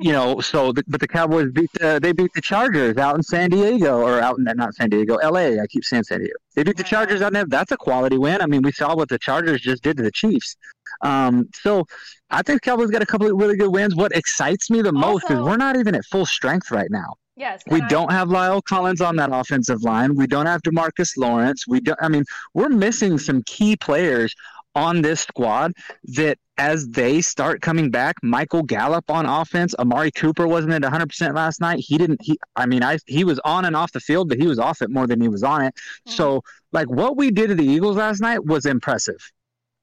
you 0.02 0.12
know. 0.12 0.40
So, 0.42 0.72
the, 0.72 0.84
but 0.88 1.00
the 1.00 1.08
Cowboys 1.08 1.52
beat 1.52 1.72
the, 1.74 2.00
they 2.02 2.12
beat 2.12 2.32
the 2.34 2.42
Chargers 2.42 2.98
out 2.98 3.16
in 3.16 3.24
San 3.24 3.50
Diego 3.50 4.00
or 4.00 4.20
out 4.20 4.38
in 4.38 4.44
not 4.44 4.74
San 4.76 4.90
Diego, 4.90 5.16
L.A. 5.18 5.60
I 5.60 5.68
keep 5.68 5.84
saying 5.86 6.04
San 6.04 6.20
Diego. 6.20 6.34
They 6.56 6.64
beat 6.64 6.78
the 6.78 6.84
Chargers 6.84 7.22
out 7.22 7.34
there. 7.34 7.46
That's 7.46 7.72
a 7.72 7.78
quality 7.78 8.18
win. 8.18 8.42
I 8.42 8.46
mean, 8.46 8.62
we 8.62 8.72
saw 8.72 8.96
what 8.96 9.10
the 9.10 9.20
Chargers 9.20 9.62
just 9.62 9.84
did 9.84 9.98
to 9.98 10.04
the 10.04 10.12
Chiefs. 10.12 10.56
Um, 11.02 11.50
so 11.54 11.86
I 12.30 12.42
think 12.42 12.62
Cowboys 12.62 12.92
got 12.92 13.02
a 13.02 13.06
couple 13.06 13.28
of 13.28 13.38
really 13.38 13.56
good 13.56 13.72
wins. 13.72 13.96
What 13.96 14.12
excites 14.16 14.70
me 14.70 14.82
the 14.82 14.92
most 14.92 15.30
is 15.30 15.40
we're 15.40 15.58
not 15.58 15.78
even 15.78 15.96
at 15.96 16.06
full 16.06 16.26
strength 16.26 16.72
right 16.72 16.90
now. 16.92 17.16
Yes. 17.38 17.62
We 17.68 17.82
I- 17.82 17.88
don't 17.88 18.12
have 18.12 18.28
La'el 18.28 18.64
Collins 18.64 19.02
on 19.02 19.16
that 19.16 19.30
offensive 19.32 19.84
line. 19.84 20.16
We 20.16 20.28
don't 20.28 20.46
have 20.46 20.62
DeMarcus 20.62 21.18
Lawrence. 21.18 21.68
We 21.68 21.80
don't. 21.80 21.98
I 22.02 22.08
mean, 22.10 22.24
we're 22.54 22.70
missing 22.70 23.18
some 23.18 23.42
key 23.44 23.76
players 23.76 24.36
on 24.76 25.02
this 25.02 25.22
squad 25.22 25.74
that 26.04 26.38
as 26.58 26.88
they 26.90 27.22
start 27.22 27.62
coming 27.62 27.90
back, 27.90 28.16
Michael 28.22 28.64
Gallup 28.64 29.10
on 29.10 29.26
offense, 29.26 29.74
Amari 29.80 30.12
Cooper 30.12 30.48
wasn't 30.48 30.74
at 30.74 30.82
100% 30.84 31.34
last 31.34 31.60
night. 31.60 31.80
He 31.80 31.98
didn't, 31.98 32.22
he, 32.22 32.38
I 32.56 32.66
mean, 32.66 32.84
I, 32.84 33.00
he 33.08 33.24
was 33.24 33.40
on 33.44 33.66
and 33.66 33.76
off 33.76 33.92
the 33.92 34.00
field, 34.00 34.30
but 34.30 34.38
he 34.38 34.48
was 34.48 34.60
off 34.60 34.82
it 34.82 34.90
more 34.90 35.08
than 35.08 35.20
he 35.20 35.28
was 35.28 35.44
on 35.44 35.64
it. 35.64 35.74
Mm-hmm. 35.74 36.12
So, 36.12 36.44
like, 36.72 36.90
what 36.90 37.18
we 37.18 37.32
did 37.32 37.48
to 37.48 37.56
the 37.56 37.66
Eagles 37.66 37.98
last 37.98 38.22
night 38.22 38.46
was 38.46 38.66
impressive. 38.66 39.20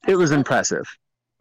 It 0.06 0.16
was 0.16 0.30
impressive. 0.30 0.84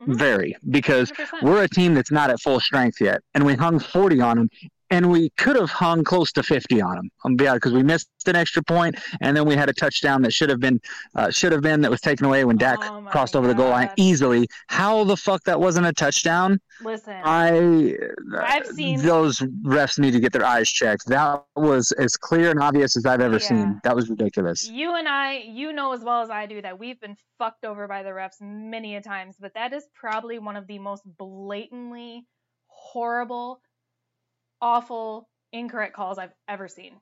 Mm-hmm. 0.02 0.14
Very, 0.14 0.56
because 0.70 1.12
we 1.42 1.50
we're 1.50 1.64
a 1.64 1.70
team 1.70 1.94
that's 1.94 2.12
not 2.12 2.30
at 2.30 2.40
full 2.40 2.60
strength 2.60 3.02
yet, 3.02 3.22
and 3.34 3.46
we 3.46 3.56
hung 3.56 3.80
40 3.80 4.22
on 4.22 4.38
them 4.38 4.50
and 4.90 5.10
we 5.12 5.30
could 5.32 5.56
have 5.56 5.70
hung 5.70 6.04
close 6.04 6.32
to 6.34 6.44
50 6.44 6.82
on 6.82 6.96
them. 6.96 7.10
I'm 7.26 7.36
be 7.36 7.46
because 7.46 7.74
we 7.74 7.84
missed 7.84 8.10
an 8.28 8.36
extra 8.36 8.64
point, 8.64 8.96
and 9.22 9.36
then 9.36 9.46
we 9.46 9.56
had 9.56 9.70
a 9.70 9.74
touchdown 9.74 10.22
that 10.24 10.34
should 10.34 10.50
have 10.50 10.60
been 10.60 10.80
uh, 11.16 11.30
should 11.30 11.52
have 11.52 11.62
been 11.62 11.82
that 11.82 11.92
was 11.92 12.02
taken 12.02 12.26
away 12.26 12.44
when 12.46 12.58
Dak 12.58 12.80
oh 12.82 13.06
crossed 13.10 13.34
God. 13.34 13.40
over 13.40 13.48
the 13.48 13.54
goal 13.54 13.70
line 13.70 13.90
easily. 13.98 14.48
How 14.68 15.04
the 15.04 15.18
fuck 15.18 15.44
that 15.44 15.60
wasn't 15.60 15.88
a 15.88 15.94
touchdown? 15.94 16.60
Listen, 16.82 17.16
I 17.24 17.96
I've 18.38 18.68
seen 18.68 19.02
those 19.02 19.40
refs 19.64 20.00
need 20.00 20.12
to 20.12 20.20
get 20.20 20.34
their 20.34 20.46
eyes 20.46 20.70
checked. 20.70 21.08
That 21.08 21.44
was 21.56 21.92
as 21.94 22.16
clear 22.16 22.52
and 22.52 22.60
obvious 22.60 22.96
as 22.98 23.06
I've 23.06 23.22
ever 23.22 23.38
yeah. 23.38 23.48
seen. 23.48 23.82
That 23.84 23.96
was 23.96 24.10
ridiculous. 24.10 24.68
You 24.68 24.96
and 24.96 25.08
I, 25.08 25.38
you 25.38 25.74
know 25.74 25.94
as 25.94 26.02
well 26.02 26.22
as 26.22 26.30
I 26.30 26.46
do 26.46 26.62
that 26.62 26.80
we've 26.80 27.00
been 27.00 27.18
fucked 27.38 27.66
over 27.66 27.88
by 27.88 28.04
the 28.04 28.10
refs 28.10 28.42
many 28.42 28.96
a 28.96 29.02
times, 29.02 29.36
but 29.40 29.54
that 29.54 29.74
is 29.74 29.88
probably 29.94 30.40
one 30.40 30.56
of 30.56 30.68
the 30.68 30.80
most 30.80 31.04
blatantly 31.18 32.26
horrible 32.68 33.62
awful, 34.62 35.30
incorrect 35.52 35.96
calls 35.96 36.18
I've 36.18 36.34
ever 36.48 36.68
seen. 36.68 36.94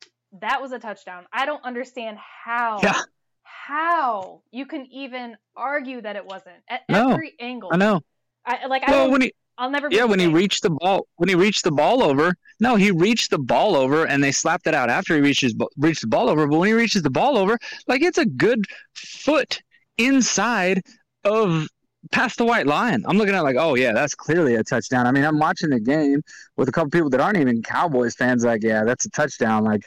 That 0.41 0.61
was 0.61 0.71
a 0.71 0.79
touchdown. 0.79 1.25
I 1.31 1.45
don't 1.45 1.63
understand 1.63 2.17
how 2.17 2.79
yeah. 2.83 3.01
how 3.43 4.41
you 4.51 4.65
can 4.65 4.87
even 4.91 5.37
argue 5.55 6.01
that 6.01 6.15
it 6.15 6.25
wasn't 6.25 6.57
at 6.69 6.81
no, 6.89 7.11
every 7.11 7.33
angle. 7.39 7.69
I 7.71 7.77
know. 7.77 8.01
I 8.45 8.67
like 8.67 8.87
well, 8.87 9.07
I 9.07 9.09
when 9.09 9.21
he, 9.21 9.33
I'll 9.57 9.69
never 9.69 9.87
Yeah, 9.89 10.03
when 10.03 10.19
he 10.19 10.27
reached 10.27 10.63
the 10.63 10.69
ball 10.69 11.07
when 11.15 11.29
he 11.29 11.35
reached 11.35 11.63
the 11.63 11.71
ball 11.71 12.03
over. 12.03 12.35
No, 12.59 12.75
he 12.75 12.91
reached 12.91 13.31
the 13.31 13.39
ball 13.39 13.75
over 13.75 14.05
and 14.05 14.23
they 14.23 14.31
slapped 14.31 14.67
it 14.67 14.73
out 14.73 14.89
after 14.89 15.15
he 15.15 15.21
reaches 15.21 15.55
reached 15.77 16.01
the 16.01 16.07
ball 16.07 16.29
over, 16.29 16.47
but 16.47 16.57
when 16.57 16.67
he 16.67 16.73
reaches 16.73 17.01
the 17.01 17.09
ball 17.09 17.37
over, 17.37 17.57
like 17.87 18.01
it's 18.01 18.17
a 18.17 18.25
good 18.25 18.65
foot 18.93 19.61
inside 19.97 20.81
of 21.23 21.67
past 22.11 22.37
the 22.37 22.45
white 22.45 22.67
line. 22.67 23.03
I'm 23.07 23.17
looking 23.17 23.35
at 23.35 23.41
like, 23.41 23.57
oh 23.57 23.75
yeah, 23.75 23.93
that's 23.93 24.15
clearly 24.15 24.55
a 24.55 24.63
touchdown. 24.63 25.07
I 25.07 25.11
mean, 25.11 25.25
I'm 25.25 25.39
watching 25.39 25.69
the 25.69 25.79
game 25.79 26.21
with 26.57 26.69
a 26.69 26.71
couple 26.71 26.89
people 26.89 27.09
that 27.11 27.19
aren't 27.19 27.37
even 27.37 27.61
Cowboys 27.61 28.15
fans. 28.15 28.43
Like, 28.43 28.63
yeah, 28.63 28.83
that's 28.83 29.05
a 29.05 29.09
touchdown. 29.09 29.63
Like, 29.63 29.81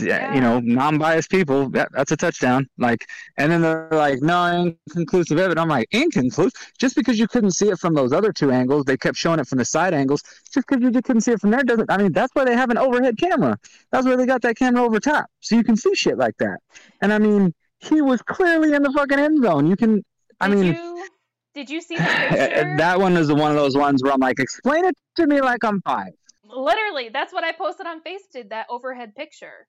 yeah. 0.00 0.34
you 0.34 0.40
know, 0.40 0.60
non-biased 0.60 1.30
people, 1.30 1.70
yeah, 1.74 1.86
that's 1.92 2.12
a 2.12 2.16
touchdown. 2.16 2.66
Like, 2.78 3.06
and 3.36 3.50
then 3.50 3.62
they're 3.62 3.88
like, 3.92 4.20
no, 4.22 4.74
inconclusive 4.88 5.38
evidence. 5.38 5.62
I'm 5.62 5.68
like, 5.68 5.88
inconclusive? 5.90 6.52
Just 6.78 6.96
because 6.96 7.18
you 7.18 7.28
couldn't 7.28 7.52
see 7.52 7.68
it 7.68 7.78
from 7.78 7.94
those 7.94 8.12
other 8.12 8.32
two 8.32 8.50
angles, 8.50 8.84
they 8.84 8.96
kept 8.96 9.16
showing 9.16 9.38
it 9.38 9.46
from 9.46 9.58
the 9.58 9.64
side 9.64 9.94
angles. 9.94 10.22
Just 10.52 10.66
because 10.66 10.82
you 10.82 10.90
just 10.90 11.04
couldn't 11.04 11.22
see 11.22 11.32
it 11.32 11.40
from 11.40 11.50
there 11.50 11.62
doesn't. 11.62 11.90
I 11.90 11.98
mean, 11.98 12.12
that's 12.12 12.30
why 12.34 12.44
they 12.44 12.54
have 12.54 12.70
an 12.70 12.78
overhead 12.78 13.18
camera. 13.18 13.58
That's 13.90 14.06
why 14.06 14.16
they 14.16 14.26
got 14.26 14.42
that 14.42 14.56
camera 14.56 14.82
over 14.82 15.00
top, 15.00 15.26
so 15.40 15.56
you 15.56 15.64
can 15.64 15.76
see 15.76 15.94
shit 15.94 16.18
like 16.18 16.36
that. 16.38 16.58
And 17.00 17.12
I 17.12 17.18
mean, 17.18 17.54
he 17.78 18.00
was 18.00 18.22
clearly 18.22 18.74
in 18.74 18.82
the 18.82 18.92
fucking 18.92 19.18
end 19.18 19.42
zone. 19.42 19.66
You 19.66 19.76
can 19.76 20.04
I 20.40 20.48
mean, 20.48 20.74
you, 20.74 21.08
did 21.54 21.70
you 21.70 21.80
see 21.80 21.96
the 21.96 22.02
eh, 22.04 22.36
eh, 22.36 22.76
that 22.76 23.00
one 23.00 23.16
is 23.16 23.32
one 23.32 23.50
of 23.50 23.56
those 23.56 23.76
ones 23.76 24.02
where 24.02 24.12
I'm 24.12 24.20
like, 24.20 24.38
explain 24.38 24.84
it 24.84 24.94
to 25.16 25.26
me 25.26 25.40
like 25.40 25.64
I'm 25.64 25.80
five. 25.82 26.12
Literally, 26.44 27.08
that's 27.08 27.32
what 27.32 27.44
I 27.44 27.52
posted 27.52 27.86
on 27.86 28.02
Facebook. 28.02 28.50
That 28.50 28.66
overhead 28.68 29.14
picture 29.14 29.66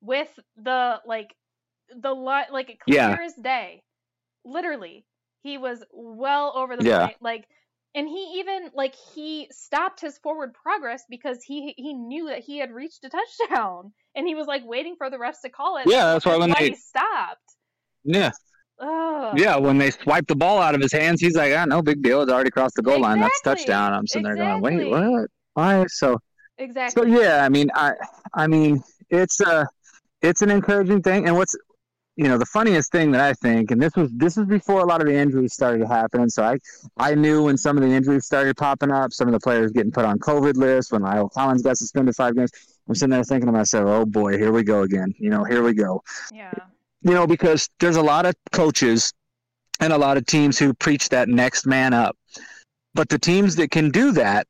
with 0.00 0.28
the 0.56 1.00
like 1.06 1.34
the 1.94 2.12
lot 2.12 2.46
like 2.52 2.78
clear 2.84 2.96
yeah. 2.96 3.16
as 3.22 3.34
day. 3.34 3.82
Literally, 4.44 5.04
he 5.42 5.58
was 5.58 5.84
well 5.92 6.52
over 6.56 6.76
the 6.76 6.84
yeah. 6.84 7.06
point. 7.06 7.18
Like, 7.20 7.46
and 7.94 8.08
he 8.08 8.38
even 8.38 8.70
like 8.74 8.94
he 9.14 9.48
stopped 9.50 10.00
his 10.00 10.18
forward 10.18 10.54
progress 10.54 11.04
because 11.08 11.42
he 11.44 11.74
he 11.76 11.92
knew 11.92 12.28
that 12.28 12.40
he 12.40 12.58
had 12.58 12.70
reached 12.70 13.04
a 13.04 13.10
touchdown, 13.10 13.92
and 14.14 14.26
he 14.26 14.34
was 14.34 14.46
like 14.46 14.62
waiting 14.64 14.94
for 14.96 15.10
the 15.10 15.16
refs 15.18 15.42
to 15.44 15.50
call 15.50 15.76
it. 15.76 15.84
Yeah, 15.86 16.12
that's 16.12 16.24
why 16.24 16.36
when 16.36 16.50
why 16.50 16.56
they 16.58 16.68
he 16.70 16.74
stopped. 16.74 17.42
Yeah, 18.04 18.30
yeah, 18.80 19.56
when 19.56 19.78
they 19.78 19.90
swipe 19.90 20.26
the 20.26 20.36
ball 20.36 20.60
out 20.60 20.74
of 20.74 20.80
his 20.80 20.92
hands, 20.92 21.20
he's 21.20 21.36
like, 21.36 21.52
"Ah, 21.54 21.64
no 21.64 21.82
big 21.82 22.02
deal. 22.02 22.22
It's 22.22 22.32
already 22.32 22.50
crossed 22.50 22.76
the 22.76 22.82
goal 22.82 22.96
exactly. 22.96 23.20
line. 23.20 23.20
That's 23.20 23.40
touchdown." 23.42 23.92
I'm 23.92 24.06
sitting 24.06 24.26
exactly. 24.26 24.76
there 24.76 24.78
going, 24.86 24.92
"Wait, 24.92 25.12
what? 25.12 25.30
Why?" 25.54 25.86
So 25.88 26.18
exactly. 26.58 27.12
So 27.12 27.20
yeah, 27.20 27.44
I 27.44 27.48
mean, 27.48 27.68
I, 27.74 27.92
I 28.34 28.46
mean, 28.46 28.82
it's 29.10 29.40
a, 29.40 29.66
it's 30.22 30.42
an 30.42 30.50
encouraging 30.50 31.02
thing. 31.02 31.26
And 31.26 31.36
what's, 31.36 31.56
you 32.16 32.28
know, 32.28 32.38
the 32.38 32.46
funniest 32.46 32.92
thing 32.92 33.10
that 33.12 33.20
I 33.20 33.32
think, 33.34 33.70
and 33.72 33.82
this 33.82 33.94
was 33.96 34.10
this 34.12 34.36
was 34.36 34.46
before 34.46 34.80
a 34.80 34.84
lot 34.84 35.00
of 35.00 35.08
the 35.08 35.14
injuries 35.14 35.54
started 35.54 35.86
happening. 35.86 36.28
So 36.28 36.44
I, 36.44 36.58
I 36.98 37.14
knew 37.14 37.44
when 37.44 37.56
some 37.56 37.76
of 37.76 37.82
the 37.82 37.90
injuries 37.90 38.26
started 38.26 38.56
popping 38.56 38.92
up, 38.92 39.12
some 39.12 39.26
of 39.26 39.32
the 39.32 39.40
players 39.40 39.72
getting 39.72 39.92
put 39.92 40.04
on 40.04 40.18
COVID 40.20 40.56
lists. 40.56 40.92
When 40.92 41.02
La'el 41.02 41.30
Collins 41.32 41.62
got 41.62 41.78
suspended 41.78 42.14
five 42.14 42.36
games, 42.36 42.50
I'm 42.88 42.94
sitting 42.94 43.10
there 43.10 43.24
thinking 43.24 43.46
to 43.46 43.52
myself, 43.52 43.86
"Oh 43.88 44.06
boy, 44.06 44.38
here 44.38 44.52
we 44.52 44.62
go 44.62 44.82
again." 44.82 45.12
You 45.18 45.30
know, 45.30 45.42
here 45.42 45.64
we 45.64 45.74
go. 45.74 46.02
Yeah 46.32 46.52
you 47.02 47.12
know, 47.12 47.26
because 47.26 47.68
there's 47.80 47.96
a 47.96 48.02
lot 48.02 48.26
of 48.26 48.34
coaches 48.52 49.12
and 49.80 49.92
a 49.92 49.98
lot 49.98 50.16
of 50.16 50.26
teams 50.26 50.58
who 50.58 50.74
preach 50.74 51.08
that 51.10 51.28
next 51.28 51.66
man 51.66 51.94
up. 51.94 52.16
But 52.94 53.08
the 53.08 53.18
teams 53.18 53.56
that 53.56 53.70
can 53.70 53.90
do 53.90 54.12
that 54.12 54.46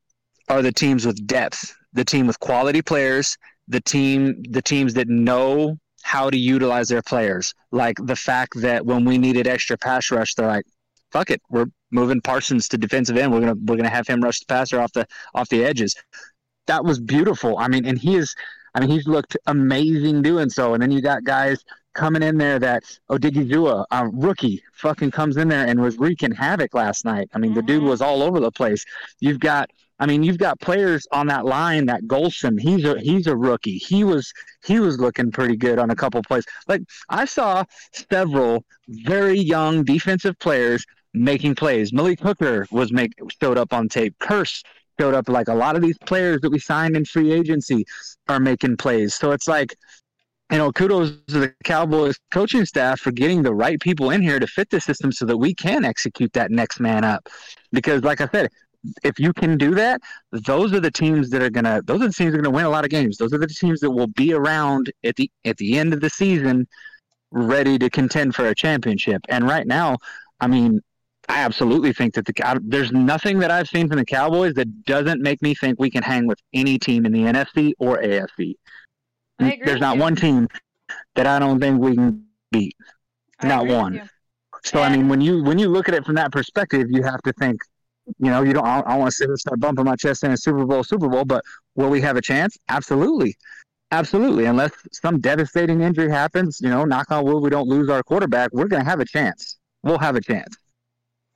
are 0.47 0.61
the 0.61 0.71
teams 0.71 1.05
with 1.05 1.27
depth, 1.27 1.75
the 1.93 2.05
team 2.05 2.25
with 2.25 2.39
quality 2.39 2.81
players, 2.81 3.37
the 3.67 3.81
team 3.81 4.41
the 4.49 4.61
teams 4.61 4.93
that 4.95 5.07
know 5.07 5.77
how 6.01 6.29
to 6.29 6.37
utilize 6.37 6.87
their 6.87 7.03
players. 7.03 7.53
Like 7.71 7.97
the 8.03 8.15
fact 8.15 8.59
that 8.61 8.85
when 8.85 9.05
we 9.05 9.17
needed 9.17 9.47
extra 9.47 9.77
pass 9.77 10.09
rush, 10.09 10.33
they're 10.33 10.47
like, 10.47 10.65
fuck 11.11 11.29
it, 11.29 11.41
we're 11.49 11.67
moving 11.91 12.21
Parsons 12.21 12.67
to 12.69 12.77
defensive 12.77 13.17
end. 13.17 13.31
We're 13.31 13.41
gonna 13.41 13.55
we're 13.65 13.77
gonna 13.77 13.89
have 13.89 14.07
him 14.07 14.21
rush 14.21 14.39
the 14.39 14.45
passer 14.45 14.79
off 14.81 14.91
the 14.93 15.05
off 15.35 15.49
the 15.49 15.63
edges. 15.63 15.95
That 16.67 16.83
was 16.83 16.99
beautiful. 16.99 17.57
I 17.57 17.67
mean, 17.67 17.85
and 17.85 17.97
he 17.97 18.15
is 18.15 18.35
I 18.73 18.79
mean, 18.79 18.89
he's 18.89 19.07
looked 19.07 19.37
amazing 19.47 20.21
doing 20.21 20.49
so. 20.49 20.73
And 20.73 20.81
then 20.81 20.91
you 20.91 21.01
got 21.01 21.23
guys 21.23 21.63
coming 21.93 22.23
in 22.23 22.37
there 22.37 22.59
that 22.59 22.83
Odighizuwa, 23.09 23.85
a 23.91 24.07
rookie, 24.07 24.63
fucking 24.73 25.11
comes 25.11 25.37
in 25.37 25.47
there 25.47 25.67
and 25.67 25.81
was 25.81 25.97
wreaking 25.97 26.31
havoc 26.31 26.73
last 26.73 27.05
night. 27.05 27.29
I 27.33 27.39
mean, 27.39 27.53
the 27.53 27.61
dude 27.61 27.79
mm-hmm. 27.79 27.89
was 27.89 28.01
all 28.01 28.23
over 28.23 28.39
the 28.39 28.51
place. 28.51 28.85
You've 29.19 29.39
got 29.39 29.69
I 30.01 30.05
mean, 30.05 30.23
you've 30.23 30.37
got 30.37 30.61
players 30.61 31.05
on 31.11 31.27
that 31.27 31.45
line. 31.45 31.85
That 31.87 32.03
Golston, 32.03 32.59
he's 32.59 32.85
a 32.85 32.99
he's 32.99 33.27
a 33.27 33.35
rookie. 33.35 33.77
He 33.77 34.05
was 34.05 34.31
he 34.63 34.79
was 34.79 34.97
looking 34.97 35.31
pretty 35.31 35.57
good 35.57 35.77
on 35.77 35.89
a 35.89 35.95
couple 35.95 36.21
plays. 36.23 36.45
Like 36.67 36.83
I 37.09 37.25
saw 37.25 37.65
several 38.09 38.63
very 38.87 39.37
young 39.37 39.83
defensive 39.83 40.39
players 40.39 40.85
making 41.13 41.55
plays. 41.55 41.91
Malik 41.91 42.21
Hooker 42.21 42.65
was 42.71 42.93
make 42.93 43.11
showed 43.41 43.57
up 43.57 43.73
on 43.73 43.89
tape. 43.89 44.15
Kearse 44.19 44.63
showed 44.99 45.13
up. 45.13 45.29
Like 45.29 45.47
a 45.47 45.53
lot 45.55 45.75
of 45.75 45.81
these 45.81 45.97
players 46.05 46.41
that 46.41 46.51
we 46.51 46.59
signed 46.59 46.95
in 46.95 47.05
free 47.05 47.31
agency 47.31 47.85
are 48.27 48.39
making 48.39 48.77
plays. 48.77 49.15
So 49.15 49.31
it's 49.31 49.47
like 49.47 49.75
you 50.51 50.57
know, 50.57 50.71
kudos 50.71 51.11
to 51.27 51.39
the 51.39 51.53
Cowboys 51.63 52.17
coaching 52.31 52.65
staff 52.65 52.99
for 52.99 53.11
getting 53.11 53.43
the 53.43 53.53
right 53.53 53.79
people 53.79 54.09
in 54.09 54.21
here 54.21 54.39
to 54.39 54.47
fit 54.47 54.69
the 54.71 54.81
system 54.81 55.11
so 55.11 55.25
that 55.25 55.37
we 55.37 55.53
can 55.53 55.85
execute 55.85 56.33
that 56.33 56.49
next 56.49 56.79
man 56.79 57.03
up. 57.03 57.29
Because, 57.71 58.03
like 58.03 58.19
I 58.19 58.27
said, 58.27 58.49
if 59.03 59.19
you 59.19 59.31
can 59.31 59.57
do 59.57 59.75
that, 59.75 60.01
those 60.31 60.73
are 60.73 60.79
the 60.79 60.89
teams 60.89 61.29
that 61.29 61.43
are 61.43 61.51
gonna. 61.51 61.81
Those 61.85 62.01
are 62.01 62.07
the 62.07 62.13
teams 62.13 62.31
that 62.31 62.39
are 62.39 62.41
gonna 62.41 62.55
win 62.55 62.65
a 62.65 62.69
lot 62.69 62.83
of 62.83 62.89
games. 62.89 63.17
Those 63.17 63.31
are 63.33 63.37
the 63.37 63.47
teams 63.47 63.79
that 63.81 63.91
will 63.91 64.07
be 64.07 64.33
around 64.33 64.91
at 65.03 65.15
the 65.17 65.29
at 65.45 65.57
the 65.57 65.77
end 65.77 65.93
of 65.93 66.01
the 66.01 66.09
season, 66.09 66.67
ready 67.29 67.77
to 67.77 67.89
contend 67.89 68.33
for 68.33 68.47
a 68.47 68.55
championship. 68.55 69.21
And 69.29 69.47
right 69.47 69.67
now, 69.67 69.97
I 70.39 70.47
mean, 70.47 70.81
I 71.29 71.41
absolutely 71.41 71.93
think 71.93 72.15
that 72.15 72.25
the 72.25 72.59
there's 72.63 72.91
nothing 72.91 73.37
that 73.39 73.51
I've 73.51 73.69
seen 73.69 73.87
from 73.87 73.97
the 73.97 74.05
Cowboys 74.05 74.55
that 74.55 74.83
doesn't 74.85 75.21
make 75.21 75.43
me 75.43 75.53
think 75.53 75.79
we 75.79 75.91
can 75.91 76.01
hang 76.01 76.25
with 76.25 76.39
any 76.53 76.79
team 76.79 77.05
in 77.05 77.11
the 77.11 77.21
NFC 77.21 77.73
or 77.77 78.01
AFC. 78.01 78.55
There's 79.37 79.79
not 79.79 79.99
one 79.99 80.15
team 80.15 80.47
that 81.15 81.27
I 81.27 81.37
don't 81.37 81.59
think 81.59 81.79
we 81.79 81.95
can 81.95 82.25
beat. 82.51 82.75
I 83.39 83.47
not 83.47 83.67
one. 83.67 84.09
So 84.63 84.81
I 84.81 84.89
mean, 84.89 85.07
when 85.07 85.21
you 85.21 85.43
when 85.43 85.59
you 85.59 85.69
look 85.69 85.87
at 85.87 85.93
it 85.93 86.03
from 86.03 86.15
that 86.15 86.31
perspective, 86.31 86.87
you 86.89 87.03
have 87.03 87.21
to 87.21 87.33
think. 87.33 87.61
You 88.17 88.31
know, 88.31 88.41
you 88.41 88.53
don't. 88.53 88.65
I, 88.65 88.79
I 88.79 88.95
want 88.97 89.11
to 89.11 89.15
sit 89.15 89.29
and 89.29 89.37
start 89.37 89.59
bumping 89.59 89.85
my 89.85 89.95
chest 89.95 90.23
in 90.23 90.31
a 90.31 90.37
Super 90.37 90.65
Bowl, 90.65 90.83
Super 90.83 91.07
Bowl, 91.07 91.25
but 91.25 91.43
will 91.75 91.89
we 91.89 92.01
have 92.01 92.17
a 92.17 92.21
chance? 92.21 92.57
Absolutely, 92.69 93.35
absolutely. 93.91 94.45
Unless 94.45 94.71
some 94.93 95.21
devastating 95.21 95.81
injury 95.81 96.09
happens, 96.09 96.59
you 96.59 96.69
know, 96.69 96.85
knock 96.85 97.11
on 97.11 97.23
wood, 97.23 97.43
we 97.43 97.51
don't 97.51 97.67
lose 97.67 97.87
our 97.87 98.01
quarterback. 98.01 98.49
We're 98.51 98.67
going 98.67 98.83
to 98.83 98.89
have 98.89 98.99
a 98.99 99.05
chance. 99.05 99.59
We'll 99.83 99.99
have 99.99 100.15
a 100.15 100.21
chance. 100.21 100.57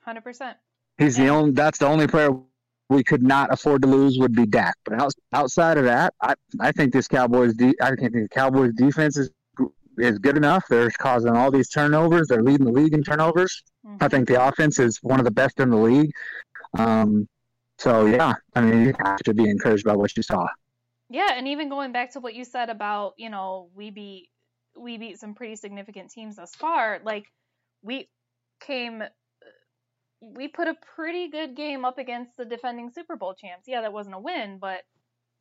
Hundred 0.06 0.24
percent. 0.24 0.58
He's 0.97 1.16
the 1.16 1.28
only. 1.30 1.51
That's 1.51 1.80
the 1.80 1.88
only 1.88 2.08
player 2.08 2.30
we 2.89 3.04
could 3.04 3.24
not 3.24 3.51
afford 3.51 3.82
to 3.82 3.88
lose 3.88 4.18
would 4.20 4.36
be 4.36 4.45
Dak. 4.45 4.76
But 4.86 5.14
outside 5.34 5.78
of 5.78 5.86
that, 5.86 6.14
I, 6.22 6.36
I 6.60 6.72
think 6.72 6.93
this 6.93 7.08
Cowboys 7.08 7.54
de- 7.56 7.76
I 7.82 7.95
think 7.95 8.14
the 8.14 8.28
Cowboys 8.30 8.74
defense 8.76 9.18
is 9.18 9.32
is 9.97 10.20
good 10.20 10.38
enough. 10.38 10.64
They're 10.70 10.89
causing 10.91 11.36
all 11.36 11.51
these 11.51 11.70
turnovers. 11.70 12.28
They're 12.28 12.43
leading 12.43 12.66
the 12.66 12.72
league 12.72 12.93
in 12.93 13.04
turnovers. 13.04 13.64
Mm-hmm. 13.86 14.04
I 14.04 14.08
think 14.08 14.28
the 14.28 14.43
offense 14.45 14.80
is 14.80 14.97
one 15.01 15.20
of 15.20 15.26
the 15.26 15.32
best 15.32 15.60
in 15.60 15.70
the 15.70 15.78
league. 15.78 16.12
Um, 16.78 17.28
so 17.78 18.06
yeah, 18.06 18.34
I 18.56 18.62
mean 18.62 18.86
you 18.86 18.93
have 18.99 19.20
to 19.20 19.34
be 19.34 19.49
encouraged 19.49 19.86
by 19.86 19.95
what 19.95 20.16
you 20.16 20.24
saw. 20.24 20.47
Yeah, 21.10 21.30
and 21.36 21.47
even 21.47 21.70
going 21.70 21.91
back 21.91 22.12
to 22.14 22.20
what 22.20 22.34
you 22.34 22.43
said 22.43 22.70
about 22.70 23.14
you 23.18 23.30
know 23.30 23.70
we 23.76 23.89
beat 23.91 24.30
we 24.78 24.97
beat 24.97 25.20
some 25.20 25.34
pretty 25.34 25.56
significant 25.56 26.12
teams 26.12 26.36
thus 26.38 26.54
far. 26.56 26.99
Like 27.04 27.26
we 27.82 28.10
came 28.60 29.04
we 30.36 30.47
put 30.47 30.67
a 30.67 30.76
pretty 30.95 31.30
good 31.30 31.55
game 31.55 31.86
up 31.86 31.97
against 31.97 32.38
the 32.38 32.45
defending 32.45 32.89
Super 32.89 33.15
Bowl 33.15 33.34
champs. 33.34 33.67
Yeah, 33.67 33.82
that 33.82 33.93
wasn't 33.93 34.15
a 34.15 34.19
win, 34.19 34.57
but 34.59 34.82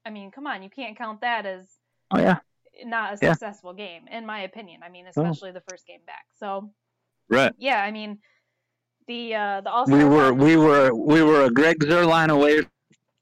I 0.05 0.11
mean, 0.11 0.31
come 0.31 0.47
on, 0.47 0.63
you 0.63 0.71
can't 0.71 0.99
count 0.99 1.21
that 1.21 1.47
as 1.47 1.67
oh 2.11 2.19
yeah 2.19 2.39
not 2.85 3.15
a 3.15 3.19
Yeah. 3.21 3.33
successful 3.33 3.73
game, 3.73 4.09
in 4.09 4.27
my 4.27 4.41
opinion. 4.41 4.83
I 4.83 4.89
mean, 4.89 5.07
especially 5.07 5.53
the 5.53 5.63
first 5.69 5.87
game 5.87 6.01
back. 6.07 6.27
So 6.35 6.73
right. 7.29 7.53
yeah, 7.59 7.83
I 7.83 7.91
mean, 7.91 8.19
the 9.07 9.35
uh, 9.35 9.61
the 9.61 9.71
All 9.71 9.87
We 9.87 10.05
were 10.05 10.33
we 10.33 10.57
were 10.57 10.95
we 10.95 11.23
were 11.23 11.45
a 11.45 11.51
Greg 11.51 11.79
Zuerlein 11.81 12.31
away 12.31 12.63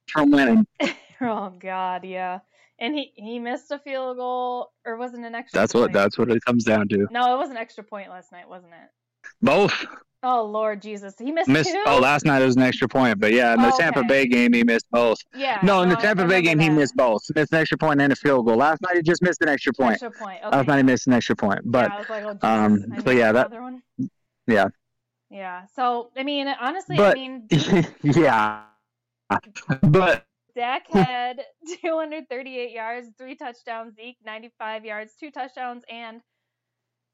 from 0.08 0.30
winning. 0.30 0.66
oh 1.20 1.50
God, 1.58 2.04
yeah, 2.04 2.40
and 2.78 2.94
he 2.94 3.12
he 3.16 3.38
missed 3.38 3.70
a 3.70 3.78
field 3.78 4.16
goal, 4.16 4.72
or 4.84 4.96
was 4.96 5.12
not 5.12 5.26
an 5.26 5.34
extra? 5.34 5.61
That's 5.61 5.74
what 5.74 5.92
that's 5.92 6.18
what 6.18 6.30
it 6.30 6.44
comes 6.44 6.64
down 6.64 6.88
to. 6.88 7.06
No, 7.11 7.34
it 7.34 7.38
was 7.38 7.50
an 7.50 7.56
extra 7.56 7.84
point 7.84 8.11
last 8.11 8.32
night, 8.32 8.48
wasn't 8.48 8.72
it? 8.72 8.90
Both 9.43 9.86
Oh 10.22 10.45
Lord 10.45 10.82
Jesus, 10.82 11.14
he 11.18 11.32
missed, 11.32 11.49
missed. 11.49 11.70
two. 11.70 11.82
Oh, 11.86 11.99
last 11.99 12.26
night 12.26 12.43
it 12.43 12.45
was 12.45 12.55
an 12.57 12.61
extra 12.62 12.86
point, 12.86 13.18
but 13.18 13.32
yeah, 13.32 13.55
in 13.55 13.62
the 13.62 13.72
Oh, 13.72 13.78
Tampa 13.78 14.01
okay. 14.01 14.09
Bay 14.09 14.26
game 14.26 14.53
he 14.53 14.62
missed 14.62 14.84
both. 14.91 15.16
yeah. 15.34 15.59
No, 15.62 15.80
in 15.80 15.88
the 15.88 15.97
Tampa 15.97 16.26
Bay 16.26 16.43
game 16.43 16.59
he 16.59 16.68
missed 16.68 16.95
both. 16.95 17.22
Missed 17.34 17.53
an 17.55 17.59
extra 17.61 17.78
point 17.78 18.03
and 18.03 18.12
a 18.12 18.16
field 18.16 18.45
goal. 18.45 18.57
Last 18.57 18.82
night 18.82 18.97
he 18.97 19.03
just 19.03 19.22
missed 19.22 19.41
an 19.41 19.49
extra 19.49 19.72
point. 19.72 19.93
Extra 19.93 20.11
point. 20.11 20.41
Okay. 20.45 20.55
Last 20.55 20.66
night 20.66 20.76
he 20.76 20.82
missed 20.82 21.07
an 21.07 21.14
extra 21.14 21.34
point, 21.36 21.61
but 21.64 21.91
yeah, 21.91 22.05
like, 22.11 22.36
oh, 22.43 22.49
um, 22.49 22.84
so 23.03 23.11
yeah, 23.12 23.32
that- 23.32 23.51
one. 23.51 23.82
yeah. 24.47 24.66
Yeah. 25.30 25.62
So 25.74 26.11
I 26.14 26.22
mean, 26.22 26.49
honestly, 26.49 26.99
I 26.99 27.14
mean, 27.14 27.47
yeah. 28.03 28.64
But 29.80 30.26
Dak 30.55 30.86
had 30.91 31.41
238 31.82 32.72
yards, 32.72 33.09
three 33.16 33.36
touchdowns. 33.36 33.95
Zeke 33.95 34.18
95 34.26 34.84
yards, 34.84 35.12
two 35.18 35.30
touchdowns, 35.30 35.82
and 35.91 36.20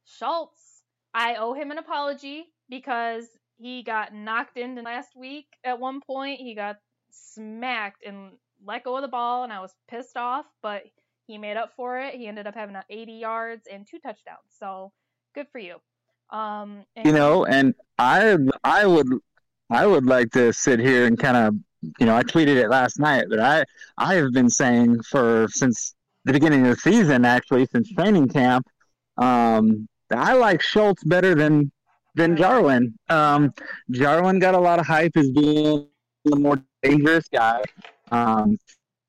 Schultz. 0.05 0.76
I 1.17 1.37
owe 1.37 1.55
him 1.55 1.71
an 1.71 1.79
apology 1.79 2.45
because 2.69 3.25
he 3.57 3.83
got 3.83 4.13
knocked 4.13 4.59
in 4.59 4.75
last 4.85 5.17
week 5.17 5.47
at 5.65 5.81
one 5.81 6.03
point. 6.03 6.41
He 6.41 6.55
got 6.55 6.77
smacked 7.11 8.05
and 8.05 8.33
let 8.63 8.85
go 8.85 8.97
of 8.97 9.03
the 9.03 9.09
ball, 9.09 9.43
and 9.43 9.51
I 9.51 9.61
was 9.61 9.75
pissed 9.89 10.19
off. 10.19 10.45
But 10.63 10.83
he 11.27 11.39
made 11.39 11.57
up 11.57 11.73
for 11.75 11.99
it. 11.99 12.15
He 12.17 12.27
ended 12.27 12.47
up 12.47 12.55
having 12.55 12.77
uh, 12.77 12.83
80 12.91 13.13
yards 13.13 13.67
and 13.73 13.87
two 13.91 13.99
touchdowns. 13.99 14.45
So 14.61 14.93
good 15.35 15.47
for 15.51 15.59
you. 15.59 15.77
Um, 16.29 16.85
and 16.95 17.07
you 17.07 17.13
know, 17.13 17.47
and 17.47 17.75
I 17.99 18.37
I 18.63 18.85
would 18.85 19.09
I 19.71 19.87
would 19.87 20.05
like 20.05 20.33
to 20.33 20.53
sit 20.53 20.81
here 20.81 21.07
and 21.07 21.19
kind 21.19 21.37
of 21.39 21.55
you 21.99 22.05
know 22.05 22.15
I 22.15 22.25
tweeted 22.25 22.57
it 22.57 22.69
last 22.69 23.01
night, 23.01 23.25
but 23.31 23.41
I 23.41 23.65
I 23.97 24.17
have 24.17 24.33
been 24.33 24.51
saying 24.51 25.01
for 25.05 25.47
since 25.49 25.95
the 26.27 26.35
beginning 26.35 26.67
of 26.67 26.75
the 26.75 26.77
season, 26.77 27.25
actually 27.25 27.65
since 27.73 27.91
training 27.91 28.29
camp, 28.29 28.67
um, 29.17 29.89
I 30.11 30.35
like 30.35 30.63
Schultz 30.63 31.03
better 31.05 31.35
than 31.35 31.71
than 32.15 32.37
Jarwin. 32.37 32.95
Um, 33.09 33.53
Jarwin 33.91 34.39
got 34.39 34.55
a 34.55 34.59
lot 34.59 34.79
of 34.79 34.87
hype 34.87 35.17
as 35.17 35.31
being 35.31 35.87
the 36.25 36.37
more 36.37 36.63
dangerous 36.83 37.29
guy, 37.29 37.63
um, 38.11 38.59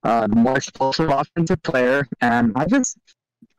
uh, 0.04 0.28
the 0.28 0.36
more 0.36 0.58
explosive 0.58 1.10
offensive 1.10 1.62
player, 1.64 2.08
and 2.22 2.52
I 2.56 2.66
just 2.66 2.98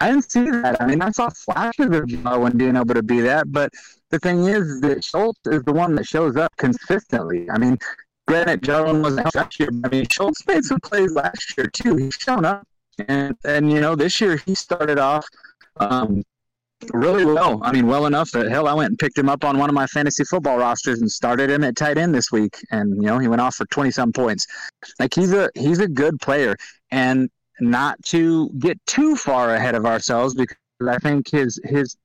I 0.00 0.10
didn't 0.10 0.30
see 0.30 0.50
that. 0.50 0.80
I 0.80 0.86
mean, 0.86 1.02
I 1.02 1.10
saw 1.10 1.28
flashes 1.30 1.90
of 1.90 2.06
Jarwin 2.06 2.56
being 2.56 2.76
able 2.76 2.94
to 2.94 3.02
be 3.02 3.20
that, 3.20 3.50
but 3.50 3.72
the 4.10 4.18
thing 4.18 4.44
is 4.44 4.80
that 4.82 5.02
Schultz 5.02 5.40
is 5.46 5.62
the 5.64 5.72
one 5.72 5.94
that 5.96 6.06
shows 6.06 6.36
up 6.36 6.56
consistently. 6.56 7.50
I 7.50 7.58
mean, 7.58 7.78
granted, 8.26 8.62
Jarwin 8.62 9.02
wasn't 9.02 9.34
last 9.34 9.58
year, 9.58 9.70
but 9.72 9.92
I 9.92 9.96
mean, 9.96 10.06
Schultz 10.10 10.46
made 10.46 10.64
some 10.64 10.80
plays 10.80 11.12
last 11.14 11.56
year 11.56 11.66
too. 11.72 11.96
He's 11.96 12.14
shown 12.14 12.44
up, 12.44 12.66
and 13.08 13.34
and 13.44 13.72
you 13.72 13.80
know, 13.80 13.96
this 13.96 14.20
year 14.20 14.36
he 14.36 14.54
started 14.54 14.98
off 14.98 15.26
um, 15.78 16.22
really 16.92 17.24
well. 17.24 17.60
I 17.62 17.72
mean, 17.72 17.86
well 17.86 18.06
enough 18.06 18.30
that 18.32 18.48
hell, 18.48 18.68
I 18.68 18.74
went 18.74 18.90
and 18.90 18.98
picked 18.98 19.18
him 19.18 19.28
up 19.28 19.44
on 19.44 19.58
one 19.58 19.68
of 19.68 19.74
my 19.74 19.86
fantasy 19.86 20.24
football 20.24 20.58
rosters 20.58 21.00
and 21.00 21.10
started 21.10 21.50
him 21.50 21.64
at 21.64 21.76
tight 21.76 21.98
end 21.98 22.14
this 22.14 22.30
week, 22.30 22.56
and 22.70 22.96
you 22.96 23.08
know, 23.08 23.18
he 23.18 23.28
went 23.28 23.40
off 23.40 23.56
for 23.56 23.66
twenty 23.66 23.90
some 23.90 24.12
points. 24.12 24.46
Like 24.98 25.14
he's 25.14 25.32
a 25.32 25.50
he's 25.54 25.80
a 25.80 25.88
good 25.88 26.20
player, 26.20 26.56
and 26.90 27.28
not 27.60 28.02
to 28.06 28.50
get 28.58 28.84
too 28.86 29.16
far 29.16 29.54
ahead 29.54 29.74
of 29.74 29.84
ourselves 29.84 30.34
because 30.34 30.56
I 30.86 30.98
think 30.98 31.30
his 31.30 31.60
his 31.64 31.96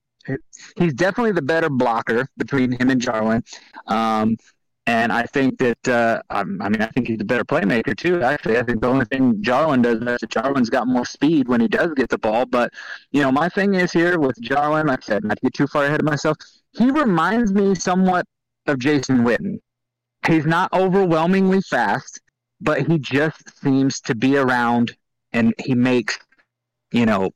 he's 0.78 0.94
definitely 0.94 1.34
the 1.34 1.42
better 1.42 1.70
blocker 1.70 2.28
between 2.38 2.72
him 2.72 2.90
and 2.90 3.02
Jarwin. 3.02 3.44
Um, 3.88 4.38
and 4.86 5.14
I 5.14 5.24
think 5.24 5.60
that 5.60 5.88
uh, 5.88 6.22
I'm- 6.30 6.58
mean 6.58 6.82
I 6.82 6.88
think 6.88 7.08
he's 7.08 7.22
a 7.22 7.26
better 7.26 7.46
playmaker 7.46 7.96
too. 7.96 8.22
Actually, 8.22 8.58
I 8.58 8.64
think 8.64 8.82
the 8.82 8.88
only 8.88 9.06
thing 9.06 9.42
Jarwin 9.42 9.82
does 9.82 10.00
is 10.00 10.06
that 10.06 10.30
Jarwin's 10.30 10.70
got 10.70 10.88
more 10.88 11.06
speed 11.06 11.48
when 11.48 11.62
he 11.62 11.68
does 11.68 11.94
get 11.94 12.10
the 12.10 12.18
ball. 12.18 12.46
But 12.46 12.74
you 13.12 13.22
know, 13.22 13.32
my 13.32 13.48
thing 13.50 13.76
is 13.76 13.92
here 13.94 14.20
with 14.20 14.40
Jarwin, 14.42 14.88
like 14.88 15.04
I 15.04 15.06
said, 15.06 15.24
not 15.24 15.38
to 15.38 15.42
get 15.42 15.54
too 15.54 15.68
far 15.68 15.86
ahead 15.86 16.02
of 16.02 16.06
myself. 16.06 16.38
He 16.72 16.92
reminds 16.92 17.54
me 17.54 17.76
somewhat 17.76 18.26
of 18.68 18.80
Jason 18.80 19.20
Witten. 19.20 19.60
He's 20.28 20.46
not 20.46 20.72
overwhelmingly 20.74 21.62
fast, 21.62 22.20
but 22.60 22.88
he 22.88 22.98
just 22.98 23.58
seems 23.62 24.02
to 24.02 24.16
be 24.16 24.38
around, 24.38 24.96
and 25.32 25.54
he 25.60 25.76
makes 25.76 26.20
you 26.92 27.06
know 27.06 27.32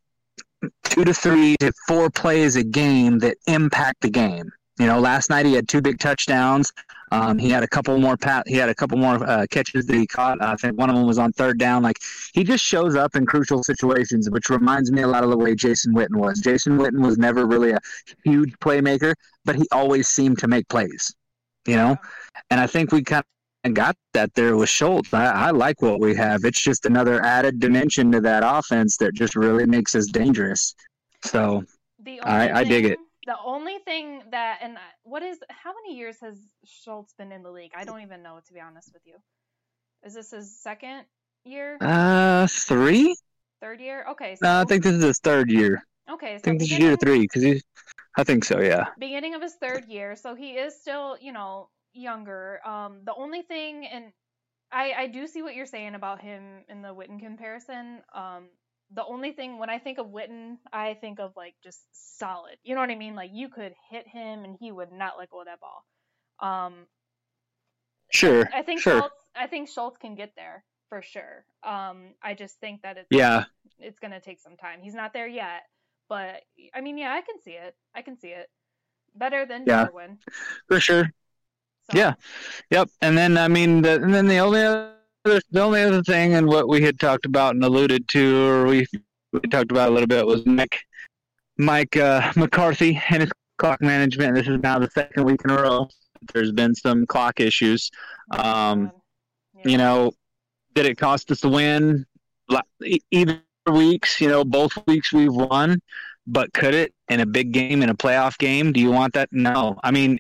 two 0.83 1.05
to 1.05 1.13
three 1.13 1.55
to 1.57 1.71
four 1.87 2.09
plays 2.09 2.57
a 2.57 2.63
game 2.63 3.19
that 3.19 3.37
impact 3.47 4.01
the 4.01 4.09
game. 4.09 4.51
You 4.80 4.86
know, 4.86 4.99
last 4.99 5.30
night 5.30 5.45
he 5.45 5.53
had 5.53 5.67
two 5.67 5.82
big 5.82 5.97
touchdowns. 5.99 6.71
Um, 7.11 7.38
he 7.39 7.49
had 7.49 7.63
a 7.63 7.67
couple 7.67 7.97
more 7.97 8.15
pat. 8.17 8.47
He 8.47 8.55
had 8.55 8.69
a 8.69 8.75
couple 8.75 8.97
more 8.97 9.15
uh, 9.28 9.45
catches 9.49 9.86
that 9.88 9.95
he 9.95 10.05
caught. 10.05 10.41
I 10.41 10.55
think 10.55 10.78
one 10.78 10.89
of 10.89 10.95
them 10.95 11.07
was 11.07 11.17
on 11.17 11.32
third 11.34 11.57
down. 11.57 11.82
Like 11.82 11.97
he 12.34 12.43
just 12.43 12.63
shows 12.63 12.95
up 12.95 13.15
in 13.15 13.25
crucial 13.25 13.63
situations, 13.63 14.30
which 14.30 14.49
reminds 14.49 14.91
me 14.91 15.01
a 15.01 15.07
lot 15.07 15.23
of 15.23 15.30
the 15.32 15.38
way 15.38 15.55
Jason 15.55 15.95
Witten 15.95 16.17
was. 16.17 16.39
Jason 16.39 16.78
Witten 16.78 16.99
was 17.01 17.17
never 17.17 17.45
really 17.47 17.71
a 17.71 17.80
huge 18.23 18.53
playmaker, 18.59 19.13
but 19.45 19.55
he 19.55 19.67
always 19.71 20.07
seemed 20.09 20.38
to 20.39 20.47
make 20.47 20.67
plays. 20.67 21.13
You 21.65 21.75
know, 21.78 21.97
and 22.49 22.59
I 22.59 22.67
think 22.67 22.91
we 22.91 23.03
kind 23.03 23.23
of 23.63 23.73
got 23.73 23.95
that 24.13 24.34
there 24.36 24.55
with 24.55 24.69
Schultz. 24.69 25.13
I, 25.13 25.25
I 25.25 25.51
like 25.51 25.82
what 25.82 25.99
we 25.99 26.13
have. 26.15 26.45
It's 26.45 26.61
just 26.61 26.86
another 26.86 27.23
added 27.25 27.59
dimension 27.59 28.11
to 28.11 28.21
that 28.21 28.43
offense 28.45 28.95
that 28.97 29.13
just 29.15 29.36
really 29.36 29.65
makes 29.65 29.95
us 29.95 30.05
dangerous. 30.07 30.75
So 31.23 31.63
I- 32.23 32.49
I 32.59 32.63
dig 32.69 32.86
it. 32.86 32.99
The 33.28 33.36
only 33.45 33.78
thing 33.80 34.23
that, 34.32 34.59
and 34.61 34.78
what 35.03 35.21
is, 35.21 35.38
how 35.49 35.73
many 35.73 35.97
years 35.97 36.17
has 36.21 36.39
Schultz 36.65 37.13
been 37.13 37.32
in 37.34 37.43
the 37.43 37.51
league? 37.51 37.71
I 37.75 37.84
don't 37.84 38.01
even 38.01 38.23
know, 38.23 38.39
to 38.47 38.53
be 38.53 38.61
honest 38.61 38.89
with 38.93 39.01
you. 39.05 39.15
Is 40.05 40.13
this 40.13 40.32
his 40.32 40.59
second 40.61 41.03
year? 41.43 41.78
uh, 41.82 42.47
three? 42.47 43.15
Third 43.61 43.82
year? 43.82 44.05
Okay. 44.11 44.36
So, 44.36 44.47
No, 44.47 44.61
I 44.61 44.63
think 44.63 44.84
this 44.84 44.93
is 44.93 45.03
his 45.03 45.19
third 45.19 45.51
year. 45.51 45.84
okay. 46.09 46.36
I 46.36 46.38
think 46.38 46.59
this 46.59 46.71
is 46.71 46.80
year 46.80 46.95
three 46.95 47.19
because 47.21 47.43
he. 47.43 47.61
I 48.17 48.23
think 48.23 48.45
so. 48.45 48.61
Yeah. 48.61 48.86
beginning 48.97 49.36
of 49.36 49.41
his 49.41 49.55
third 49.55 49.86
year, 49.88 50.15
so 50.15 50.34
he 50.34 50.51
is 50.51 50.80
still, 50.80 51.17
you 51.21 51.32
know, 51.34 51.69
younger. 51.93 52.59
Um, 52.65 53.01
the 53.03 53.13
only 53.13 53.41
thing, 53.43 53.86
and 53.86 54.05
I, 54.71 54.93
I 54.97 55.07
do 55.07 55.28
see 55.28 55.41
what 55.41 55.53
you're 55.53 55.65
saying 55.67 55.95
about 55.95 56.21
him 56.21 56.63
in 56.69 56.82
the 56.82 56.95
Witten 56.95 57.19
comparison. 57.19 58.01
Um, 58.15 58.49
the 58.91 59.03
only 59.05 59.31
thing 59.33 59.59
when 59.59 59.69
I 59.69 59.79
think 59.79 59.97
of 59.97 60.07
Witten, 60.07 60.57
I 60.71 60.93
think 60.95 61.19
of 61.19 61.33
like 61.35 61.55
just 61.63 61.81
solid. 62.17 62.57
You 62.63 62.75
know 62.75 62.81
what 62.81 62.89
I 62.89 62.95
mean? 62.95 63.15
Like 63.15 63.31
you 63.33 63.49
could 63.49 63.73
hit 63.89 64.07
him 64.07 64.43
and 64.45 64.55
he 64.59 64.71
would 64.71 64.91
not 64.91 65.17
let 65.17 65.29
go 65.29 65.41
of 65.41 65.47
that 65.47 65.59
ball. 65.59 65.85
Um, 66.39 66.88
Sure. 68.09 68.47
I 68.53 68.61
think 68.61 68.79
sure. 68.79 68.99
Schultz, 68.99 69.15
I 69.35 69.47
think 69.47 69.67
Schultz 69.67 69.97
can 69.97 70.15
get 70.15 70.31
there 70.38 70.63
for 70.88 71.01
sure. 71.01 71.45
Um, 71.63 72.13
I 72.23 72.33
just 72.33 72.57
think 72.61 72.81
that 72.83 72.97
it's 72.97 73.07
Yeah. 73.11 73.43
it's 73.79 73.99
gonna 73.99 74.21
take 74.21 74.39
some 74.39 74.55
time. 74.55 74.81
He's 74.81 74.95
not 74.95 75.11
there 75.11 75.27
yet, 75.27 75.63
but 76.07 76.43
I 76.73 76.79
mean, 76.81 76.97
yeah, 76.97 77.11
I 77.13 77.21
can 77.21 77.41
see 77.41 77.51
it. 77.51 77.75
I 77.93 78.01
can 78.01 78.17
see 78.17 78.29
it 78.29 78.49
better 79.15 79.45
than 79.45 79.65
Yeah. 79.67 79.85
Jarwin. 79.85 80.19
For 80.67 80.79
sure. 80.79 81.11
So, 81.91 81.97
Yeah. 81.97 82.13
Yep. 82.69 82.89
And 83.01 83.17
then 83.17 83.38
I 83.38 83.49
mean, 83.49 83.81
the, 83.81 83.95
and 84.01 84.13
then 84.13 84.27
the 84.27 84.38
only 84.38 84.63
other 84.63 84.96
the 85.51 85.61
only 85.61 85.82
other 85.82 86.03
thing, 86.03 86.34
and 86.34 86.47
what 86.47 86.67
we 86.67 86.82
had 86.82 86.99
talked 86.99 87.25
about 87.25 87.55
and 87.55 87.63
alluded 87.63 88.07
to, 88.09 88.38
or 88.47 88.65
we 88.65 88.86
we 89.32 89.39
talked 89.41 89.71
about 89.71 89.89
a 89.89 89.91
little 89.91 90.07
bit, 90.07 90.25
was 90.25 90.45
Mike 90.45 90.80
Mike 91.57 91.97
uh, 91.97 92.32
McCarthy 92.36 93.01
and 93.09 93.21
his 93.23 93.32
clock 93.57 93.82
management. 93.82 94.36
This 94.36 94.47
is 94.47 94.59
now 94.61 94.80
the 94.80 94.89
second 94.91 95.23
week 95.25 95.41
in 95.45 95.51
a 95.51 95.61
row. 95.61 95.89
There's 96.34 96.51
been 96.51 96.75
some 96.75 97.05
clock 97.05 97.39
issues. 97.39 97.91
Um, 98.32 98.91
Yeah. 99.55 99.71
you 99.71 99.78
know, 99.78 100.11
did 100.75 100.86
it 100.86 100.97
cost 100.97 101.32
us 101.32 101.43
a 101.43 101.49
win? 101.49 102.05
Either 103.11 103.41
weeks, 103.71 104.21
you 104.21 104.30
know, 104.30 104.45
both 104.45 104.71
weeks 104.88 105.11
we've 105.11 105.34
won, 105.34 105.80
but 106.25 106.53
could 106.53 106.73
it 106.73 106.93
in 107.09 107.19
a 107.19 107.25
big 107.25 107.51
game, 107.51 107.82
in 107.82 107.89
a 107.89 107.95
playoff 107.95 108.38
game? 108.38 108.71
Do 108.71 108.80
you 108.80 108.91
want 108.91 109.13
that? 109.15 109.30
No. 109.32 109.78
I 109.84 109.91
mean, 109.91 110.19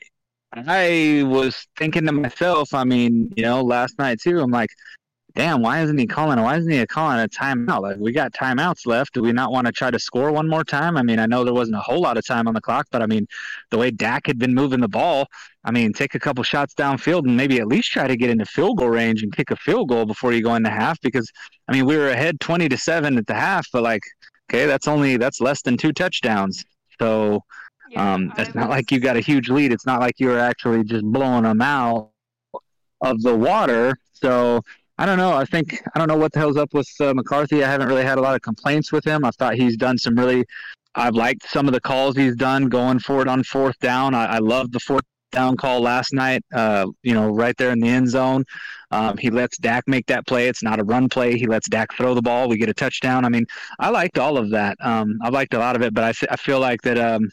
I 0.53 1.23
was 1.25 1.67
thinking 1.77 2.05
to 2.05 2.11
myself, 2.11 2.73
I 2.73 2.83
mean, 2.83 3.31
you 3.37 3.43
know, 3.43 3.61
last 3.61 3.97
night 3.99 4.19
too, 4.19 4.39
I'm 4.39 4.51
like, 4.51 4.69
damn, 5.37 5.61
why 5.61 5.83
isn't 5.83 5.99
he 5.99 6.07
calling? 6.07 6.41
Why 6.41 6.57
isn't 6.57 6.71
he 6.71 6.83
calling 6.87 7.19
a 7.19 7.27
timeout? 7.27 7.83
Like, 7.83 7.97
we 7.97 8.11
got 8.11 8.33
timeouts 8.33 8.87
left. 8.87 9.13
Do 9.13 9.21
we 9.21 9.31
not 9.31 9.51
want 9.51 9.67
to 9.67 9.71
try 9.71 9.91
to 9.91 9.99
score 9.99 10.31
one 10.31 10.49
more 10.49 10.63
time? 10.63 10.97
I 10.97 11.03
mean, 11.03 11.19
I 11.19 11.27
know 11.27 11.43
there 11.43 11.53
wasn't 11.53 11.77
a 11.77 11.81
whole 11.81 12.01
lot 12.01 12.17
of 12.17 12.25
time 12.25 12.47
on 12.47 12.55
the 12.55 12.59
clock, 12.59 12.87
but 12.91 13.03
I 13.03 13.05
mean, 13.05 13.27
the 13.69 13.77
way 13.77 13.91
Dak 13.91 14.25
had 14.25 14.39
been 14.39 14.55
moving 14.55 14.79
the 14.81 14.87
ball, 14.87 15.27
I 15.63 15.69
mean, 15.69 15.93
take 15.93 16.15
a 16.15 16.19
couple 16.19 16.43
shots 16.43 16.73
downfield 16.73 17.27
and 17.27 17.37
maybe 17.37 17.59
at 17.59 17.67
least 17.67 17.91
try 17.91 18.07
to 18.07 18.17
get 18.17 18.31
into 18.31 18.47
field 18.47 18.79
goal 18.79 18.89
range 18.89 19.21
and 19.21 19.31
kick 19.31 19.51
a 19.51 19.55
field 19.55 19.89
goal 19.89 20.07
before 20.07 20.33
you 20.33 20.41
go 20.41 20.55
into 20.55 20.71
half. 20.71 20.99
Because 21.01 21.31
I 21.67 21.73
mean, 21.73 21.85
we 21.85 21.97
were 21.97 22.09
ahead 22.09 22.39
twenty 22.39 22.67
to 22.69 22.77
seven 22.77 23.15
at 23.19 23.27
the 23.27 23.35
half, 23.35 23.67
but 23.71 23.83
like, 23.83 24.01
okay, 24.49 24.65
that's 24.65 24.87
only 24.87 25.17
that's 25.17 25.39
less 25.39 25.61
than 25.61 25.77
two 25.77 25.93
touchdowns. 25.93 26.65
So, 26.99 27.43
Yeah, 27.91 28.15
um, 28.15 28.33
it's 28.39 28.55
not 28.55 28.71
like 28.71 28.91
you 28.91 28.99
got 28.99 29.17
a 29.17 29.21
huge 29.21 29.49
lead. 29.49 29.71
It's 29.71 29.85
not 29.85 29.99
like 29.99 30.15
you 30.17 30.29
were 30.29 30.39
actually 30.39 30.83
just 30.83 31.05
blowing 31.05 31.43
them 31.43 31.61
out 31.61 32.09
of 33.01 33.21
the 33.21 33.35
water. 33.35 33.95
So 34.13 34.63
I 34.97 35.05
don't 35.05 35.17
know. 35.17 35.33
I 35.33 35.45
think 35.45 35.81
I 35.93 35.99
don't 35.99 36.07
know 36.07 36.17
what 36.17 36.31
the 36.33 36.39
hell's 36.39 36.57
up 36.57 36.73
with 36.73 36.89
uh, 36.99 37.13
McCarthy. 37.13 37.63
I 37.63 37.69
haven't 37.69 37.87
really 37.87 38.03
had 38.03 38.17
a 38.17 38.21
lot 38.21 38.35
of 38.35 38.41
complaints 38.41 38.91
with 38.91 39.05
him. 39.05 39.23
I 39.23 39.31
thought 39.31 39.55
he's 39.55 39.77
done 39.77 39.97
some 39.97 40.15
really. 40.15 40.45
I've 40.95 41.13
liked 41.13 41.47
some 41.47 41.67
of 41.67 41.73
the 41.73 41.81
calls 41.81 42.15
he's 42.15 42.35
done 42.35 42.69
going 42.69 42.99
for 42.99 43.21
it 43.21 43.27
on 43.27 43.43
fourth 43.43 43.77
down. 43.79 44.15
I, 44.15 44.25
I 44.25 44.37
love 44.39 44.71
the 44.71 44.79
fourth 44.79 45.03
down 45.31 45.55
call 45.55 45.81
last 45.81 46.13
night. 46.13 46.43
Uh, 46.53 46.87
you 47.03 47.13
know, 47.13 47.29
right 47.29 47.55
there 47.57 47.71
in 47.71 47.79
the 47.79 47.89
end 47.89 48.09
zone. 48.09 48.43
Um, 48.89 49.17
he 49.17 49.29
lets 49.29 49.57
Dak 49.57 49.83
make 49.87 50.05
that 50.07 50.25
play. 50.25 50.47
It's 50.47 50.63
not 50.63 50.79
a 50.79 50.83
run 50.83 51.09
play. 51.09 51.37
He 51.37 51.45
lets 51.45 51.67
Dak 51.67 51.93
throw 51.93 52.13
the 52.13 52.21
ball. 52.21 52.47
We 52.47 52.57
get 52.57 52.69
a 52.69 52.73
touchdown. 52.73 53.25
I 53.25 53.29
mean, 53.29 53.45
I 53.79 53.89
liked 53.89 54.17
all 54.17 54.37
of 54.37 54.49
that. 54.51 54.77
Um, 54.79 55.19
I 55.21 55.29
liked 55.29 55.53
a 55.53 55.59
lot 55.59 55.75
of 55.75 55.81
it, 55.81 55.93
but 55.93 56.03
I, 56.05 56.33
I 56.33 56.37
feel 56.37 56.59
like 56.59 56.81
that 56.83 56.97
um, 56.97 57.29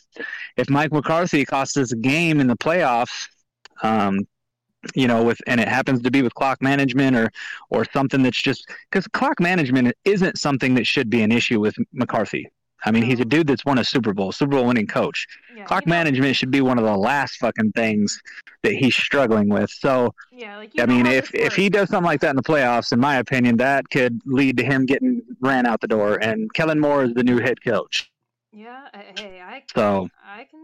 if 0.56 0.68
Mike 0.68 0.92
McCarthy 0.92 1.44
costs 1.44 1.76
us 1.76 1.92
a 1.92 1.96
game 1.96 2.40
in 2.40 2.48
the 2.48 2.56
playoffs, 2.56 3.28
um, 3.82 4.18
you 4.94 5.06
know, 5.08 5.22
with 5.22 5.40
and 5.46 5.60
it 5.60 5.68
happens 5.68 6.02
to 6.02 6.10
be 6.10 6.22
with 6.22 6.34
clock 6.34 6.62
management 6.62 7.16
or 7.16 7.30
or 7.70 7.84
something 7.92 8.22
that's 8.22 8.40
just 8.40 8.68
because 8.90 9.06
clock 9.08 9.40
management 9.40 9.94
isn't 10.04 10.38
something 10.38 10.74
that 10.74 10.86
should 10.86 11.10
be 11.10 11.22
an 11.22 11.32
issue 11.32 11.60
with 11.60 11.76
McCarthy. 11.92 12.48
I 12.86 12.90
mean, 12.90 13.02
he's 13.02 13.18
a 13.20 13.24
dude 13.24 13.46
that's 13.46 13.64
won 13.64 13.78
a 13.78 13.84
Super 13.84 14.12
Bowl, 14.12 14.30
Super 14.30 14.50
Bowl 14.56 14.66
winning 14.66 14.86
coach. 14.86 15.26
yeah, 15.56 15.64
Clock 15.64 15.86
you 15.86 15.90
know- 15.90 15.96
management 15.96 16.36
should 16.36 16.50
be 16.50 16.60
one 16.60 16.76
of 16.78 16.84
the 16.84 16.94
last 16.94 17.36
fucking 17.36 17.72
things 17.72 18.20
that 18.62 18.74
he's 18.74 18.94
struggling 18.94 19.48
with. 19.48 19.70
So, 19.70 20.12
Yeah, 20.30 20.58
like 20.58 20.72
I 20.78 20.84
mean, 20.84 21.06
if 21.06 21.34
if 21.34 21.54
he 21.54 21.70
does 21.70 21.88
something 21.88 22.04
like 22.04 22.20
that 22.20 22.30
in 22.30 22.36
the 22.36 22.42
playoffs, 22.42 22.92
in 22.92 23.00
my 23.00 23.16
opinion, 23.16 23.56
that 23.56 23.88
could 23.88 24.20
lead 24.26 24.58
to 24.58 24.64
him 24.64 24.84
getting 24.84 25.22
ran 25.40 25.64
out 25.64 25.80
the 25.80 25.88
door. 25.88 26.18
And 26.22 26.52
Kellen 26.52 26.78
Moore 26.78 27.04
is 27.04 27.14
the 27.14 27.24
new 27.24 27.38
head 27.38 27.62
coach. 27.64 28.10
Yeah, 28.52 28.88
hey, 29.16 29.40
I 29.42 29.62
So- 29.74 30.10
I 30.22 30.44
can 30.44 30.60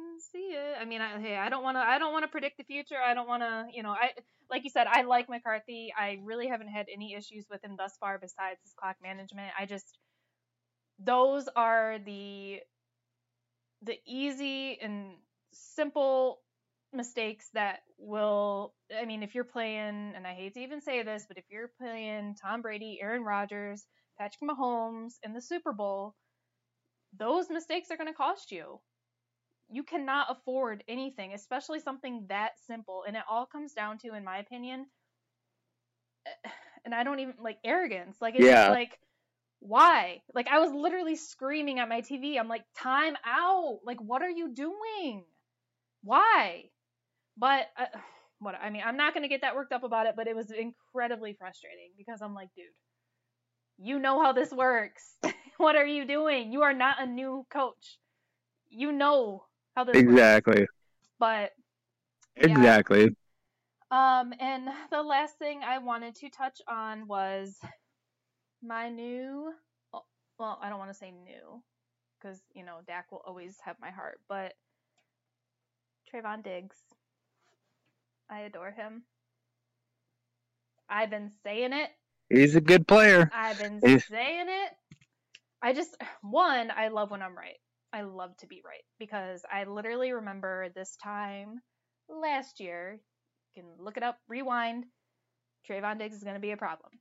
it. 0.53 0.77
I 0.81 0.85
mean, 0.85 1.01
I, 1.01 1.21
hey, 1.21 1.37
I 1.37 1.49
don't 1.49 1.63
want 1.63 1.77
to 1.77 1.81
I 1.81 1.99
don't 1.99 2.13
want 2.13 2.25
to 2.25 2.29
predict 2.29 2.59
the 2.59 2.65
future. 2.65 2.97
I 2.97 3.15
don't 3.15 3.29
want 3.29 3.43
to, 3.43 3.67
you 3.73 3.83
know, 3.83 3.91
I 3.91 4.11
like 4.51 4.65
you 4.65 4.71
said, 4.71 4.87
I 4.89 5.03
like 5.03 5.29
McCarthy. 5.29 5.93
I 5.99 6.19
really 6.25 6.49
haven't 6.49 6.69
had 6.69 6.87
any 6.93 7.15
issues 7.15 7.47
with 7.51 7.63
him 7.65 7.77
thus 7.77 7.97
far 7.99 8.19
besides 8.19 8.61
his 8.63 8.73
clock 8.79 8.97
management. 9.03 9.53
I 9.59 9.67
just 9.67 9.99
those 10.99 11.49
are 11.57 11.99
the 12.05 12.61
the 13.83 13.99
easy 14.07 14.79
and 14.81 15.15
simple 15.53 16.41
mistakes 16.93 17.49
that 17.55 17.81
will 17.99 18.75
I 18.97 19.05
mean, 19.05 19.23
if 19.23 19.35
you're 19.35 19.45
playing 19.45 20.13
and 20.17 20.27
I 20.27 20.35
hate 20.35 20.55
to 20.55 20.61
even 20.61 20.81
say 20.81 21.03
this, 21.03 21.25
but 21.29 21.39
if 21.39 21.45
you're 21.51 21.71
playing 21.79 22.37
Tom 22.43 22.63
Brady, 22.63 22.99
Aaron 23.03 23.23
Rodgers, 23.25 23.87
Patrick 24.19 24.51
Mahomes 24.51 25.15
in 25.23 25.33
the 25.33 25.41
Super 25.41 25.73
Bowl, 25.73 26.15
those 27.17 27.51
mistakes 27.51 27.91
are 27.91 27.97
going 27.97 28.09
to 28.09 28.15
cost 28.15 28.53
you. 28.53 28.81
You 29.71 29.83
cannot 29.85 30.27
afford 30.31 30.83
anything, 30.89 31.33
especially 31.33 31.81
something 31.81 32.27
that 32.29 32.53
simple. 32.67 33.05
And 33.07 33.17
it 33.17 33.23
all 33.29 33.47
comes 33.47 33.73
down 33.73 33.99
to, 33.99 34.15
in 34.15 34.25
my 34.25 34.39
opinion, 34.39 34.87
and 36.85 36.95
I 36.95 37.05
don't 37.05 37.21
even 37.21 37.35
like 37.41 37.59
arrogance. 37.65 38.17
Like, 38.21 38.35
it's 38.37 38.47
Yeah. 38.47 38.69
like, 38.69 38.99
why? 39.61 40.23
Like, 40.35 40.49
I 40.49 40.59
was 40.59 40.73
literally 40.73 41.17
screaming 41.17 41.79
at 41.79 41.89
my 41.89 42.01
TV. 42.01 42.39
I'm 42.39 42.49
like, 42.49 42.65
time 42.77 43.17
out. 43.25 43.81
Like, 43.85 44.01
what 44.01 44.23
are 44.23 44.31
you 44.31 44.53
doing? 44.53 45.25
Why? 46.03 46.71
But, 47.37 47.69
uh, 47.79 47.87
what? 48.39 48.55
I 48.55 48.71
mean, 48.71 48.83
I'm 48.85 48.97
not 48.97 49.15
going 49.15 49.23
to 49.23 49.29
get 49.29 49.43
that 49.43 49.55
worked 49.55 49.73
up 49.73 49.85
about 49.85 50.07
it, 50.07 50.15
but 50.17 50.27
it 50.27 50.35
was 50.37 50.51
incredibly 50.51 51.35
frustrating 51.35 51.91
because 51.97 52.23
I'm 52.23 52.35
like, 52.35 52.49
dude, 52.57 52.67
you 53.79 53.99
know 53.99 54.23
how 54.23 54.33
this 54.33 54.53
works. 54.53 55.17
what 55.59 55.77
are 55.77 55.87
you 55.87 56.07
doing? 56.07 56.53
You 56.53 56.63
are 56.63 56.75
not 56.75 57.01
a 57.01 57.07
new 57.07 57.47
coach. 57.51 57.99
You 58.71 58.93
know 58.93 59.45
how 59.77 59.85
this 59.85 59.95
works. 59.95 60.09
Exactly. 60.11 60.67
But 61.19 61.53
yeah. 62.37 62.47
Exactly. 62.47 63.17
um 63.91 64.33
and 64.41 64.69
the 64.91 65.03
last 65.03 65.39
thing 65.39 65.61
I 65.65 65.79
wanted 65.79 66.15
to 66.17 66.31
touch 66.31 66.61
on 66.69 67.07
was 67.07 67.57
my 68.63 68.89
new 68.89 69.53
well, 70.39 70.59
I 70.63 70.71
don't 70.71 70.79
want 70.79 70.91
to 70.91 70.97
say 70.97 71.11
new 71.11 71.63
cuz 72.23 72.41
you 72.55 72.65
know, 72.65 72.79
Dak 72.87 73.11
will 73.13 73.23
always 73.27 73.59
have 73.65 73.77
my 73.81 73.91
heart, 73.91 74.21
but 74.29 74.55
Trevon 76.13 76.43
Diggs. 76.43 76.77
I 78.29 78.41
adore 78.41 78.71
him. 78.71 79.03
I've 80.89 81.11
been 81.11 81.31
saying 81.45 81.73
it 81.73 81.91
He's 82.29 82.55
a 82.55 82.61
good 82.61 82.87
player. 82.87 83.29
I've 83.35 83.59
been 83.59 83.81
If- 83.83 84.07
saying 84.07 84.47
it. 84.49 84.73
I 85.63 85.73
just 85.73 85.97
one, 86.23 86.71
I 86.71 86.89
love 86.89 87.11
when 87.11 87.23
I'm 87.23 87.37
right. 87.37 87.59
I 87.93 88.03
love 88.03 88.37
to 88.39 88.47
be 88.47 88.63
right 88.65 88.85
because 88.99 89.45
I 89.51 89.65
literally 89.65 90.13
remember 90.13 90.69
this 90.71 90.97
time 90.97 91.61
last 92.09 92.61
year. 92.61 93.01
You 93.55 93.63
can 93.63 93.85
look 93.85 93.97
it 93.97 94.03
up, 94.03 94.19
rewind. 94.29 94.87
Trevon 95.69 95.99
Diggs 95.99 96.17
is 96.17 96.25
going 96.25 96.35
to 96.35 96.41
be 96.41 96.53
a 96.53 96.57
problem. 96.57 96.93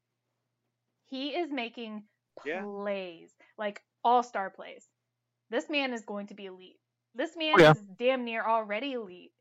He 1.07 1.35
is 1.35 1.51
making 1.51 2.07
Yeah. 2.43 2.63
plays, 2.63 3.35
like 3.57 3.83
all 4.03 4.23
star 4.23 4.49
plays. 4.49 4.89
This 5.49 5.69
man 5.69 5.93
is 5.93 6.05
going 6.05 6.27
to 6.27 6.35
be 6.35 6.45
elite. 6.45 6.79
This 7.15 7.35
man 7.35 7.59
Oh, 7.59 7.61
yeah. 7.61 7.73
is 7.73 7.81
damn 7.97 8.23
near 8.25 8.45
already 8.45 8.93
elite. 8.93 9.33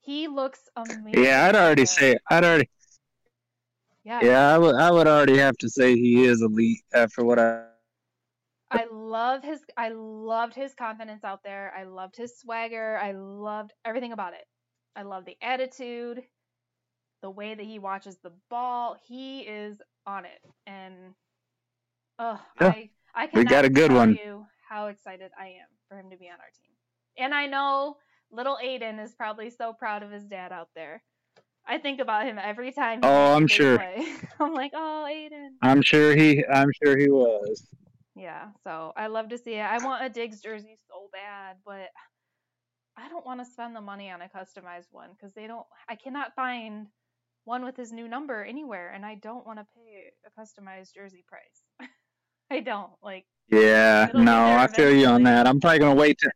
He 0.00 0.28
looks 0.28 0.68
amazing. 0.76 1.24
Yeah, 1.24 1.46
I'd 1.48 1.56
already 1.56 1.86
say 1.86 2.16
I'd 2.30 2.44
already 2.44 2.68
Yeah, 4.04 4.22
yeah, 4.22 4.54
I 4.54 4.58
would 4.58 4.76
I 4.76 4.90
would 4.90 5.06
already 5.08 5.36
have 5.38 5.56
to 5.58 5.68
say 5.68 5.94
he 5.94 6.24
is 6.24 6.42
elite 6.42 6.82
uh, 6.94 6.98
after 6.98 7.24
what 7.24 7.38
I 7.38 7.64
I 7.64 7.71
love 9.12 9.42
his 9.44 9.60
I 9.76 9.90
loved 9.90 10.54
his 10.54 10.74
confidence 10.74 11.22
out 11.24 11.40
there. 11.44 11.72
I 11.78 11.84
loved 11.84 12.16
his 12.16 12.38
swagger. 12.38 12.98
I 12.98 13.12
loved 13.12 13.72
everything 13.84 14.12
about 14.12 14.32
it. 14.32 14.44
I 14.96 15.02
love 15.02 15.24
the 15.24 15.36
attitude, 15.42 16.22
the 17.22 17.30
way 17.30 17.54
that 17.54 17.64
he 17.64 17.78
watches 17.78 18.16
the 18.22 18.32
ball. 18.50 18.96
He 19.06 19.40
is 19.40 19.76
on 20.06 20.24
it. 20.24 20.40
And 20.66 20.94
uh 22.18 22.38
Yeah, 22.60 22.68
I 22.70 22.90
I 23.14 23.28
we 23.34 23.44
got 23.44 23.64
a 23.64 23.70
good 23.70 23.90
tell 23.90 23.98
one. 23.98 24.16
you 24.16 24.46
how 24.68 24.86
excited 24.86 25.30
I 25.38 25.46
am 25.46 25.68
for 25.88 25.98
him 25.98 26.10
to 26.10 26.16
be 26.16 26.28
on 26.28 26.40
our 26.40 26.52
team. 26.60 26.72
And 27.18 27.34
I 27.34 27.46
know 27.46 27.96
little 28.30 28.58
Aiden 28.64 29.02
is 29.02 29.14
probably 29.14 29.50
so 29.50 29.74
proud 29.74 30.02
of 30.02 30.10
his 30.10 30.24
dad 30.24 30.52
out 30.52 30.68
there. 30.74 31.02
I 31.66 31.78
think 31.78 32.00
about 32.00 32.24
him 32.26 32.38
every 32.38 32.72
time. 32.72 33.00
he 33.02 33.06
Oh, 33.06 33.36
I'm 33.36 33.46
sure. 33.46 33.76
play. 33.76 34.06
I'm 34.40 34.54
like, 34.54 34.72
oh, 34.74 35.06
Aiden. 35.08 35.50
I'm 35.60 35.82
sure 35.82 36.16
he 36.16 36.44
I'm 36.46 36.70
sure 36.82 36.96
he 36.98 37.08
was. 37.10 37.66
Yeah, 38.14 38.48
so 38.62 38.92
I 38.96 39.06
love 39.06 39.30
to 39.30 39.38
see 39.38 39.54
it. 39.54 39.62
I 39.62 39.78
want 39.84 40.04
a 40.04 40.08
Diggs 40.08 40.40
jersey 40.42 40.76
so 40.88 41.08
bad, 41.12 41.56
but 41.64 41.88
I 42.96 43.08
don't 43.08 43.24
want 43.24 43.40
to 43.40 43.50
spend 43.50 43.74
the 43.74 43.80
money 43.80 44.10
on 44.10 44.20
a 44.20 44.28
customized 44.28 44.88
one 44.90 45.10
because 45.12 45.32
they 45.32 45.46
don't. 45.46 45.66
I 45.88 45.94
cannot 45.94 46.34
find 46.34 46.88
one 47.44 47.64
with 47.64 47.76
his 47.76 47.90
new 47.90 48.08
number 48.08 48.44
anywhere, 48.44 48.90
and 48.90 49.04
I 49.04 49.14
don't 49.16 49.46
want 49.46 49.58
to 49.58 49.66
pay 49.74 50.10
a 50.26 50.40
customized 50.40 50.94
jersey 50.94 51.24
price. 51.26 51.88
I 52.50 52.60
don't 52.60 52.92
like. 53.02 53.24
Yeah, 53.48 54.10
no, 54.14 54.56
I 54.56 54.66
feel 54.66 54.94
you 54.94 55.06
on 55.06 55.22
that. 55.24 55.46
I'm 55.46 55.60
probably 55.60 55.78
gonna 55.78 55.94
wait 55.94 56.18
to 56.18 56.30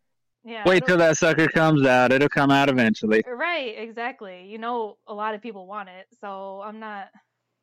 Yeah. 0.45 0.65
wait 0.67 0.87
till 0.87 0.97
that 0.97 1.19
sucker 1.19 1.47
comes 1.47 1.87
out. 1.87 2.11
It'll 2.11 2.29
come 2.29 2.51
out 2.51 2.69
eventually. 2.69 3.23
Uh, 3.27 3.35
right, 3.35 3.75
exactly. 3.79 4.47
You 4.47 4.59
know, 4.59 4.97
a 5.07 5.15
lot 5.15 5.35
of 5.35 5.43
people 5.43 5.67
want 5.67 5.89
it, 5.91 6.07
so 6.21 6.63
I'm 6.63 6.81
not. 6.81 7.09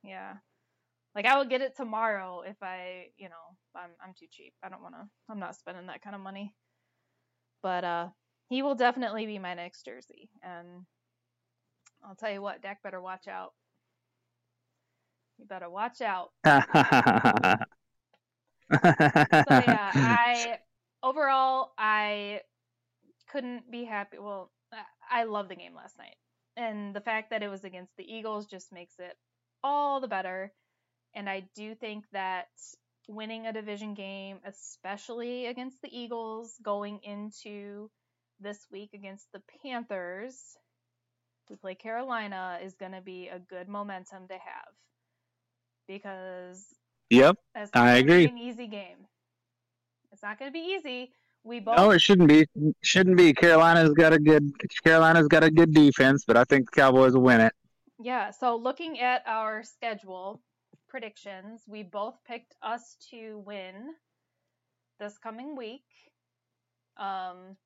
Yeah, 0.03 0.33
like 1.15 1.25
I 1.25 1.37
would 1.37 1.49
get 1.49 1.61
it 1.61 1.75
tomorrow 1.75 2.41
if 2.41 2.57
I, 2.61 3.07
you 3.17 3.29
know, 3.29 3.52
I'm 3.75 3.91
I'm 4.03 4.13
too 4.17 4.27
cheap. 4.31 4.53
I 4.63 4.69
don't 4.69 4.81
want 4.81 4.95
to. 4.95 5.07
I'm 5.29 5.39
not 5.39 5.55
spending 5.55 5.87
that 5.87 6.01
kind 6.01 6.15
of 6.15 6.21
money. 6.21 6.53
But 7.61 7.83
uh, 7.83 8.07
he 8.49 8.61
will 8.61 8.75
definitely 8.75 9.25
be 9.25 9.39
my 9.39 9.53
next 9.53 9.85
jersey, 9.85 10.29
and 10.41 10.85
I'll 12.05 12.15
tell 12.15 12.31
you 12.31 12.41
what, 12.41 12.61
Dak 12.61 12.83
better 12.83 13.01
watch 13.01 13.27
out. 13.27 13.53
You 15.37 15.45
better 15.45 15.69
watch 15.69 16.01
out. 16.01 16.31
So 19.47 19.59
yeah, 19.59 19.91
I 19.95 20.57
overall 21.03 21.73
I 21.77 22.41
couldn't 23.31 23.69
be 23.71 23.83
happy. 23.85 24.17
Well, 24.19 24.51
I- 24.71 25.21
I 25.21 25.23
love 25.25 25.47
the 25.49 25.55
game 25.55 25.75
last 25.75 25.97
night, 25.97 26.15
and 26.57 26.95
the 26.95 27.01
fact 27.01 27.29
that 27.29 27.43
it 27.43 27.47
was 27.49 27.63
against 27.63 27.95
the 27.97 28.03
Eagles 28.11 28.45
just 28.47 28.71
makes 28.71 28.95
it 28.99 29.15
all 29.63 29.99
the 29.99 30.07
better. 30.07 30.51
And 31.15 31.29
I 31.29 31.41
do 31.55 31.75
think 31.75 32.05
that 32.11 32.47
winning 33.07 33.47
a 33.47 33.53
division 33.53 33.93
game, 33.93 34.37
especially 34.45 35.47
against 35.47 35.81
the 35.81 35.89
Eagles, 35.97 36.55
going 36.63 36.99
into 37.03 37.89
this 38.39 38.67
week 38.71 38.91
against 38.93 39.31
the 39.31 39.41
Panthers, 39.61 40.57
who 41.47 41.57
play 41.57 41.75
Carolina, 41.75 42.59
is 42.63 42.75
going 42.75 42.91
to 42.91 43.01
be 43.01 43.27
a 43.27 43.39
good 43.39 43.67
momentum 43.67 44.27
to 44.27 44.33
have 44.33 44.73
because 45.87 46.65
yep. 47.09 47.37
I 47.73 47.95
agree. 47.95 48.25
An 48.25 48.37
easy 48.37 48.67
game. 48.67 48.97
It's 50.11 50.23
not 50.23 50.39
going 50.39 50.51
to 50.51 50.53
be 50.53 50.77
easy. 50.77 51.11
We 51.43 51.59
both. 51.59 51.77
No, 51.77 51.91
it 51.91 51.99
shouldn't 51.99 52.29
be. 52.29 52.45
Shouldn't 52.81 53.17
be. 53.17 53.33
Carolina's 53.33 53.93
got 53.93 54.13
a 54.13 54.19
good. 54.19 54.51
Carolina's 54.83 55.27
got 55.27 55.43
a 55.43 55.51
good 55.51 55.73
defense, 55.73 56.23
but 56.25 56.37
I 56.37 56.45
think 56.45 56.71
the 56.71 56.79
Cowboys 56.79 57.13
will 57.13 57.21
win 57.21 57.41
it. 57.41 57.53
Yeah. 57.99 58.31
So 58.31 58.55
looking 58.55 58.99
at 58.99 59.23
our 59.27 59.63
schedule 59.63 60.41
predictions, 60.93 61.63
we 61.67 61.81
both 61.81 62.13
picked 62.23 62.53
us 62.61 62.95
to 63.09 63.41
win 63.47 63.73
this 64.99 65.17
coming 65.17 65.57
week. 65.57 65.81
Um, 66.97 67.57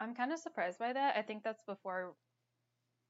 I'm 0.00 0.14
kind 0.14 0.32
of 0.32 0.38
surprised 0.38 0.78
by 0.78 0.94
that. 0.94 1.16
I 1.18 1.20
think 1.20 1.42
that's 1.44 1.62
before 1.64 2.14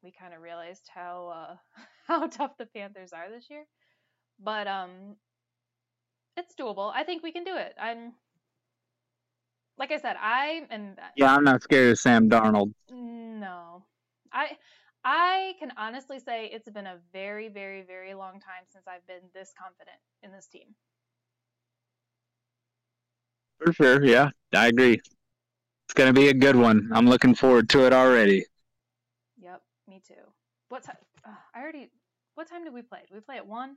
we 0.03 0.11
kind 0.11 0.35
of 0.35 0.43
realized 0.43 0.91
how 0.93 1.33
uh, 1.33 1.57
how 2.09 2.27
tough 2.27 2.59
the 2.59 2.67
Panthers 2.67 3.13
are 3.13 3.31
this 3.31 3.47
year. 3.49 3.67
But 4.43 4.67
um, 4.67 5.15
it's 6.37 6.57
doable. 6.61 6.91
I 6.93 7.05
think 7.05 7.23
we 7.23 7.31
can 7.31 7.45
do 7.45 7.57
it. 7.57 7.73
I'm 7.81 8.15
like 9.79 9.93
I 9.93 9.99
said, 9.99 10.17
I 10.21 10.63
am. 10.73 10.97
Yeah, 11.17 11.37
I'm 11.37 11.45
not 11.45 11.63
scared 11.63 11.93
of 11.93 12.01
Sam 12.01 12.29
Darnold. 12.29 12.73
No, 12.91 13.85
I 14.33 14.57
I 15.09 15.55
can 15.61 15.73
honestly 15.77 16.19
say 16.19 16.51
it's 16.53 16.69
been 16.69 16.89
a 16.89 16.99
very, 17.13 17.49
very, 17.49 17.83
very 17.83 18.13
long 18.15 18.41
time 18.41 18.67
since 18.73 18.87
I've 18.89 19.07
been 19.07 19.31
this 19.33 19.53
confident 19.57 19.99
in 20.25 20.33
this 20.33 20.49
team. 20.49 20.75
For 23.59 23.73
sure, 23.73 24.05
yeah, 24.05 24.31
I 24.53 24.67
agree. 24.67 24.95
It's 24.95 25.95
gonna 25.95 26.13
be 26.13 26.29
a 26.29 26.35
good 26.35 26.57
one. 26.57 26.91
I'm 26.93 27.07
looking 27.07 27.37
forward 27.37 27.69
to 27.69 27.87
it 27.87 27.93
already. 27.93 28.47
Yep, 29.41 29.63
me 29.87 30.03
too. 30.05 30.15
What 30.71 30.83
time? 30.83 30.97
Uh, 31.25 31.31
I 31.55 31.61
already. 31.61 31.89
What 32.35 32.49
time 32.49 32.65
did 32.65 32.75
we 32.75 32.83
play? 32.83 33.03
Did 33.07 33.15
we 33.15 33.21
play 33.21 33.37
at 33.37 33.47
one? 33.47 33.77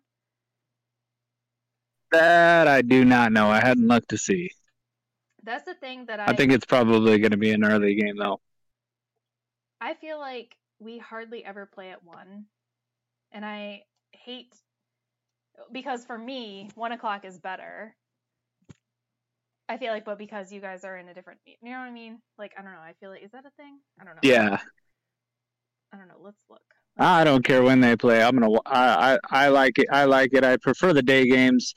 That 2.11 2.67
I 2.67 2.82
do 2.82 3.05
not 3.05 3.32
know. 3.32 3.51
I 3.51 3.59
hadn't 3.59 3.88
looked 3.88 4.09
to 4.09 4.17
see. 4.17 4.49
That's 5.43 5.63
the 5.63 5.75
thing 5.75 6.07
that 6.07 6.19
I. 6.19 6.32
I 6.32 6.34
think 6.34 6.51
it's 6.51 6.65
probably 6.65 7.19
going 7.19 7.32
to 7.32 7.38
be 7.38 7.51
an 7.51 7.63
early 7.63 7.93
game, 7.93 8.17
though. 8.17 8.41
I 9.80 9.93
feel 9.93 10.17
like 10.17 10.55
we 10.80 10.97
hardly 10.97 11.43
ever 11.45 11.65
play 11.65 11.91
at 11.91 12.03
one, 12.03 12.45
and 13.32 13.45
I 13.45 13.84
hate 14.11 14.53
because 15.71 16.05
for 16.05 16.17
me, 16.17 16.69
one 16.75 16.91
o'clock 16.91 17.25
is 17.25 17.38
better. 17.38 17.95
I 19.67 19.77
feel 19.77 19.93
like, 19.93 20.05
but 20.05 20.17
because 20.17 20.51
you 20.51 20.61
guys 20.61 20.84
are 20.84 20.97
in 20.97 21.07
a 21.09 21.13
different, 21.13 21.39
you 21.45 21.55
know 21.61 21.77
what 21.77 21.86
I 21.86 21.91
mean? 21.91 22.19
Like, 22.39 22.53
I 22.57 22.63
don't 22.63 22.71
know. 22.71 22.80
I 22.80 22.93
feel 22.99 23.11
like 23.11 23.23
is 23.23 23.32
that 23.32 23.45
a 23.45 23.51
thing? 23.51 23.80
I 24.01 24.03
don't 24.03 24.15
know. 24.15 24.21
Yeah. 24.23 24.57
I 25.93 25.97
don't 25.97 26.07
know. 26.07 26.15
Let's 26.19 26.43
look. 26.49 26.61
I 26.97 27.23
don't 27.23 27.45
care 27.45 27.63
when 27.63 27.80
they 27.80 27.95
play. 27.95 28.21
I'm 28.21 28.38
gonna. 28.38 28.59
I, 28.65 29.13
I 29.32 29.45
I 29.45 29.47
like 29.49 29.80
it. 29.80 29.88
I 29.91 30.05
like 30.05 30.34
it. 30.34 30.43
I 30.43 30.57
prefer 30.57 30.91
the 30.91 31.01
day 31.01 31.27
games, 31.27 31.73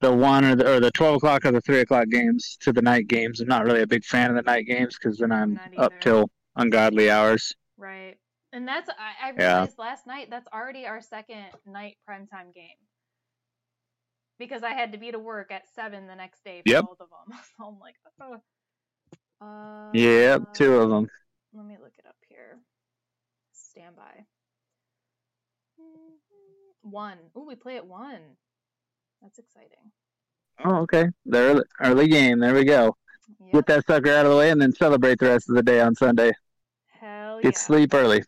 the 0.00 0.12
one 0.12 0.44
or 0.44 0.54
the 0.54 0.76
or 0.76 0.80
the 0.80 0.92
twelve 0.92 1.16
o'clock 1.16 1.44
or 1.44 1.50
the 1.52 1.60
three 1.60 1.80
o'clock 1.80 2.06
games 2.08 2.56
to 2.60 2.72
the 2.72 2.82
night 2.82 3.08
games. 3.08 3.40
I'm 3.40 3.48
not 3.48 3.64
really 3.64 3.82
a 3.82 3.86
big 3.86 4.04
fan 4.04 4.30
of 4.30 4.36
the 4.36 4.42
night 4.42 4.66
games 4.66 4.96
because 5.00 5.18
then 5.18 5.32
I'm 5.32 5.58
up 5.76 5.92
till 6.00 6.30
ungodly 6.56 7.10
hours. 7.10 7.52
Right, 7.76 8.16
and 8.52 8.66
that's 8.66 8.88
I, 8.90 9.28
I 9.28 9.30
realized 9.30 9.74
yeah. 9.78 9.84
last 9.84 10.06
night 10.06 10.28
that's 10.30 10.48
already 10.52 10.86
our 10.86 11.00
second 11.00 11.44
night 11.66 11.96
primetime 12.08 12.54
game 12.54 12.78
because 14.40 14.62
I 14.62 14.70
had 14.70 14.92
to 14.92 14.98
be 14.98 15.12
to 15.12 15.18
work 15.18 15.52
at 15.52 15.62
seven 15.74 16.06
the 16.06 16.16
next 16.16 16.42
day 16.42 16.62
for 16.66 16.72
yep. 16.72 16.84
both 16.86 17.00
of 17.00 17.08
them. 17.10 17.38
So 17.56 17.66
I'm 17.66 17.78
like, 17.78 17.94
oh. 18.20 18.36
Uh, 19.40 19.90
yep, 19.92 20.52
two 20.54 20.74
of 20.76 20.90
them. 20.90 21.08
Let 21.52 21.66
me 21.66 21.76
look 21.80 21.92
it 21.98 22.06
up 22.06 22.16
here. 22.28 22.58
Standby. 23.52 24.24
One. 26.82 27.18
Ooh, 27.36 27.46
we 27.46 27.54
play 27.54 27.76
at 27.76 27.86
one. 27.86 28.20
That's 29.22 29.38
exciting. 29.38 29.92
Oh, 30.64 30.76
okay. 30.82 31.06
The 31.26 31.64
early, 31.82 32.08
game. 32.08 32.38
There 32.40 32.54
we 32.54 32.64
go. 32.64 32.96
Yep. 33.40 33.52
Get 33.52 33.66
that 33.66 33.86
sucker 33.86 34.10
out 34.10 34.26
of 34.26 34.32
the 34.32 34.38
way 34.38 34.50
and 34.50 34.60
then 34.60 34.72
celebrate 34.72 35.18
the 35.18 35.26
rest 35.26 35.48
of 35.48 35.56
the 35.56 35.62
day 35.62 35.80
on 35.80 35.94
Sunday. 35.94 36.32
Hell 36.88 37.36
yeah. 37.36 37.42
Get 37.42 37.56
sleep 37.56 37.94
early. 37.94 38.22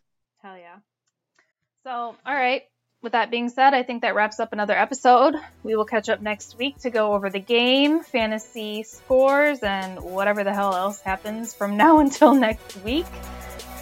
So, 1.83 2.15
all 2.25 2.33
right. 2.33 2.63
With 3.01 3.11
that 3.11 3.29
being 3.29 3.49
said, 3.49 3.73
I 3.73 3.83
think 3.83 4.03
that 4.03 4.15
wraps 4.15 4.39
up 4.39 4.53
another 4.53 4.73
episode. 4.73 5.35
We 5.63 5.75
will 5.75 5.83
catch 5.83 6.07
up 6.07 6.21
next 6.21 6.57
week 6.57 6.77
to 6.79 6.89
go 6.89 7.13
over 7.13 7.29
the 7.29 7.41
game, 7.41 8.01
fantasy 8.01 8.83
scores, 8.83 9.59
and 9.59 9.99
whatever 9.99 10.45
the 10.45 10.53
hell 10.53 10.73
else 10.73 11.01
happens 11.01 11.53
from 11.53 11.75
now 11.83 11.99
until 11.99 12.33
next 12.33 12.77
week. 12.83 13.05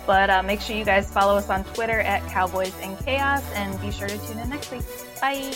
But 0.08 0.32
uh, 0.32 0.42
make 0.42 0.62
sure 0.62 0.76
you 0.76 0.84
guys 0.84 1.12
follow 1.12 1.38
us 1.38 1.52
on 1.52 1.64
Twitter 1.64 2.00
at 2.00 2.28
Cowboys 2.28 2.74
and 2.82 2.98
Chaos 3.06 3.44
and 3.54 3.80
be 3.80 3.92
sure 3.92 4.08
to 4.08 4.18
tune 4.26 4.40
in 4.40 4.50
next 4.50 4.72
week. 4.72 4.82
Bye. 5.22 5.54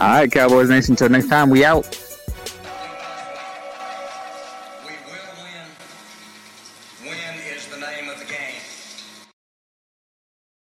All 0.00 0.08
right, 0.08 0.32
Cowboys 0.32 0.70
Nation. 0.70 0.94
Until 0.94 1.10
next 1.10 1.28
time, 1.28 1.50
we 1.50 1.64
out. 1.64 2.09